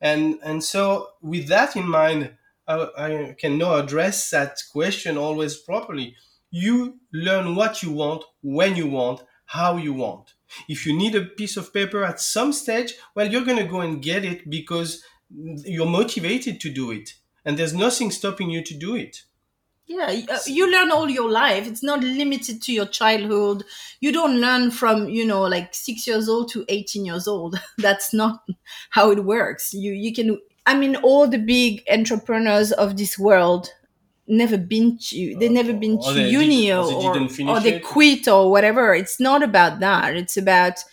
And, 0.00 0.38
and 0.44 0.62
so 0.62 1.08
with 1.20 1.48
that 1.48 1.76
in 1.76 1.88
mind, 1.88 2.34
I, 2.68 2.88
I 2.96 3.36
can 3.38 3.58
now 3.58 3.74
address 3.74 4.30
that 4.30 4.58
question 4.70 5.16
always 5.16 5.56
properly. 5.56 6.14
You 6.50 7.00
learn 7.12 7.56
what 7.56 7.82
you 7.82 7.90
want, 7.90 8.24
when 8.42 8.76
you 8.76 8.86
want, 8.86 9.22
how 9.46 9.76
you 9.76 9.92
want. 9.92 10.34
If 10.68 10.86
you 10.86 10.96
need 10.96 11.14
a 11.14 11.24
piece 11.24 11.56
of 11.56 11.72
paper 11.72 12.04
at 12.04 12.20
some 12.20 12.52
stage, 12.52 12.94
well, 13.14 13.30
you're 13.30 13.44
going 13.44 13.58
to 13.58 13.70
go 13.70 13.80
and 13.80 14.02
get 14.02 14.24
it 14.24 14.48
because 14.48 15.02
you're 15.30 15.86
motivated 15.86 16.60
to 16.60 16.70
do 16.70 16.90
it. 16.90 17.14
And 17.44 17.58
there's 17.58 17.74
nothing 17.74 18.10
stopping 18.10 18.50
you 18.50 18.62
to 18.62 18.74
do 18.74 18.94
it. 18.94 19.22
Yeah, 19.86 20.22
uh, 20.30 20.38
you 20.46 20.70
learn 20.70 20.90
all 20.90 21.10
your 21.10 21.30
life. 21.30 21.66
It's 21.66 21.82
not 21.82 22.00
limited 22.02 22.62
to 22.62 22.72
your 22.72 22.86
childhood. 22.86 23.64
You 24.00 24.12
don't 24.12 24.40
learn 24.40 24.70
from, 24.70 25.08
you 25.08 25.26
know, 25.26 25.42
like 25.42 25.74
6 25.74 26.06
years 26.06 26.28
old 26.28 26.50
to 26.52 26.64
18 26.68 27.04
years 27.04 27.26
old. 27.26 27.60
That's 27.78 28.14
not 28.14 28.42
how 28.90 29.10
it 29.10 29.24
works. 29.24 29.74
You 29.74 29.92
you 29.92 30.14
can 30.14 30.38
I 30.64 30.76
mean 30.78 30.96
all 30.96 31.26
the 31.26 31.38
big 31.38 31.82
entrepreneurs 31.90 32.72
of 32.72 32.96
this 32.96 33.18
world 33.18 33.68
never 34.26 34.56
been 34.56 34.98
to 34.98 35.36
they 35.38 35.48
never 35.48 35.72
been 35.72 36.00
to 36.00 36.12
they 36.14 36.28
uni 36.28 36.66
did- 36.66 36.72
or, 36.74 36.84
or 36.84 37.14
they 37.14 37.44
or, 37.44 37.56
or 37.56 37.60
they 37.60 37.74
it. 37.74 37.84
quit 37.84 38.28
or 38.28 38.50
whatever. 38.50 38.94
It's 38.94 39.18
not 39.20 39.42
about 39.42 39.80
that. 39.80 40.16
It's 40.16 40.36
about 40.36 40.84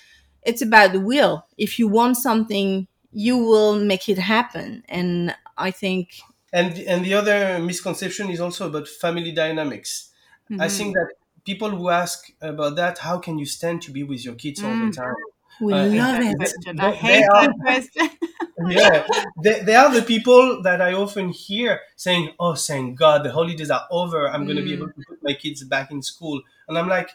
it's 0.43 0.61
about 0.61 0.93
the 0.93 0.99
will. 0.99 1.45
If 1.57 1.77
you 1.79 1.87
want 1.87 2.17
something, 2.17 2.87
you 3.11 3.37
will 3.37 3.77
make 3.79 4.09
it 4.09 4.17
happen. 4.17 4.83
And 4.89 5.35
I 5.57 5.71
think 5.71 6.09
And, 6.51 6.77
and 6.79 7.05
the 7.05 7.13
other 7.13 7.59
misconception 7.59 8.29
is 8.31 8.39
also 8.39 8.67
about 8.67 8.87
family 8.87 9.31
dynamics. 9.31 10.09
I 10.51 10.67
Mhm. 10.67 10.71
think 10.77 10.93
that 10.95 11.09
people 11.45 11.69
who 11.69 11.89
ask 11.89 12.31
about 12.41 12.75
that, 12.77 12.97
how 12.99 13.19
can 13.19 13.37
you 13.37 13.45
stand 13.45 13.83
to 13.83 13.91
be 13.91 14.03
with 14.03 14.25
your 14.25 14.35
kids 14.35 14.63
all 14.63 14.71
the 14.83 14.89
Mm. 14.89 14.95
time? 14.95 15.15
We 15.61 15.73
Uh, 15.73 15.85
love 15.87 16.21
it. 16.21 16.37
question. 16.37 16.79
I 16.79 16.91
hate 16.91 17.19
they 17.19 17.23
are- 17.25 17.47
that 17.47 17.55
question. 17.65 18.09
yeah, 18.69 19.07
they, 19.43 19.59
they 19.61 19.75
are 19.75 19.93
the 19.93 20.01
people 20.01 20.61
that 20.63 20.81
I 20.81 20.93
often 20.93 21.29
hear 21.29 21.79
saying, 21.95 22.31
"Oh, 22.39 22.55
thank 22.55 22.97
God, 22.97 23.23
the 23.23 23.31
holidays 23.31 23.71
are 23.71 23.85
over. 23.91 24.29
I'm 24.29 24.45
going 24.45 24.57
to 24.57 24.63
be 24.63 24.71
Mm. 24.71 24.77
able 24.77 24.87
to 24.87 25.01
put 25.07 25.19
my 25.23 25.33
kids 25.33 25.63
back 25.63 25.91
in 25.91 26.01
school." 26.01 26.41
And 26.67 26.77
I'm 26.77 26.87
like, 26.89 27.09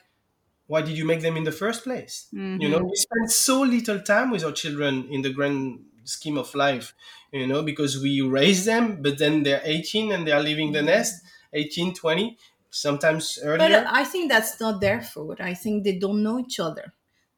"Why 0.66 0.80
did 0.82 0.96
you 0.98 1.04
make 1.04 1.20
them 1.20 1.36
in 1.36 1.44
the 1.44 1.52
first 1.52 1.84
place? 1.84 2.26
You 2.32 2.68
know, 2.68 2.78
we 2.78 2.96
spend 2.96 3.30
so 3.30 3.60
little 3.62 4.00
time 4.00 4.30
with 4.30 4.44
our 4.44 4.52
children 4.52 5.06
in 5.10 5.20
the 5.22 5.30
grand 5.30 5.80
scheme 6.04 6.38
of 6.38 6.54
life, 6.54 6.94
you 7.32 7.46
know, 7.46 7.62
because 7.62 8.00
we 8.00 8.20
raise 8.20 8.64
them, 8.64 9.02
but 9.02 9.18
then 9.18 9.42
they're 9.42 9.62
18 9.64 10.12
and 10.12 10.26
they 10.26 10.32
are 10.32 10.42
leaving 10.42 10.72
the 10.72 10.82
nest, 10.82 11.22
18, 11.52 11.94
20, 11.94 12.36
sometimes 12.70 13.38
earlier. 13.42 13.58
But 13.58 13.70
earlier. 13.72 13.86
I 13.90 14.04
think 14.04 14.30
that's 14.30 14.58
not 14.60 14.80
their 14.80 15.00
fault. 15.02 15.40
I 15.40 15.54
think 15.54 15.84
they 15.84 15.96
don't 15.98 16.22
know 16.22 16.38
each 16.38 16.58
other. 16.60 16.92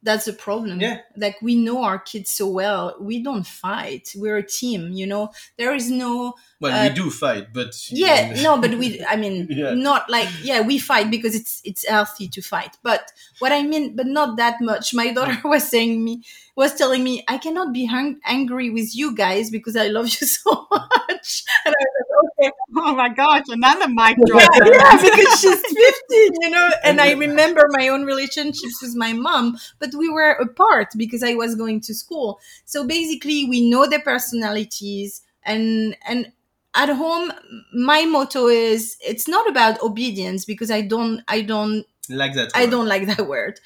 That's 0.07 0.25
the 0.25 0.33
problem. 0.33 0.81
Yeah. 0.81 1.01
Like 1.17 1.37
we 1.43 1.57
know 1.57 1.83
our 1.85 1.99
kids 1.99 2.31
so 2.31 2.49
well. 2.49 2.97
We 3.01 3.23
don't 3.23 3.47
fight. 3.47 4.13
We're 4.17 4.39
a 4.39 4.47
team, 4.47 4.93
you 4.93 5.07
know. 5.07 5.33
There 5.59 5.75
is 5.75 5.91
no 5.91 6.35
well, 6.61 6.73
uh, 6.73 6.89
we 6.89 6.95
do 6.95 7.11
fight, 7.11 7.49
but 7.53 7.75
yeah, 7.91 8.41
no, 8.43 8.59
but 8.59 8.73
we 8.79 9.05
I 9.09 9.17
mean 9.17 9.49
Yeah. 9.51 9.75
not 9.75 10.09
like 10.09 10.29
yeah, 10.43 10.61
we 10.63 10.79
fight 10.79 11.11
because 11.11 11.35
it's 11.35 11.61
it's 11.65 11.87
healthy 11.87 12.29
to 12.29 12.41
fight. 12.41 12.79
But 12.83 13.13
what 13.41 13.53
I 13.53 13.63
mean 13.63 13.97
but 13.97 14.07
not 14.07 14.37
that 14.39 14.61
much. 14.61 14.95
My 14.95 15.13
daughter 15.17 15.37
was 15.45 15.69
saying 15.69 16.03
me 16.05 16.23
was 16.57 16.75
telling 16.75 17.05
me 17.05 17.25
I 17.29 17.39
cannot 17.39 17.73
be 17.73 17.87
hung- 17.87 18.19
angry 18.25 18.71
with 18.71 18.97
you 18.97 19.15
guys 19.15 19.51
because 19.51 19.77
I 19.77 19.89
love 19.89 20.07
you 20.07 20.27
so 20.27 20.67
much. 20.71 21.45
And 21.65 21.75
I 21.75 21.85
was 21.85 22.07
like, 22.39 22.49
okay, 22.49 22.53
Oh 22.79 22.95
my 22.95 23.09
gosh, 23.09 23.45
another 23.49 23.89
mic 23.89 24.17
drop. 24.27 24.51
yeah, 24.65 24.97
because 25.03 25.41
she's 25.41 25.61
15, 25.61 26.33
you 26.41 26.51
know. 26.51 26.71
And 26.85 27.01
I 27.01 27.13
remember 27.13 27.67
my 27.71 27.89
own 27.89 28.05
relationships 28.05 28.81
with 28.83 28.95
my 28.97 29.13
mom, 29.13 29.59
but 29.79 29.95
we 29.95 30.09
were 30.09 30.33
apart 30.33 30.89
because 30.97 31.23
I 31.23 31.35
was 31.35 31.55
going 31.55 31.81
to 31.83 31.95
school. 31.95 32.41
So 32.65 32.87
basically, 32.87 33.45
we 33.45 33.69
know 33.69 33.87
their 33.87 34.01
personalities, 34.01 35.23
and 35.45 35.97
and 36.07 36.33
at 36.75 36.89
home, 36.91 37.33
my 37.73 38.05
motto 38.05 38.49
is 38.49 38.97
it's 39.01 39.29
not 39.29 39.49
about 39.49 39.81
obedience 39.83 40.45
because 40.45 40.71
I 40.71 40.83
don't 40.83 41.23
I 41.29 41.43
don't 41.43 41.87
like 42.09 42.35
that. 42.35 42.51
I 42.55 42.65
word. 42.65 42.71
don't 42.71 42.87
like 42.89 43.07
that 43.07 43.27
word. 43.27 43.61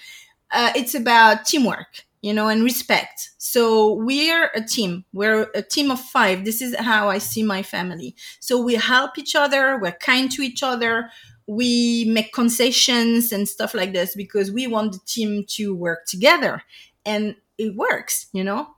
Uh, 0.53 0.73
it's 0.75 0.95
about 0.95 1.45
teamwork, 1.47 2.05
you 2.23 2.35
know, 2.35 2.49
and 2.49 2.63
respect. 2.63 3.31
So 3.39 3.95
we're 3.95 4.51
a 4.55 4.61
team. 4.63 5.05
We're 5.13 5.51
a 5.55 5.63
team 5.63 5.91
of 5.91 6.01
five. 6.01 6.45
This 6.45 6.61
is 6.61 6.77
how 6.77 7.09
I 7.09 7.19
see 7.19 7.43
my 7.43 7.63
family. 7.63 8.15
So 8.41 8.61
we 8.63 8.75
help 8.75 9.19
each 9.19 9.35
other. 9.35 9.79
We're 9.79 9.93
kind 9.93 10.31
to 10.33 10.43
each 10.43 10.63
other. 10.63 11.11
We 11.47 12.05
make 12.07 12.33
concessions 12.33 13.33
and 13.33 13.49
stuff 13.49 13.75
like 13.75 13.93
this 13.93 14.15
because 14.15 14.51
we 14.53 14.67
want 14.67 14.93
the 14.93 15.01
team 15.07 15.45
to 15.57 15.75
work 15.75 16.07
together, 16.07 16.63
and 17.05 17.35
it 17.59 17.75
works, 17.75 18.27
you 18.33 18.45
know. 18.45 18.69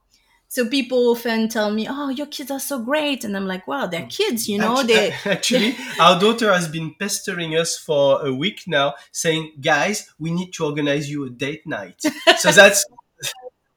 So 0.49 0.69
people 0.69 1.09
often 1.11 1.49
tell 1.49 1.71
me, 1.71 1.87
"Oh, 1.89 2.11
your 2.11 2.27
kids 2.27 2.51
are 2.51 2.61
so 2.61 2.79
great," 2.79 3.25
and 3.25 3.37
I'm 3.37 3.47
like, 3.47 3.67
"Wow, 3.67 3.87
they're 3.87 4.07
kids, 4.07 4.49
you 4.49 4.59
know. 4.59 4.81
Actu- 4.81 4.87
They 4.87 5.11
actually, 5.25 5.77
our 6.01 6.21
daughter 6.21 6.53
has 6.53 6.69
been 6.69 6.95
pestering 6.99 7.57
us 7.57 7.79
for 7.79 8.25
a 8.27 8.33
week 8.35 8.63
now, 8.67 8.95
saying, 9.13 9.53
"Guys, 9.61 10.09
we 10.19 10.31
need 10.31 10.53
to 10.55 10.65
organize 10.67 11.11
you 11.11 11.25
a 11.25 11.31
date 11.31 11.67
night." 11.67 12.03
So 12.39 12.53
that's 12.53 12.85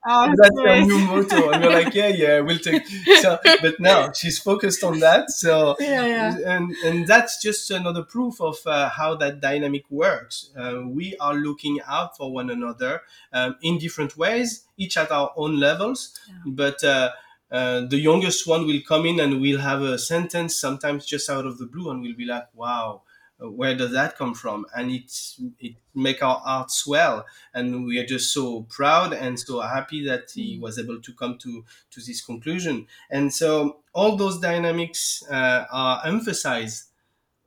Oh, 0.08 0.32
that's 0.38 0.58
our 0.60 0.82
new 0.82 1.00
motto, 1.00 1.50
and 1.50 1.64
we're 1.64 1.72
like, 1.72 1.94
"Yeah, 1.96 2.10
yeah, 2.10 2.40
we'll 2.42 2.60
take." 2.60 2.84
So, 3.22 3.40
but 3.62 3.80
now 3.80 4.12
she's 4.12 4.38
focused 4.38 4.84
on 4.84 5.00
that. 5.00 5.32
So, 5.32 5.76
yeah, 5.80 6.06
yeah. 6.06 6.38
and 6.46 6.76
and 6.86 7.08
that's 7.08 7.42
just 7.42 7.72
another 7.72 8.04
proof 8.04 8.40
of 8.40 8.58
uh, 8.68 8.90
how 8.90 9.16
that 9.16 9.42
dynamic 9.42 9.86
works. 9.90 10.52
Uh, 10.56 10.82
we 10.86 11.16
are 11.18 11.34
looking 11.34 11.80
out 11.88 12.16
for 12.18 12.32
one 12.32 12.52
another 12.52 13.02
um, 13.34 13.56
in 13.64 13.80
different 13.80 14.16
ways, 14.16 14.68
each 14.78 14.96
at 14.98 15.12
our 15.12 15.32
own 15.36 15.60
levels. 15.60 16.14
But 16.46 16.84
uh, 16.84 17.12
uh, 17.52 17.82
the 17.82 17.98
youngest 17.98 18.46
one 18.48 18.68
will 18.68 18.82
come 18.88 19.08
in 19.08 19.20
and 19.20 19.42
we'll 19.42 19.60
have 19.62 19.82
a 19.82 19.98
sentence 19.98 20.56
sometimes 20.56 21.06
just 21.06 21.30
out 21.32 21.46
of 21.48 21.58
the 21.58 21.66
blue, 21.66 21.90
and 21.90 22.02
we'll 22.02 22.16
be 22.16 22.26
like, 22.26 22.48
"Wow." 22.54 23.02
Where 23.40 23.76
does 23.76 23.92
that 23.92 24.18
come 24.18 24.34
from? 24.34 24.66
And 24.76 24.92
it's 24.92 25.42
it 25.60 25.76
make 25.94 26.24
our 26.24 26.40
heart 26.40 26.72
swell, 26.72 27.26
and 27.54 27.86
we 27.86 28.00
are 28.00 28.06
just 28.06 28.34
so 28.34 28.64
proud 28.64 29.14
and 29.14 29.40
so 29.40 29.60
happy 29.62 30.06
that 30.06 30.32
he 30.34 30.58
was 30.60 30.80
able 30.80 31.02
to 31.02 31.14
come 31.14 31.38
to 31.40 31.66
to 31.92 32.00
this 32.02 32.22
conclusion. 32.26 32.88
And 33.10 33.34
so 33.34 33.82
all 33.94 34.16
those 34.16 34.40
dynamics 34.40 35.24
uh, 35.30 35.66
are 35.72 36.02
emphasized 36.06 36.86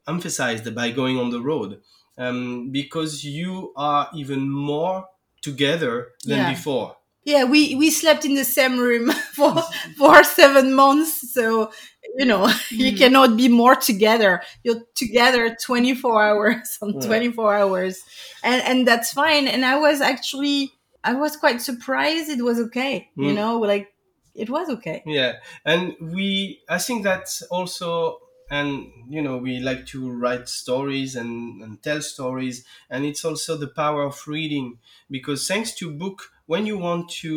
emphasized 0.09 0.74
by 0.74 0.91
going 0.91 1.18
on 1.18 1.30
the 1.30 1.41
road 1.43 1.82
um, 2.18 2.70
because 2.70 3.24
you 3.24 3.72
are 3.76 4.11
even 4.14 4.51
more 4.51 5.09
together 5.43 6.12
than 6.24 6.39
Yeah. 6.41 6.53
before. 6.55 6.97
Yeah, 7.29 7.45
we 7.45 7.74
we 7.74 7.91
slept 7.91 8.24
in 8.24 8.35
the 8.35 8.45
same 8.45 8.79
room 8.79 9.11
for 9.37 9.55
for 9.97 10.24
seven 10.24 10.72
months, 10.74 11.12
so 11.35 11.70
you 12.16 12.24
know 12.24 12.51
you 12.70 12.93
Mm. 12.93 12.97
cannot 12.97 13.37
be 13.37 13.49
more 13.49 13.74
together. 13.76 14.43
You're 14.64 14.83
together 14.95 15.55
twenty 15.62 15.95
four 15.95 16.22
hours 16.22 16.79
on 16.83 16.91
Yeah. 16.95 17.01
twenty 17.01 17.31
four 17.31 17.55
hours, 17.55 18.05
and 18.43 18.62
and 18.62 18.89
that's 18.89 19.12
fine. 19.12 19.47
And 19.47 19.64
I 19.64 19.76
was 19.79 20.01
actually 20.01 20.72
I 21.05 21.14
was 21.14 21.37
quite 21.37 21.61
surprised 21.61 22.31
it 22.31 22.43
was 22.43 22.59
okay. 22.66 23.11
You 23.18 23.33
Mm. 23.33 23.37
know, 23.39 23.59
like 23.59 23.93
it 24.35 24.49
was 24.49 24.68
okay. 24.70 25.05
Yeah, 25.05 25.35
and 25.64 25.97
we 26.01 26.62
I 26.68 26.79
think 26.79 27.05
that 27.05 27.29
also 27.51 28.20
and 28.51 28.87
you 29.09 29.22
know 29.22 29.39
we 29.39 29.59
like 29.61 29.87
to 29.87 30.11
write 30.11 30.49
stories 30.49 31.16
and, 31.16 31.62
and 31.62 31.83
tell 31.83 32.01
stories 32.01 32.64
and 32.91 33.05
it's 33.05 33.24
also 33.24 33.57
the 33.57 33.68
power 33.68 34.03
of 34.05 34.26
reading 34.26 34.79
because 35.11 35.47
thanks 35.47 35.74
to 35.76 35.91
book 35.91 36.31
when 36.49 36.66
you 36.66 36.76
want 36.78 37.09
to 37.09 37.32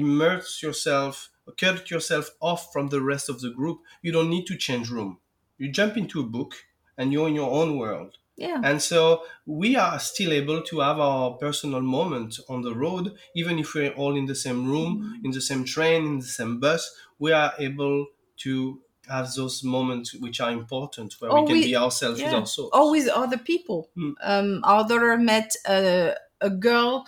immerse 0.00 0.62
yourself 0.62 1.30
cut 1.56 1.90
yourself 1.94 2.30
off 2.40 2.62
from 2.72 2.88
the 2.88 3.00
rest 3.12 3.28
of 3.28 3.40
the 3.40 3.50
group 3.58 3.78
you 4.02 4.10
don't 4.12 4.28
need 4.34 4.46
to 4.46 4.56
change 4.56 4.90
room 4.90 5.12
you 5.58 5.66
jump 5.70 5.96
into 5.96 6.18
a 6.20 6.24
book 6.36 6.52
and 6.98 7.12
you're 7.12 7.28
in 7.28 7.34
your 7.42 7.52
own 7.60 7.70
world 7.78 8.12
yeah 8.36 8.60
and 8.64 8.82
so 8.82 9.22
we 9.46 9.76
are 9.76 9.98
still 10.00 10.32
able 10.32 10.60
to 10.70 10.80
have 10.80 10.98
our 10.98 11.30
personal 11.44 11.80
moment 11.80 12.32
on 12.50 12.60
the 12.62 12.74
road, 12.74 13.14
even 13.40 13.58
if 13.58 13.72
we're 13.74 13.92
all 14.02 14.14
in 14.16 14.26
the 14.26 14.34
same 14.34 14.60
room, 14.74 15.20
in 15.24 15.30
the 15.30 15.40
same 15.40 15.64
train, 15.64 16.00
in 16.04 16.18
the 16.18 16.32
same 16.40 16.58
bus. 16.60 16.82
We 17.18 17.30
are 17.32 17.52
able 17.58 18.08
to 18.44 18.80
have 19.08 19.32
those 19.34 19.62
moments 19.64 20.08
which 20.24 20.38
are 20.40 20.50
important 20.50 21.14
where 21.20 21.30
Or 21.32 21.40
we 21.42 21.46
can 21.46 21.56
we- 21.56 21.64
be 21.70 21.76
ourselves 21.76 22.20
with 22.20 22.30
yeah. 22.32 22.40
our 22.40 22.46
souls. 22.54 22.70
or 22.74 22.90
with 22.90 23.08
other 23.08 23.38
people. 23.38 23.88
Mm. 23.96 24.14
Um, 24.32 24.60
our 24.64 24.82
daughter 24.86 25.16
met 25.16 25.50
a, 25.66 26.14
a 26.42 26.50
girl 26.50 27.06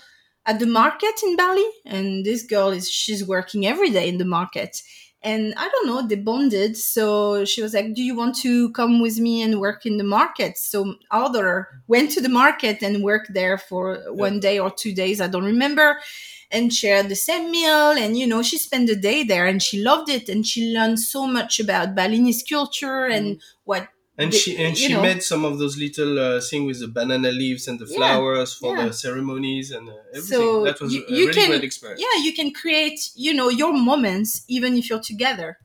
at 0.48 0.58
the 0.58 0.66
market 0.66 1.22
in 1.22 1.36
Bali, 1.36 1.68
and 1.84 2.24
this 2.24 2.42
girl 2.42 2.70
is 2.70 2.90
she's 2.90 3.22
working 3.24 3.66
every 3.66 3.90
day 3.90 4.08
in 4.08 4.16
the 4.16 4.24
market. 4.24 4.82
And 5.20 5.52
I 5.56 5.68
don't 5.68 5.86
know, 5.86 6.06
they 6.06 6.14
bonded. 6.14 6.76
So 6.76 7.44
she 7.44 7.60
was 7.60 7.74
like, 7.74 7.92
"Do 7.94 8.02
you 8.02 8.16
want 8.16 8.34
to 8.36 8.72
come 8.72 9.00
with 9.00 9.18
me 9.18 9.42
and 9.42 9.60
work 9.60 9.84
in 9.84 9.98
the 9.98 10.04
market?" 10.18 10.56
So 10.56 10.94
daughter 11.12 11.82
went 11.86 12.12
to 12.12 12.22
the 12.22 12.30
market 12.42 12.82
and 12.82 13.04
worked 13.04 13.34
there 13.34 13.58
for 13.58 13.98
one 14.08 14.40
day 14.40 14.58
or 14.58 14.70
two 14.70 14.94
days. 14.94 15.20
I 15.20 15.28
don't 15.28 15.44
remember. 15.44 16.00
And 16.50 16.72
shared 16.72 17.10
the 17.10 17.14
same 17.14 17.50
meal, 17.50 17.90
and 18.02 18.16
you 18.16 18.26
know, 18.26 18.42
she 18.42 18.56
spent 18.56 18.86
the 18.86 18.96
day 18.96 19.22
there, 19.22 19.46
and 19.46 19.62
she 19.62 19.82
loved 19.82 20.08
it, 20.08 20.30
and 20.30 20.46
she 20.46 20.72
learned 20.72 20.98
so 20.98 21.26
much 21.26 21.60
about 21.60 21.94
Balinese 21.94 22.42
culture 22.42 23.04
and 23.04 23.26
mm-hmm. 23.26 23.64
what 23.64 23.88
and 24.18 24.32
the- 24.32 24.36
she 24.36 24.56
and 24.64 24.76
she 24.76 24.92
know. 24.92 25.02
made 25.02 25.22
some 25.22 25.44
of 25.44 25.58
those 25.58 25.76
little 25.78 26.18
uh, 26.18 26.40
things 26.40 26.66
with 26.68 26.80
the 26.80 26.88
banana 26.88 27.30
leaves 27.30 27.68
and 27.68 27.78
the 27.78 27.86
Yeah, 27.86 27.96
flowers 27.96 28.54
for 28.54 28.76
yeah. 28.76 28.86
the 28.86 28.92
ceremonies 28.92 29.70
and 29.70 29.88
uh, 29.88 29.94
everything. 30.14 30.22
So 30.38 30.64
that 30.64 30.80
was 30.80 30.92
you- 30.94 31.06
a 31.08 31.12
you 31.12 31.26
really 31.26 31.32
can- 31.40 31.50
great 31.50 31.64
experience. 31.64 32.00
yeah 32.06 32.16
you 32.26 32.32
can 32.40 32.52
create 32.52 33.00
you 33.14 33.32
know 33.38 33.48
your 33.48 33.72
moments 33.90 34.30
even 34.48 34.76
if 34.76 34.84
you're 34.90 35.00
together 35.12 35.58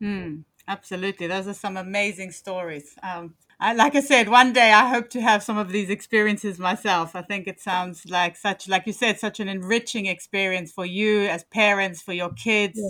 Hmm, 0.00 0.40
absolutely. 0.68 1.26
Those 1.26 1.48
are 1.48 1.54
some 1.54 1.76
amazing 1.76 2.30
stories. 2.32 2.94
Um, 3.02 3.34
I, 3.58 3.74
like 3.74 3.94
I 3.94 4.00
said, 4.00 4.28
one 4.28 4.52
day 4.54 4.72
I 4.72 4.88
hope 4.88 5.10
to 5.10 5.20
have 5.20 5.42
some 5.42 5.58
of 5.58 5.70
these 5.70 5.90
experiences 5.90 6.58
myself. 6.58 7.14
I 7.14 7.22
think 7.22 7.46
it 7.46 7.60
sounds 7.60 8.06
like 8.08 8.36
such, 8.36 8.68
like 8.68 8.86
you 8.86 8.92
said, 8.94 9.20
such 9.20 9.40
an 9.40 9.48
enriching 9.48 10.06
experience 10.06 10.72
for 10.72 10.86
you 10.86 11.22
as 11.26 11.44
parents, 11.44 12.00
for 12.00 12.14
your 12.14 12.30
kids, 12.30 12.80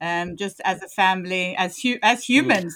um, 0.00 0.36
just 0.36 0.60
as 0.64 0.82
a 0.82 0.88
family, 0.88 1.56
as 1.56 1.78
hu- 1.80 1.98
as 2.02 2.24
humans. 2.24 2.74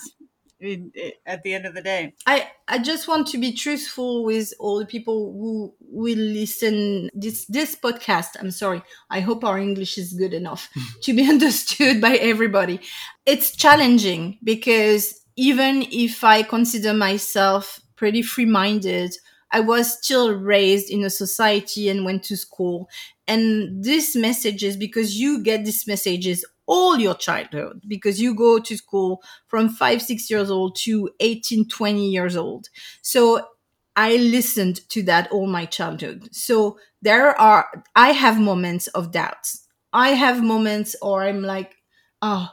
In, 0.64 0.92
i 0.96 1.12
at 1.26 1.42
the 1.42 1.52
end 1.54 1.66
of 1.66 1.74
the 1.74 1.82
day, 1.82 2.14
i 2.26 2.48
i 2.68 2.78
just 2.78 3.06
want 3.06 3.26
to 3.28 3.38
be 3.38 3.52
truthful 3.52 4.24
with 4.24 4.52
all 4.58 4.78
the 4.78 4.86
people 4.86 5.32
who 5.32 5.74
will 5.80 6.18
listen 6.18 7.10
this 7.14 7.44
this 7.46 7.76
podcast. 7.76 8.30
I'm 8.40 8.50
sorry. 8.50 8.82
I 9.10 9.20
hope 9.20 9.44
our 9.44 9.58
english 9.58 9.98
is 9.98 10.12
good 10.14 10.32
enough 10.34 10.68
to 11.02 11.12
be 11.14 11.28
understood 11.34 12.00
by 12.00 12.16
everybody. 12.16 12.80
It's 13.26 13.54
challenging 13.56 14.38
because 14.42 15.20
even 15.36 15.84
if 15.90 16.22
i 16.24 16.42
consider 16.42 16.94
myself 16.94 17.80
pretty 17.96 18.22
free-minded 18.22 19.12
i 19.50 19.60
was 19.60 19.98
still 20.02 20.32
raised 20.32 20.90
in 20.90 21.04
a 21.04 21.10
society 21.10 21.88
and 21.88 22.04
went 22.04 22.22
to 22.24 22.36
school. 22.36 22.88
And 23.26 23.82
these 23.82 24.14
messages 24.16 24.76
because 24.76 25.18
you 25.18 25.42
get 25.42 25.64
these 25.64 25.86
messages 25.86 26.44
all 26.66 26.98
your 26.98 27.14
childhood 27.14 27.82
because 27.86 28.20
you 28.20 28.34
go 28.34 28.58
to 28.58 28.76
school 28.76 29.22
from 29.46 29.68
5 29.68 30.00
6 30.02 30.30
years 30.30 30.50
old 30.50 30.76
to 30.76 31.10
18 31.20 31.68
20 31.68 32.08
years 32.10 32.36
old. 32.36 32.68
So 33.02 33.48
i 33.96 34.16
listened 34.16 34.80
to 34.90 35.02
that 35.04 35.30
all 35.30 35.46
my 35.46 35.64
childhood. 35.66 36.28
So 36.34 36.78
there 37.02 37.38
are 37.40 37.84
i 37.96 38.10
have 38.12 38.40
moments 38.40 38.86
of 38.88 39.12
doubts. 39.12 39.66
I 39.92 40.10
have 40.10 40.42
moments 40.42 40.96
or 41.02 41.22
i'm 41.22 41.42
like 41.42 41.76
oh 42.22 42.48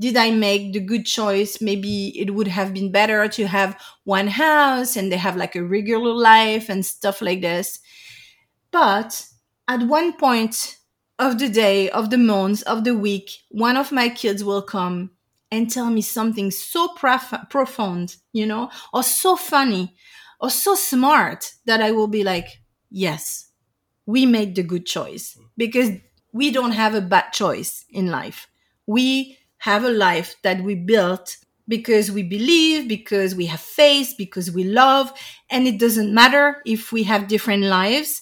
did 0.00 0.16
i 0.16 0.30
make 0.30 0.72
the 0.72 0.80
good 0.80 1.06
choice? 1.06 1.60
Maybe 1.60 2.08
it 2.18 2.34
would 2.34 2.48
have 2.48 2.74
been 2.74 2.90
better 2.92 3.28
to 3.28 3.46
have 3.46 3.78
one 4.04 4.26
house 4.28 4.96
and 4.96 5.10
they 5.10 5.16
have 5.16 5.36
like 5.36 5.54
a 5.56 5.64
regular 5.64 6.12
life 6.12 6.68
and 6.68 6.84
stuff 6.84 7.22
like 7.22 7.40
this. 7.40 7.78
But 8.70 9.26
at 9.68 9.82
one 9.84 10.16
point 10.16 10.76
of 11.18 11.38
the 11.38 11.48
day, 11.48 11.90
of 11.90 12.10
the 12.10 12.18
month, 12.18 12.62
of 12.64 12.84
the 12.84 12.94
week, 12.96 13.30
one 13.50 13.76
of 13.76 13.92
my 13.92 14.08
kids 14.08 14.42
will 14.42 14.62
come 14.62 15.10
and 15.50 15.70
tell 15.70 15.90
me 15.90 16.00
something 16.00 16.50
so 16.50 16.88
prof- 16.88 17.48
profound, 17.50 18.16
you 18.32 18.46
know, 18.46 18.70
or 18.92 19.02
so 19.02 19.36
funny, 19.36 19.94
or 20.40 20.50
so 20.50 20.74
smart 20.74 21.52
that 21.66 21.80
I 21.80 21.92
will 21.92 22.08
be 22.08 22.24
like, 22.24 22.60
yes, 22.90 23.50
we 24.06 24.26
made 24.26 24.54
the 24.54 24.62
good 24.62 24.86
choice 24.86 25.38
because 25.56 25.90
we 26.32 26.50
don't 26.50 26.72
have 26.72 26.94
a 26.94 27.00
bad 27.00 27.30
choice 27.32 27.84
in 27.90 28.08
life. 28.08 28.48
We 28.86 29.38
have 29.58 29.84
a 29.84 29.90
life 29.90 30.36
that 30.42 30.62
we 30.62 30.74
built 30.74 31.36
because 31.66 32.10
we 32.10 32.22
believe, 32.22 32.88
because 32.88 33.34
we 33.34 33.46
have 33.46 33.60
faith, 33.60 34.14
because 34.18 34.50
we 34.50 34.64
love, 34.64 35.12
and 35.50 35.66
it 35.66 35.78
doesn't 35.80 36.12
matter 36.12 36.60
if 36.66 36.92
we 36.92 37.04
have 37.04 37.28
different 37.28 37.62
lives 37.64 38.20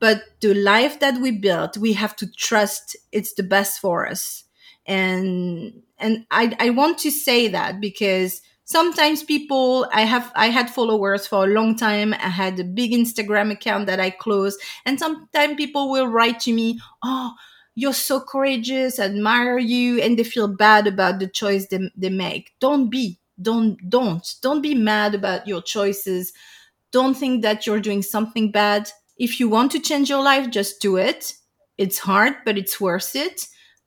but 0.00 0.22
the 0.40 0.54
life 0.54 1.00
that 1.00 1.20
we 1.20 1.30
built 1.30 1.76
we 1.78 1.92
have 1.92 2.16
to 2.16 2.26
trust 2.32 2.96
it's 3.12 3.34
the 3.34 3.42
best 3.42 3.80
for 3.80 4.06
us. 4.08 4.44
And 4.86 5.82
and 5.98 6.26
i 6.30 6.56
i 6.58 6.70
want 6.70 6.98
to 6.98 7.10
say 7.10 7.48
that 7.48 7.80
because 7.80 8.40
sometimes 8.64 9.22
people 9.22 9.86
i 9.92 10.02
have 10.02 10.32
i 10.34 10.46
had 10.48 10.70
followers 10.70 11.26
for 11.26 11.44
a 11.44 11.48
long 11.52 11.76
time. 11.76 12.14
I 12.14 12.28
had 12.30 12.58
a 12.58 12.64
big 12.64 12.92
instagram 12.92 13.52
account 13.52 13.86
that 13.86 14.00
i 14.00 14.10
closed. 14.10 14.60
And 14.86 14.98
sometimes 14.98 15.56
people 15.56 15.90
will 15.90 16.06
write 16.08 16.40
to 16.40 16.52
me 16.52 16.80
oh 17.04 17.34
you're 17.74 17.92
so 17.92 18.20
courageous 18.20 18.98
admire 18.98 19.58
you 19.58 20.00
and 20.00 20.18
they 20.18 20.24
feel 20.24 20.48
bad 20.48 20.86
about 20.86 21.18
the 21.18 21.28
choice 21.28 21.66
they, 21.68 21.90
they 21.96 22.10
make. 22.10 22.52
Don't 22.60 22.90
be 22.90 23.18
don't 23.40 23.78
don't 23.88 24.34
don't 24.42 24.60
be 24.62 24.74
mad 24.74 25.14
about 25.14 25.46
your 25.46 25.62
choices. 25.62 26.32
Don't 26.92 27.14
think 27.16 27.42
that 27.42 27.66
you're 27.66 27.80
doing 27.80 28.02
something 28.02 28.50
bad 28.50 28.90
if 29.20 29.38
you 29.38 29.48
want 29.48 29.70
to 29.72 29.78
change 29.78 30.08
your 30.08 30.22
life, 30.22 30.50
just 30.50 30.80
do 30.80 30.96
it. 30.96 31.34
It's 31.76 31.98
hard, 31.98 32.36
but 32.44 32.56
it's 32.56 32.80
worth 32.80 33.14
it. 33.14 33.46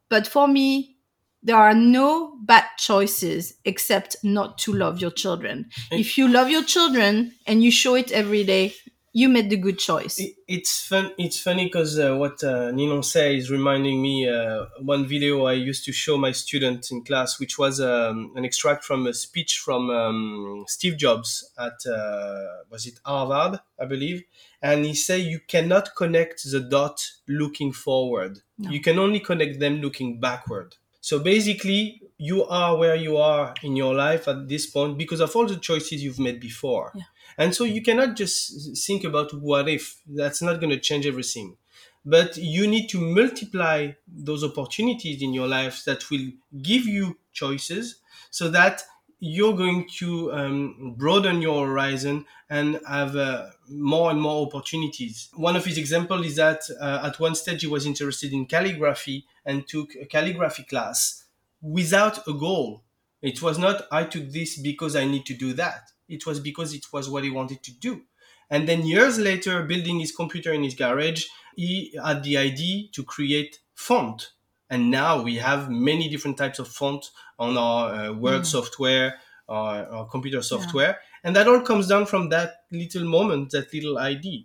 But 0.09 0.27
for 0.27 0.47
me, 0.47 0.97
there 1.41 1.57
are 1.57 1.73
no 1.73 2.37
bad 2.43 2.65
choices 2.77 3.55
except 3.65 4.15
not 4.23 4.59
to 4.59 4.73
love 4.73 5.01
your 5.01 5.11
children. 5.11 5.69
If 5.91 6.17
you 6.17 6.27
love 6.27 6.49
your 6.49 6.63
children 6.63 7.33
and 7.47 7.63
you 7.63 7.71
show 7.71 7.95
it 7.95 8.11
every 8.11 8.43
day, 8.43 8.75
you 9.13 9.29
made 9.29 9.49
the 9.49 9.57
good 9.57 9.77
choice. 9.77 10.19
It, 10.19 10.35
it's 10.47 10.85
fun. 10.87 11.11
It's 11.19 11.39
funny 11.39 11.65
because 11.65 11.99
uh, 11.99 12.15
what 12.15 12.43
uh, 12.43 12.71
Ninon 12.71 13.03
say 13.03 13.37
is 13.37 13.51
reminding 13.51 14.01
me 14.01 14.27
uh, 14.27 14.65
one 14.81 15.07
video 15.07 15.45
I 15.45 15.53
used 15.53 15.85
to 15.85 15.91
show 15.93 16.17
my 16.17 16.31
students 16.31 16.91
in 16.91 17.03
class, 17.03 17.39
which 17.39 17.59
was 17.59 17.79
um, 17.79 18.33
an 18.35 18.43
extract 18.43 18.83
from 18.83 19.05
a 19.05 19.13
speech 19.13 19.59
from 19.59 19.91
um, 19.91 20.65
Steve 20.67 20.97
Jobs 20.97 21.51
at 21.59 21.85
uh, 21.85 22.63
was 22.71 22.87
it 22.87 22.99
Harvard, 23.05 23.59
I 23.79 23.85
believe, 23.85 24.23
and 24.61 24.83
he 24.83 24.95
said 24.95 25.21
you 25.21 25.39
cannot 25.39 25.95
connect 25.95 26.43
the 26.49 26.59
dot 26.59 27.07
looking 27.27 27.71
forward. 27.71 28.39
You 28.57 28.81
can 28.81 28.97
only 28.97 29.19
connect 29.19 29.59
them 29.59 29.75
looking 29.81 30.19
backward. 30.19 30.75
So 31.01 31.19
basically, 31.19 32.01
you 32.17 32.45
are 32.45 32.77
where 32.77 32.95
you 32.95 33.17
are 33.17 33.53
in 33.61 33.75
your 33.75 33.93
life 33.93 34.27
at 34.29 34.47
this 34.47 34.65
point 34.65 34.97
because 34.97 35.19
of 35.19 35.35
all 35.35 35.45
the 35.45 35.57
choices 35.57 36.01
you've 36.01 36.19
made 36.19 36.39
before. 36.39 36.93
And 37.37 37.55
so 37.55 37.63
you 37.63 37.81
cannot 37.81 38.15
just 38.15 38.85
think 38.85 39.03
about 39.03 39.33
what 39.33 39.69
if. 39.69 40.01
That's 40.07 40.41
not 40.41 40.59
going 40.59 40.69
to 40.71 40.79
change 40.79 41.05
everything. 41.05 41.57
But 42.05 42.35
you 42.37 42.67
need 42.67 42.87
to 42.89 42.99
multiply 42.99 43.93
those 44.07 44.43
opportunities 44.43 45.21
in 45.21 45.33
your 45.33 45.47
life 45.47 45.83
that 45.85 46.09
will 46.09 46.31
give 46.61 46.85
you 46.85 47.17
choices 47.31 47.99
so 48.29 48.49
that 48.49 48.83
you're 49.19 49.55
going 49.55 49.87
to 49.87 50.33
um, 50.33 50.95
broaden 50.97 51.41
your 51.41 51.65
horizon 51.65 52.25
and 52.49 52.79
have 52.85 53.15
uh, 53.15 53.47
more 53.69 54.11
and 54.11 54.19
more 54.21 54.45
opportunities. 54.45 55.29
One 55.33 55.55
of 55.55 55.63
his 55.63 55.77
examples 55.77 56.25
is 56.25 56.35
that 56.35 56.61
uh, 56.81 57.03
at 57.05 57.19
one 57.21 57.35
stage 57.35 57.61
he 57.61 57.67
was 57.67 57.85
interested 57.85 58.33
in 58.33 58.47
calligraphy 58.47 59.25
and 59.45 59.65
took 59.65 59.95
a 59.95 60.05
calligraphy 60.05 60.63
class 60.63 61.23
without 61.61 62.27
a 62.27 62.33
goal. 62.33 62.83
It 63.21 63.41
was 63.41 63.57
not, 63.57 63.87
I 63.93 64.03
took 64.03 64.29
this 64.29 64.57
because 64.57 64.97
I 64.97 65.05
need 65.05 65.25
to 65.27 65.33
do 65.33 65.53
that. 65.53 65.92
It 66.07 66.25
was 66.25 66.39
because 66.39 66.73
it 66.73 66.85
was 66.91 67.09
what 67.09 67.23
he 67.23 67.29
wanted 67.29 67.63
to 67.63 67.71
do. 67.71 68.01
And 68.49 68.67
then 68.67 68.85
years 68.85 69.17
later, 69.19 69.63
building 69.63 69.99
his 69.99 70.11
computer 70.11 70.53
in 70.53 70.63
his 70.63 70.75
garage, 70.75 71.25
he 71.55 71.97
had 72.03 72.23
the 72.23 72.37
idea 72.37 72.87
to 72.93 73.03
create 73.03 73.59
font. 73.73 74.31
And 74.69 74.89
now 74.91 75.21
we 75.21 75.35
have 75.37 75.69
many 75.69 76.09
different 76.09 76.37
types 76.37 76.59
of 76.59 76.67
font 76.67 77.05
on 77.39 77.57
our 77.57 77.93
uh, 77.93 78.13
Word 78.13 78.45
software, 78.45 79.15
our, 79.47 79.85
our 79.87 80.05
computer 80.07 80.41
software. 80.41 80.99
And 81.23 81.35
that 81.35 81.47
all 81.47 81.61
comes 81.61 81.87
down 81.87 82.05
from 82.05 82.29
that 82.29 82.63
little 82.71 83.05
moment, 83.05 83.51
that 83.51 83.73
little 83.73 83.97
idea. 83.97 84.41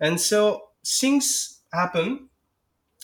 And 0.00 0.20
so 0.20 0.68
things 0.86 1.60
happen, 1.72 2.28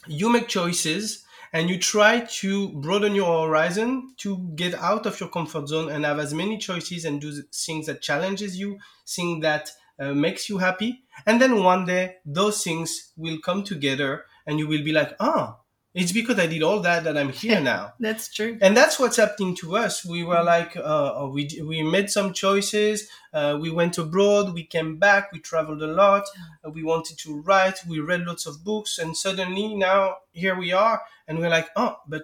you 0.06 0.30
make 0.30 0.48
choices, 0.48 1.24
and 1.52 1.68
you 1.68 1.78
try 1.78 2.20
to 2.20 2.68
broaden 2.80 3.14
your 3.14 3.46
horizon 3.46 4.14
to 4.18 4.38
get 4.54 4.74
out 4.74 5.06
of 5.06 5.18
your 5.20 5.28
comfort 5.28 5.68
zone 5.68 5.90
and 5.90 6.04
have 6.04 6.18
as 6.18 6.32
many 6.32 6.58
choices 6.58 7.04
and 7.04 7.20
do 7.20 7.42
things 7.52 7.86
that 7.86 8.02
challenges 8.02 8.58
you, 8.58 8.78
things 9.06 9.42
that 9.42 9.70
uh, 9.98 10.14
makes 10.14 10.48
you 10.48 10.58
happy. 10.58 11.02
And 11.26 11.40
then 11.40 11.62
one 11.62 11.86
day 11.86 12.16
those 12.24 12.62
things 12.62 13.12
will 13.16 13.38
come 13.38 13.64
together 13.64 14.24
and 14.46 14.58
you 14.58 14.66
will 14.68 14.84
be 14.84 14.92
like, 14.92 15.14
ah, 15.20 15.58
it's 15.92 16.12
because 16.12 16.38
I 16.38 16.46
did 16.46 16.62
all 16.62 16.80
that 16.80 17.04
that 17.04 17.18
I'm 17.18 17.30
here 17.30 17.60
now. 17.72 17.94
That's 17.98 18.32
true. 18.32 18.58
And 18.60 18.76
that's 18.76 18.98
what's 18.98 19.16
happening 19.16 19.56
to 19.56 19.76
us. 19.76 20.04
We 20.04 20.22
were 20.22 20.42
like, 20.42 20.76
uh, 20.76 21.28
we 21.30 21.48
we 21.64 21.82
made 21.82 22.10
some 22.10 22.32
choices. 22.32 23.08
Uh, 23.32 23.58
we 23.60 23.70
went 23.70 23.98
abroad. 23.98 24.54
We 24.54 24.64
came 24.64 24.98
back. 24.98 25.32
We 25.32 25.40
traveled 25.40 25.82
a 25.82 25.88
lot. 25.88 26.24
Uh, 26.64 26.70
we 26.70 26.82
wanted 26.82 27.18
to 27.18 27.40
write. 27.42 27.78
We 27.88 28.00
read 28.00 28.22
lots 28.22 28.46
of 28.46 28.64
books, 28.64 28.98
and 28.98 29.16
suddenly 29.16 29.74
now 29.74 30.16
here 30.32 30.56
we 30.56 30.72
are, 30.72 31.02
and 31.26 31.38
we're 31.38 31.50
like, 31.50 31.68
oh, 31.76 31.96
but 32.06 32.22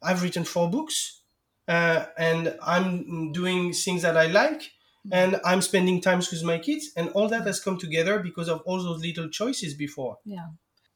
I've 0.00 0.22
written 0.22 0.44
four 0.44 0.70
books, 0.70 1.22
uh, 1.66 2.06
and 2.16 2.56
I'm 2.62 3.32
doing 3.32 3.72
things 3.72 4.02
that 4.02 4.16
I 4.16 4.26
like, 4.26 4.72
and 5.10 5.40
I'm 5.44 5.62
spending 5.62 6.00
times 6.00 6.30
with 6.30 6.44
my 6.44 6.58
kids, 6.58 6.90
and 6.96 7.08
all 7.10 7.28
that 7.28 7.46
has 7.46 7.60
come 7.60 7.78
together 7.78 8.20
because 8.20 8.48
of 8.48 8.62
all 8.64 8.82
those 8.82 9.00
little 9.00 9.28
choices 9.28 9.74
before. 9.74 10.18
Yeah. 10.24 10.46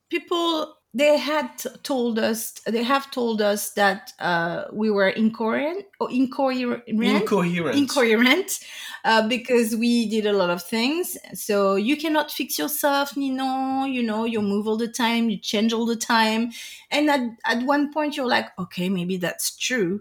People 0.08 0.76
they 0.96 1.18
had 1.18 1.50
told 1.82 2.18
us 2.18 2.52
they 2.66 2.82
have 2.82 3.10
told 3.10 3.42
us 3.42 3.72
that 3.72 4.14
uh, 4.18 4.64
we 4.72 4.90
were 4.90 5.10
incoherent 5.10 5.84
or 6.00 6.10
incoherent? 6.10 6.82
Incoherent. 6.86 7.76
incoherent 7.76 8.60
uh, 9.04 9.28
because 9.28 9.76
we 9.76 10.08
did 10.08 10.24
a 10.24 10.32
lot 10.32 10.48
of 10.48 10.62
things. 10.62 11.18
So 11.34 11.74
you 11.74 11.98
cannot 11.98 12.30
fix 12.30 12.58
yourself 12.58 13.14
Ninon 13.14 13.92
you 13.92 14.02
know 14.02 14.24
you 14.24 14.40
move 14.40 14.66
all 14.66 14.78
the 14.78 14.88
time 14.88 15.28
you 15.28 15.36
change 15.36 15.74
all 15.74 15.84
the 15.84 15.96
time. 15.96 16.52
And 16.90 17.10
at, 17.10 17.20
at 17.44 17.62
one 17.64 17.92
point 17.92 18.16
you're 18.16 18.26
like 18.26 18.58
okay 18.58 18.88
maybe 18.88 19.18
that's 19.18 19.54
true. 19.54 20.00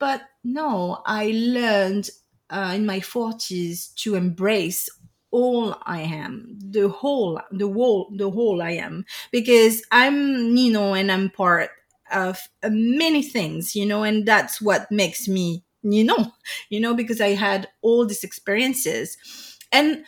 But 0.00 0.22
no 0.44 1.02
i 1.06 1.30
learned 1.32 2.10
uh, 2.50 2.72
in 2.74 2.84
my 2.84 2.98
40s 2.98 3.94
to 3.94 4.16
embrace 4.16 4.88
all 5.32 5.76
I 5.84 6.00
am, 6.02 6.58
the 6.60 6.88
whole, 6.88 7.40
the 7.50 7.66
whole, 7.66 8.12
the 8.16 8.30
whole 8.30 8.62
I 8.62 8.72
am, 8.72 9.04
because 9.32 9.82
I'm 9.90 10.54
Ninon 10.54 10.98
and 10.98 11.10
I'm 11.10 11.30
part 11.30 11.70
of 12.12 12.38
many 12.64 13.22
things, 13.22 13.74
you 13.74 13.86
know, 13.86 14.04
and 14.04 14.26
that's 14.26 14.60
what 14.60 14.90
makes 14.92 15.26
me 15.26 15.64
Ninon, 15.82 16.30
you 16.70 16.80
know, 16.80 16.94
because 16.94 17.20
I 17.20 17.30
had 17.30 17.68
all 17.80 18.06
these 18.06 18.22
experiences. 18.22 19.16
And 19.72 20.04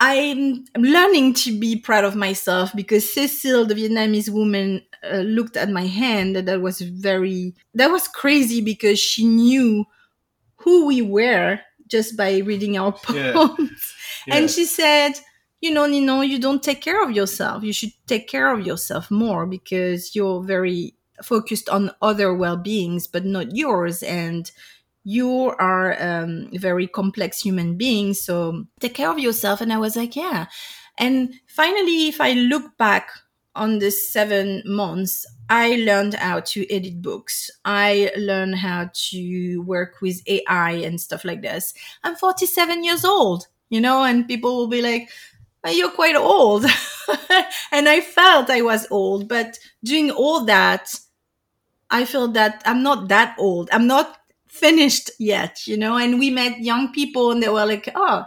I'm 0.00 0.64
learning 0.76 1.34
to 1.34 1.58
be 1.58 1.76
proud 1.76 2.04
of 2.04 2.14
myself 2.14 2.70
because 2.74 3.12
Cecile, 3.12 3.64
the 3.64 3.74
Vietnamese 3.74 4.28
woman, 4.28 4.82
uh, 5.02 5.18
looked 5.18 5.56
at 5.56 5.70
my 5.70 5.86
hand. 5.86 6.36
That 6.36 6.60
was 6.60 6.80
very, 6.80 7.54
that 7.74 7.90
was 7.90 8.08
crazy 8.08 8.60
because 8.60 8.98
she 8.98 9.24
knew 9.24 9.84
who 10.56 10.86
we 10.86 11.02
were 11.02 11.60
just 11.86 12.16
by 12.16 12.38
reading 12.38 12.76
our 12.78 12.92
poems. 13.02 13.58
Yeah. 13.58 13.93
Yeah. 14.26 14.36
And 14.36 14.50
she 14.50 14.64
said, 14.64 15.12
you 15.60 15.72
know, 15.72 15.86
Ninon, 15.86 16.28
you 16.28 16.38
don't 16.38 16.62
take 16.62 16.82
care 16.82 17.02
of 17.02 17.12
yourself. 17.12 17.62
You 17.62 17.72
should 17.72 17.92
take 18.06 18.28
care 18.28 18.52
of 18.52 18.66
yourself 18.66 19.10
more 19.10 19.46
because 19.46 20.14
you're 20.14 20.42
very 20.42 20.94
focused 21.22 21.68
on 21.68 21.90
other 22.02 22.34
well-beings, 22.34 23.06
but 23.06 23.24
not 23.24 23.56
yours. 23.56 24.02
And 24.02 24.50
you 25.04 25.54
are 25.58 25.96
um, 26.02 26.50
a 26.52 26.58
very 26.58 26.86
complex 26.86 27.40
human 27.40 27.76
being. 27.76 28.14
So 28.14 28.64
take 28.80 28.94
care 28.94 29.10
of 29.10 29.18
yourself. 29.18 29.60
And 29.60 29.72
I 29.72 29.78
was 29.78 29.96
like, 29.96 30.16
yeah. 30.16 30.46
And 30.98 31.34
finally, 31.46 32.08
if 32.08 32.20
I 32.20 32.32
look 32.32 32.76
back 32.78 33.08
on 33.54 33.78
the 33.78 33.90
seven 33.90 34.62
months, 34.66 35.26
I 35.48 35.76
learned 35.76 36.14
how 36.14 36.40
to 36.40 36.70
edit 36.72 37.02
books. 37.02 37.50
I 37.64 38.10
learned 38.16 38.56
how 38.56 38.90
to 39.10 39.58
work 39.58 40.00
with 40.00 40.22
AI 40.26 40.70
and 40.70 41.00
stuff 41.00 41.24
like 41.24 41.42
this. 41.42 41.74
I'm 42.02 42.16
47 42.16 42.82
years 42.82 43.04
old 43.04 43.46
you 43.74 43.80
know, 43.80 44.04
and 44.04 44.28
people 44.28 44.56
will 44.56 44.68
be 44.68 44.82
like, 44.82 45.10
oh, 45.64 45.70
you're 45.70 45.90
quite 45.90 46.16
old. 46.16 46.64
and 47.72 47.88
I 47.88 48.00
felt 48.00 48.50
I 48.50 48.62
was 48.62 48.86
old, 48.90 49.28
but 49.28 49.58
doing 49.84 50.10
all 50.10 50.44
that, 50.46 50.94
I 51.90 52.04
feel 52.04 52.28
that 52.32 52.62
I'm 52.66 52.82
not 52.82 53.08
that 53.08 53.36
old. 53.38 53.68
I'm 53.72 53.86
not 53.86 54.16
finished 54.48 55.10
yet, 55.18 55.66
you 55.66 55.76
know, 55.76 55.96
and 55.96 56.18
we 56.18 56.30
met 56.30 56.60
young 56.60 56.92
people 56.92 57.30
and 57.30 57.42
they 57.42 57.48
were 57.48 57.66
like, 57.66 57.88
oh, 57.94 58.26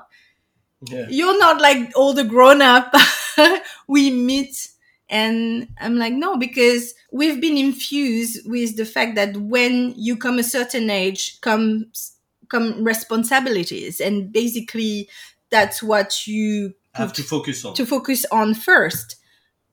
Yeah. 0.90 1.08
you're 1.10 1.40
not 1.40 1.60
like 1.62 1.92
all 1.96 2.14
the 2.14 2.24
grown 2.24 2.62
up. 2.62 2.94
we 3.88 4.12
meet 4.12 4.70
and 5.10 5.68
I'm 5.80 5.98
like, 5.98 6.14
no, 6.14 6.38
because 6.38 6.94
we've 7.12 7.40
been 7.42 7.58
infused 7.58 8.50
with 8.50 8.76
the 8.78 8.86
fact 8.86 9.16
that 9.16 9.38
when 9.38 9.94
you 9.96 10.18
come 10.18 10.40
a 10.40 10.44
certain 10.44 10.90
age 10.90 11.40
comes 11.42 12.14
come 12.50 12.84
responsibilities 12.84 14.00
and 14.00 14.32
basically 14.32 15.10
that's 15.50 15.82
what 15.82 16.28
you 16.28 16.74
Have 16.94 17.14
to 17.14 17.24
focus 17.24 17.64
on. 17.66 17.74
to 17.76 17.86
focus 17.86 18.26
on 18.32 18.54
first. 18.54 19.16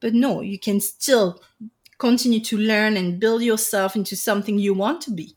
But 0.00 0.14
no, 0.14 0.40
you 0.40 0.58
can 0.58 0.80
still 0.80 1.40
continue 1.98 2.40
to 2.40 2.58
learn 2.58 2.96
and 2.96 3.18
build 3.20 3.42
yourself 3.42 3.96
into 3.96 4.16
something 4.16 4.58
you 4.58 4.74
want 4.74 5.00
to 5.02 5.10
be. 5.10 5.36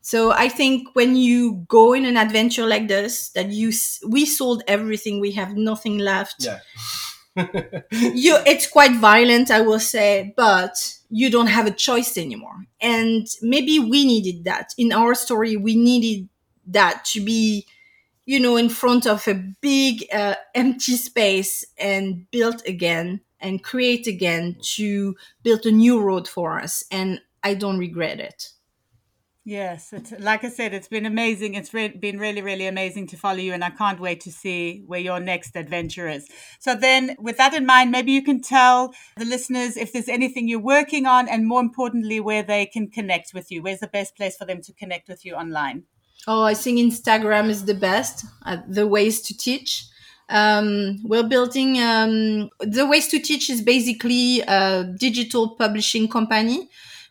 So 0.00 0.30
I 0.30 0.48
think 0.48 0.94
when 0.94 1.16
you 1.16 1.64
go 1.68 1.92
in 1.92 2.04
an 2.04 2.16
adventure 2.16 2.64
like 2.66 2.86
this, 2.86 3.30
that 3.30 3.50
you 3.50 3.72
we 4.06 4.24
sold 4.24 4.62
everything, 4.68 5.18
we 5.20 5.32
have 5.32 5.56
nothing 5.56 5.98
left. 5.98 6.44
Yeah. 6.44 6.60
You, 7.90 8.38
it's 8.46 8.66
quite 8.66 8.96
violent, 8.96 9.50
I 9.50 9.60
will 9.60 9.78
say, 9.80 10.32
but 10.36 10.94
you 11.10 11.28
don't 11.30 11.48
have 11.48 11.66
a 11.66 11.70
choice 11.70 12.16
anymore. 12.16 12.64
And 12.80 13.26
maybe 13.42 13.78
we 13.78 14.06
needed 14.06 14.44
that 14.44 14.72
in 14.78 14.90
our 14.92 15.14
story. 15.14 15.54
We 15.56 15.76
needed 15.76 16.28
that 16.68 17.04
to 17.12 17.20
be 17.20 17.66
you 18.26 18.40
know, 18.40 18.56
in 18.56 18.68
front 18.68 19.06
of 19.06 19.26
a 19.28 19.34
big 19.60 20.04
uh, 20.12 20.34
empty 20.54 20.96
space 20.96 21.64
and 21.78 22.28
build 22.32 22.60
again 22.66 23.20
and 23.40 23.62
create 23.62 24.06
again 24.06 24.56
to 24.60 25.14
build 25.42 25.64
a 25.64 25.70
new 25.70 26.00
road 26.00 26.28
for 26.28 26.60
us. 26.60 26.84
And 26.90 27.20
I 27.42 27.54
don't 27.54 27.78
regret 27.78 28.18
it. 28.18 28.50
Yes, 29.48 29.94
like 30.18 30.42
I 30.42 30.48
said, 30.48 30.74
it's 30.74 30.88
been 30.88 31.06
amazing. 31.06 31.54
It's 31.54 31.72
re- 31.72 31.86
been 31.86 32.18
really, 32.18 32.42
really 32.42 32.66
amazing 32.66 33.06
to 33.06 33.16
follow 33.16 33.38
you, 33.38 33.52
and 33.52 33.62
I 33.62 33.70
can't 33.70 34.00
wait 34.00 34.20
to 34.22 34.32
see 34.32 34.82
where 34.88 34.98
your 34.98 35.20
next 35.20 35.54
adventure 35.54 36.08
is. 36.08 36.26
So, 36.58 36.74
then, 36.74 37.14
with 37.20 37.36
that 37.36 37.54
in 37.54 37.64
mind, 37.64 37.92
maybe 37.92 38.10
you 38.10 38.24
can 38.24 38.42
tell 38.42 38.92
the 39.16 39.24
listeners 39.24 39.76
if 39.76 39.92
there's 39.92 40.08
anything 40.08 40.48
you're 40.48 40.58
working 40.58 41.06
on, 41.06 41.28
and 41.28 41.46
more 41.46 41.60
importantly, 41.60 42.18
where 42.18 42.42
they 42.42 42.66
can 42.66 42.90
connect 42.90 43.32
with 43.32 43.52
you. 43.52 43.62
Where's 43.62 43.78
the 43.78 43.86
best 43.86 44.16
place 44.16 44.36
for 44.36 44.46
them 44.46 44.62
to 44.62 44.72
connect 44.72 45.08
with 45.08 45.24
you 45.24 45.34
online? 45.34 45.84
Oh, 46.26 46.42
I 46.42 46.54
think 46.54 46.78
Instagram 46.78 47.48
is 47.48 47.64
the 47.64 47.74
best. 47.74 48.24
Uh, 48.44 48.58
The 48.68 48.86
Ways 48.86 49.22
2 49.22 49.34
Teach. 49.38 49.84
Um, 50.28 50.98
we're 51.04 51.22
building 51.22 51.78
um, 51.80 52.50
The 52.60 52.84
Ways 52.86 53.08
2 53.08 53.20
Teach 53.20 53.48
is 53.48 53.62
basically 53.62 54.40
a 54.40 54.84
digital 54.98 55.50
publishing 55.56 56.08
company. 56.08 56.68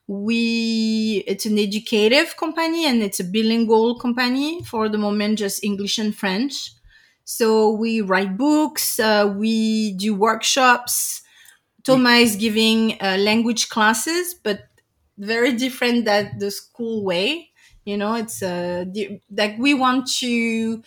We 0.08 1.24
it's 1.26 1.46
an 1.48 1.58
educative 1.58 2.36
company 2.38 2.86
and 2.86 3.02
it's 3.02 3.20
a 3.20 3.24
bilingual 3.24 3.98
company 3.98 4.64
for 4.64 4.88
the 4.88 5.00
moment, 5.00 5.40
just 5.40 5.64
English 5.64 5.98
and 5.98 6.16
French. 6.16 6.72
So 7.24 7.72
we 7.72 8.02
write 8.02 8.38
books, 8.38 9.00
uh, 9.00 9.34
we 9.36 9.94
do 9.94 10.14
workshops. 10.14 11.22
Thomas 11.84 12.32
is 12.32 12.36
giving 12.38 12.98
uh, 13.02 13.18
language 13.20 13.70
classes, 13.70 14.36
but 14.36 14.68
very 15.18 15.54
different 15.54 16.06
than 16.06 16.38
the 16.40 16.52
school 16.52 17.04
way 17.04 17.52
you 17.86 17.98
know 17.98 18.16
it's 18.16 18.42
uh 18.44 18.86
the, 18.92 19.22
like 19.32 19.58
we 19.58 19.74
want 19.74 20.08
to 20.08 20.82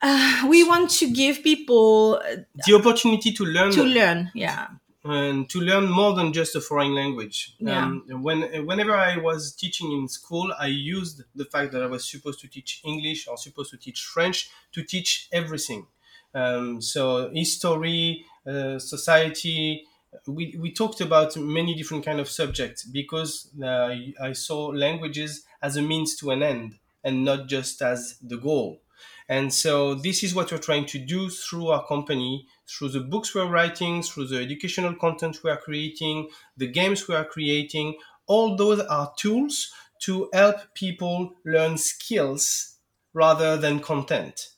uh, 0.00 0.46
we 0.48 0.64
want 0.64 0.90
to 0.90 1.10
give 1.10 1.42
people 1.42 2.20
uh, 2.24 2.36
the 2.66 2.74
opportunity 2.74 3.32
to 3.32 3.44
learn 3.44 3.70
to 3.70 3.84
learn 3.84 4.30
yeah 4.34 4.68
and 5.04 5.48
to 5.48 5.60
learn 5.60 5.88
more 5.88 6.14
than 6.14 6.32
just 6.32 6.54
a 6.56 6.60
foreign 6.60 6.94
language. 6.94 7.54
Yeah. 7.58 7.84
Um, 7.86 8.04
when 8.22 8.42
whenever 8.66 8.94
I 8.94 9.16
was 9.16 9.54
teaching 9.54 9.92
in 9.92 10.08
school, 10.08 10.52
I 10.58 10.66
used 10.66 11.22
the 11.34 11.44
fact 11.44 11.72
that 11.72 11.82
I 11.82 11.86
was 11.86 12.08
supposed 12.08 12.40
to 12.40 12.48
teach 12.48 12.82
English 12.84 13.26
or 13.28 13.36
supposed 13.36 13.70
to 13.70 13.76
teach 13.76 14.02
French 14.02 14.50
to 14.72 14.82
teach 14.82 15.28
everything. 15.32 15.86
Um, 16.34 16.82
so 16.82 17.30
history, 17.30 18.24
uh, 18.46 18.78
society. 18.78 19.84
We, 20.26 20.56
we 20.58 20.72
talked 20.72 21.02
about 21.02 21.36
many 21.36 21.74
different 21.74 22.04
kind 22.04 22.18
of 22.18 22.28
subjects 22.28 22.82
because 22.82 23.50
uh, 23.62 23.94
I 24.20 24.32
saw 24.32 24.68
languages 24.68 25.44
as 25.62 25.76
a 25.76 25.82
means 25.82 26.16
to 26.16 26.30
an 26.30 26.42
end 26.42 26.78
and 27.04 27.24
not 27.24 27.46
just 27.46 27.82
as 27.82 28.18
the 28.22 28.36
goal. 28.36 28.80
And 29.28 29.52
so 29.52 29.94
this 29.94 30.22
is 30.22 30.34
what 30.34 30.50
we're 30.50 30.58
trying 30.58 30.86
to 30.86 30.98
do 30.98 31.28
through 31.28 31.68
our 31.68 31.86
company, 31.86 32.46
through 32.66 32.88
the 32.90 33.00
books 33.00 33.34
we're 33.34 33.50
writing, 33.50 34.02
through 34.02 34.28
the 34.28 34.38
educational 34.38 34.94
content 34.94 35.42
we 35.44 35.50
are 35.50 35.58
creating, 35.58 36.28
the 36.56 36.66
games 36.66 37.06
we 37.06 37.14
are 37.14 37.24
creating. 37.24 37.96
All 38.26 38.56
those 38.56 38.80
are 38.80 39.12
tools 39.16 39.70
to 40.02 40.30
help 40.32 40.56
people 40.74 41.34
learn 41.44 41.76
skills 41.76 42.76
rather 43.12 43.56
than 43.56 43.80
content. 43.80 44.48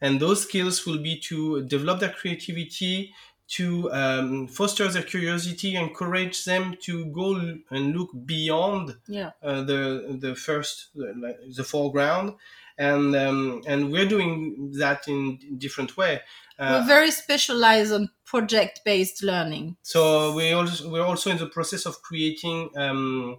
And 0.00 0.20
those 0.20 0.42
skills 0.42 0.86
will 0.86 0.98
be 0.98 1.18
to 1.20 1.62
develop 1.64 2.00
their 2.00 2.12
creativity, 2.12 3.12
to 3.48 3.90
um, 3.92 4.46
foster 4.46 4.88
their 4.88 5.02
curiosity, 5.02 5.74
encourage 5.74 6.44
them 6.44 6.76
to 6.82 7.06
go 7.06 7.34
and 7.70 7.96
look 7.96 8.10
beyond 8.26 8.96
yeah. 9.06 9.30
uh, 9.42 9.62
the 9.62 10.18
the 10.20 10.34
first 10.34 10.88
the, 10.94 11.34
the 11.56 11.64
foreground, 11.64 12.34
and 12.76 13.16
um, 13.16 13.62
and 13.66 13.90
we're 13.90 14.08
doing 14.08 14.72
that 14.78 15.08
in 15.08 15.38
different 15.56 15.96
way. 15.96 16.20
Uh, 16.58 16.80
we're 16.80 16.88
very 16.88 17.10
specialized 17.10 17.92
on 17.92 18.10
project-based 18.24 19.22
learning. 19.22 19.76
So 19.82 20.34
we 20.34 20.52
also 20.52 20.90
we're 20.90 21.06
also 21.06 21.30
in 21.30 21.38
the 21.38 21.46
process 21.46 21.86
of 21.86 22.02
creating 22.02 22.70
um, 22.76 23.38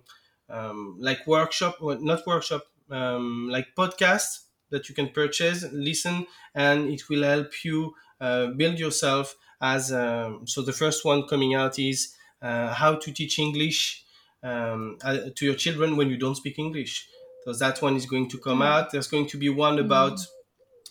um, 0.50 0.98
like 1.00 1.28
workshop, 1.28 1.78
well, 1.82 2.00
not 2.02 2.26
workshop, 2.26 2.64
um, 2.90 3.48
like 3.52 3.68
podcast 3.78 4.46
that 4.72 4.90
you 4.90 4.96
can 4.96 5.10
purchase, 5.10 5.66
listen, 5.72 6.26
and 6.56 6.90
it 6.90 7.10
will 7.10 7.24
help 7.24 7.64
you 7.64 7.94
build 8.20 8.80
yourself 8.80 9.36
as 9.62 9.92
um, 9.92 10.46
so 10.46 10.62
the 10.62 10.74
first 10.74 11.04
one 11.04 11.28
coming 11.28 11.54
out 11.56 11.80
is 11.80 12.16
uh, 12.42 12.74
how 12.74 12.96
to 12.96 13.12
teach 13.12 13.40
english 13.40 14.06
um, 14.44 14.98
uh, 15.04 15.18
to 15.36 15.46
your 15.46 15.56
children 15.56 15.98
when 15.98 16.10
you 16.10 16.18
don't 16.18 16.36
speak 16.36 16.60
english. 16.60 17.08
So 17.44 17.54
that 17.54 17.82
one 17.82 17.96
is 17.96 18.06
going 18.06 18.30
to 18.30 18.38
come 18.38 18.62
out. 18.62 18.92
There's 18.92 19.08
going 19.08 19.28
to 19.28 19.38
be 19.38 19.50
one 19.50 19.78
mm. 19.78 19.86
about 19.86 20.20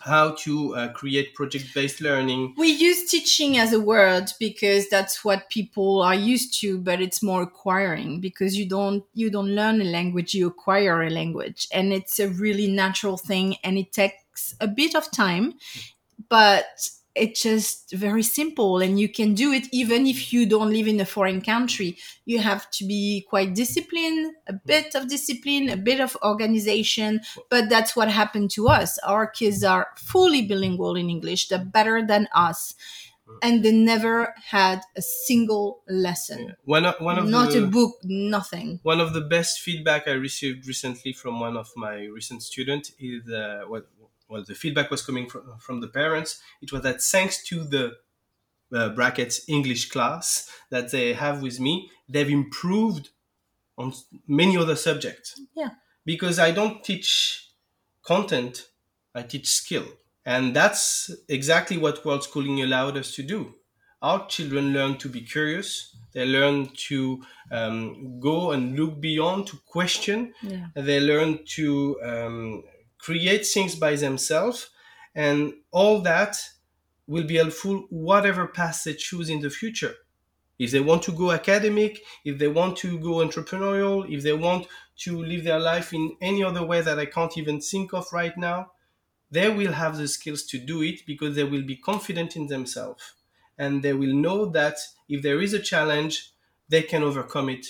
how 0.01 0.31
to 0.31 0.76
uh, 0.76 0.93
create 0.93 1.35
project-based 1.35 2.01
learning. 2.01 2.55
We 2.57 2.68
use 2.68 3.11
teaching 3.11 3.59
as 3.59 3.72
a 3.72 3.81
word 3.81 4.31
because 4.39 4.89
that's 4.89 5.24
what 5.24 5.51
people 5.51 6.03
are 6.03 6.14
used 6.14 6.61
to 6.61 6.79
but 6.79 7.01
it's 7.01 7.20
more 7.20 7.43
acquiring 7.43 8.20
because 8.20 8.57
you 8.57 8.68
don't 8.68 9.05
you 9.14 9.29
don't 9.29 9.49
learn 9.49 9.81
a 9.81 9.85
language 9.85 10.35
you 10.35 10.47
acquire 10.47 11.03
a 11.03 11.11
language. 11.11 11.66
And 11.72 11.93
it's 11.93 12.20
a 12.20 12.29
really 12.29 12.68
natural 12.68 13.16
thing 13.16 13.57
and 13.64 13.76
it 13.76 13.93
takes 13.93 14.55
a 14.61 14.68
bit 14.68 14.95
of 14.95 15.11
time 15.11 15.55
but 16.29 16.89
it's 17.18 17.42
just 17.42 17.92
very 17.92 18.22
simple 18.22 18.78
and 18.78 18.98
you 18.98 19.08
can 19.08 19.34
do 19.34 19.52
it 19.52 19.66
even 19.72 20.06
if 20.06 20.32
you 20.32 20.46
don't 20.46 20.70
live 20.70 20.86
in 20.86 21.00
a 21.00 21.04
foreign 21.04 21.40
country. 21.40 21.96
You 22.24 22.38
have 22.38 22.70
to 22.72 22.86
be 22.86 23.26
quite 23.28 23.54
disciplined 23.54 24.34
a 24.46 24.52
bit 24.52 24.94
of 24.94 25.08
discipline 25.08 25.68
a 25.68 25.76
bit 25.76 26.00
of 26.00 26.16
organization 26.22 27.20
but 27.50 27.68
that's 27.68 27.96
what 27.96 28.08
happened 28.08 28.50
to 28.52 28.68
us. 28.68 28.98
Our 28.98 29.26
kids 29.26 29.64
are 29.64 29.88
fully 29.96 30.42
bilingual 30.42 30.96
in 30.96 31.10
english. 31.10 31.48
They're 31.48 31.64
better 31.64 32.06
than 32.06 32.28
us. 32.34 32.74
And 33.42 33.62
they 33.62 33.72
never 33.72 34.34
had 34.46 34.80
a 34.96 35.02
single 35.02 35.82
lesson. 35.86 36.54
One 36.64 36.86
of, 36.86 36.94
one 36.98 37.18
of 37.18 37.28
not 37.28 37.52
the, 37.52 37.64
a 37.64 37.66
book 37.66 37.96
nothing. 38.02 38.80
one 38.82 39.00
of 39.00 39.12
the 39.12 39.20
best 39.20 39.60
feedback 39.60 40.08
i 40.08 40.12
received 40.12 40.66
recently 40.66 41.12
from 41.12 41.38
one 41.38 41.56
of 41.56 41.68
my 41.76 41.96
recent 42.06 42.42
students 42.42 42.92
is 42.98 43.28
uh, 43.28 43.64
what 43.68 43.86
well, 44.29 44.45
the 44.47 44.55
feedback 44.55 44.91
was 44.91 45.05
coming 45.05 45.29
from, 45.29 45.59
from 45.59 45.81
the 45.81 45.89
parents. 45.89 46.41
It 46.61 46.72
was 46.72 46.83
that 46.83 47.01
thanks 47.01 47.43
to 47.45 47.64
the 47.64 47.97
uh, 48.72 48.91
brackets 48.91 49.49
English 49.49 49.89
class 49.89 50.51
that 50.70 50.91
they 50.91 51.14
have 51.14 51.43
with 51.43 51.59
me, 51.61 51.91
they've 52.09 52.29
improved 52.29 53.11
on 53.76 53.93
many 54.26 54.57
other 54.57 54.76
subjects. 54.76 55.41
Yeah. 55.55 55.70
Because 56.05 56.39
I 56.39 56.51
don't 56.51 56.83
teach 56.83 57.51
content, 58.03 58.68
I 59.14 59.22
teach 59.22 59.49
skill. 59.49 59.85
And 60.24 60.55
that's 60.55 61.11
exactly 61.29 61.79
what 61.79 62.05
world 62.05 62.24
schooling 62.24 62.62
allowed 62.62 62.97
us 62.97 63.14
to 63.14 63.22
do. 63.22 63.55
Our 64.03 64.26
children 64.26 64.72
learn 64.72 64.99
to 64.99 65.09
be 65.09 65.22
curious. 65.22 65.97
They 66.12 66.24
learn 66.24 66.70
to 66.89 67.24
um, 67.51 68.20
go 68.20 68.53
and 68.53 68.79
look 68.79 69.01
beyond, 69.01 69.47
to 69.49 69.59
question. 69.66 70.35
Yeah. 70.43 70.66
They 70.74 71.01
learn 71.01 71.41
to 71.57 72.01
um, 72.03 72.62
create 72.99 73.46
things 73.46 73.74
by 73.74 73.96
themselves 73.96 74.70
and 75.14 75.55
all 75.70 76.01
that 76.03 76.36
will 77.07 77.24
be 77.24 77.36
helpful 77.36 77.86
whatever 77.90 78.46
path 78.46 78.82
they 78.84 78.94
choose 78.94 79.28
in 79.30 79.40
the 79.40 79.51
future. 79.51 79.94
If 80.59 80.72
they 80.72 80.80
want 80.80 81.03
to 81.05 81.12
go 81.12 81.30
academic 81.32 82.03
if 82.24 82.38
they 82.38 82.49
want 82.49 82.76
to 82.78 82.99
go 82.99 83.16
entrepreneurial 83.26 84.12
if 84.12 84.22
they 84.22 84.32
want 84.32 84.66
to 84.99 85.22
live 85.22 85.44
their 85.44 85.61
life 85.61 85.92
in 85.92 86.16
any 86.20 86.42
other 86.42 86.64
way 86.64 86.80
that 86.80 86.99
i 86.99 87.07
can't 87.07 87.38
even 87.38 87.61
think 87.61 87.92
of 87.94 88.12
right 88.12 88.36
now 88.36 88.72
they 89.30 89.49
will 89.49 89.72
have 89.72 89.96
the 89.96 90.09
skills 90.09 90.42
to 90.44 90.59
do 90.59 90.82
it 90.82 91.05
because 91.07 91.36
they 91.36 91.44
will 91.44 91.62
be 91.62 91.76
confident 91.76 92.36
in 92.36 92.46
themselves. 92.46 93.14
And 93.59 93.82
they 93.82 93.92
will 93.92 94.14
know 94.14 94.46
that 94.46 94.78
if 95.09 95.22
there 95.22 95.40
is 95.40 95.53
a 95.53 95.61
challenge 95.61 96.32
they 96.68 96.82
can 96.82 97.03
overcome 97.03 97.49
it 97.49 97.66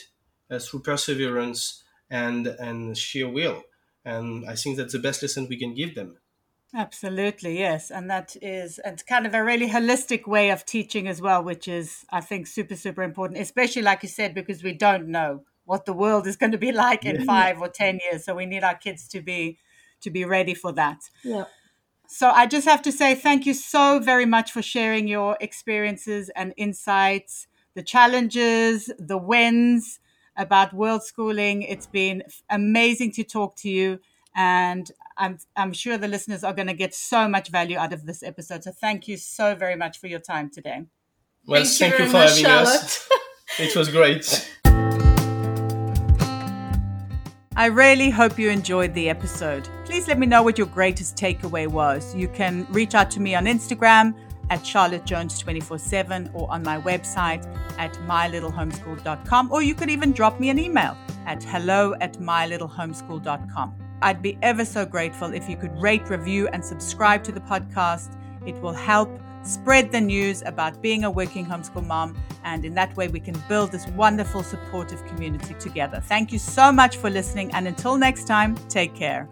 uh, 0.50 0.58
through 0.58 0.80
perseverance 0.80 1.82
and 2.10 2.46
and 2.46 2.96
sheer 2.96 3.28
will 3.28 3.62
and 4.04 4.48
I 4.48 4.54
think 4.54 4.76
that's 4.76 4.92
the 4.92 4.98
best 4.98 5.22
lesson 5.22 5.48
we 5.48 5.58
can 5.58 5.74
give 5.74 5.94
them. 5.94 6.16
Absolutely, 6.74 7.58
yes. 7.58 7.90
And 7.90 8.10
that 8.10 8.36
is 8.42 8.78
it's 8.84 9.02
kind 9.02 9.26
of 9.26 9.34
a 9.34 9.42
really 9.42 9.70
holistic 9.70 10.26
way 10.26 10.50
of 10.50 10.66
teaching 10.66 11.08
as 11.08 11.20
well, 11.20 11.42
which 11.42 11.66
is 11.66 12.04
I 12.10 12.20
think 12.20 12.46
super, 12.46 12.76
super 12.76 13.02
important, 13.02 13.40
especially 13.40 13.82
like 13.82 14.02
you 14.02 14.08
said, 14.08 14.34
because 14.34 14.62
we 14.62 14.72
don't 14.72 15.08
know 15.08 15.44
what 15.64 15.86
the 15.86 15.94
world 15.94 16.26
is 16.26 16.36
going 16.36 16.52
to 16.52 16.58
be 16.58 16.72
like 16.86 17.06
in 17.06 17.24
five 17.24 17.60
or 17.60 17.68
ten 17.68 18.00
years. 18.04 18.24
So 18.24 18.34
we 18.34 18.46
need 18.46 18.64
our 18.64 18.74
kids 18.74 19.08
to 19.08 19.20
be 19.22 19.58
to 20.00 20.10
be 20.10 20.24
ready 20.24 20.54
for 20.54 20.72
that. 20.72 21.00
Yeah. 21.24 21.44
So 22.06 22.30
I 22.30 22.46
just 22.46 22.66
have 22.66 22.82
to 22.82 22.92
say 22.92 23.14
thank 23.14 23.46
you 23.46 23.54
so 23.54 23.98
very 23.98 24.24
much 24.26 24.52
for 24.52 24.62
sharing 24.62 25.08
your 25.08 25.36
experiences 25.40 26.30
and 26.30 26.54
insights, 26.56 27.46
the 27.74 27.82
challenges, 27.82 28.90
the 28.98 29.18
wins 29.18 30.00
about 30.38 30.72
world 30.72 31.02
schooling. 31.02 31.62
It's 31.62 31.86
been 31.86 32.22
amazing 32.48 33.12
to 33.12 33.24
talk 33.24 33.56
to 33.56 33.68
you. 33.68 33.98
And 34.34 34.90
I'm, 35.18 35.38
I'm 35.56 35.72
sure 35.72 35.98
the 35.98 36.08
listeners 36.08 36.44
are 36.44 36.52
going 36.52 36.68
to 36.68 36.74
get 36.74 36.94
so 36.94 37.28
much 37.28 37.50
value 37.50 37.76
out 37.76 37.92
of 37.92 38.06
this 38.06 38.22
episode. 38.22 38.62
So 38.62 38.70
thank 38.70 39.08
you 39.08 39.16
so 39.16 39.54
very 39.54 39.74
much 39.76 39.98
for 39.98 40.06
your 40.06 40.20
time 40.20 40.48
today. 40.48 40.84
Well, 41.44 41.64
thank, 41.64 41.76
thank 41.76 41.98
you, 41.98 42.04
you 42.04 42.10
for 42.10 42.18
much, 42.18 42.28
having 42.30 42.44
Charlotte. 42.44 42.68
us. 42.68 43.08
it 43.58 43.76
was 43.76 43.88
great. 43.88 44.48
I 47.56 47.66
really 47.66 48.08
hope 48.08 48.38
you 48.38 48.50
enjoyed 48.50 48.94
the 48.94 49.08
episode. 49.08 49.68
Please 49.84 50.06
let 50.06 50.16
me 50.16 50.26
know 50.28 50.44
what 50.44 50.56
your 50.56 50.68
greatest 50.68 51.16
takeaway 51.16 51.66
was. 51.66 52.14
You 52.14 52.28
can 52.28 52.64
reach 52.70 52.94
out 52.94 53.10
to 53.12 53.20
me 53.20 53.34
on 53.34 53.46
Instagram 53.46 54.14
at 54.50 54.64
Charlotte 54.66 55.04
Jones 55.04 55.38
24 55.38 55.78
7 55.78 56.30
or 56.34 56.50
on 56.50 56.62
my 56.62 56.80
website 56.80 57.46
at 57.78 57.92
mylittlehomeschool.com, 58.06 59.52
or 59.52 59.62
you 59.62 59.74
could 59.74 59.90
even 59.90 60.12
drop 60.12 60.40
me 60.40 60.50
an 60.50 60.58
email 60.58 60.96
at 61.26 61.42
hello 61.42 61.94
at 62.00 62.14
mylittlehomeschool.com. 62.14 63.74
I'd 64.00 64.22
be 64.22 64.38
ever 64.42 64.64
so 64.64 64.86
grateful 64.86 65.34
if 65.34 65.48
you 65.48 65.56
could 65.56 65.76
rate, 65.80 66.08
review, 66.08 66.48
and 66.48 66.64
subscribe 66.64 67.24
to 67.24 67.32
the 67.32 67.40
podcast. 67.40 68.16
It 68.46 68.60
will 68.60 68.72
help 68.72 69.10
spread 69.42 69.90
the 69.90 70.00
news 70.00 70.42
about 70.42 70.80
being 70.82 71.04
a 71.04 71.10
working 71.10 71.44
homeschool 71.46 71.86
mom, 71.86 72.16
and 72.44 72.64
in 72.64 72.74
that 72.74 72.96
way, 72.96 73.08
we 73.08 73.20
can 73.20 73.40
build 73.48 73.72
this 73.72 73.86
wonderful, 73.88 74.42
supportive 74.42 75.04
community 75.06 75.54
together. 75.54 76.00
Thank 76.00 76.32
you 76.32 76.38
so 76.38 76.70
much 76.70 76.96
for 76.96 77.10
listening, 77.10 77.52
and 77.52 77.66
until 77.66 77.96
next 77.96 78.26
time, 78.26 78.56
take 78.68 78.94
care. 78.94 79.28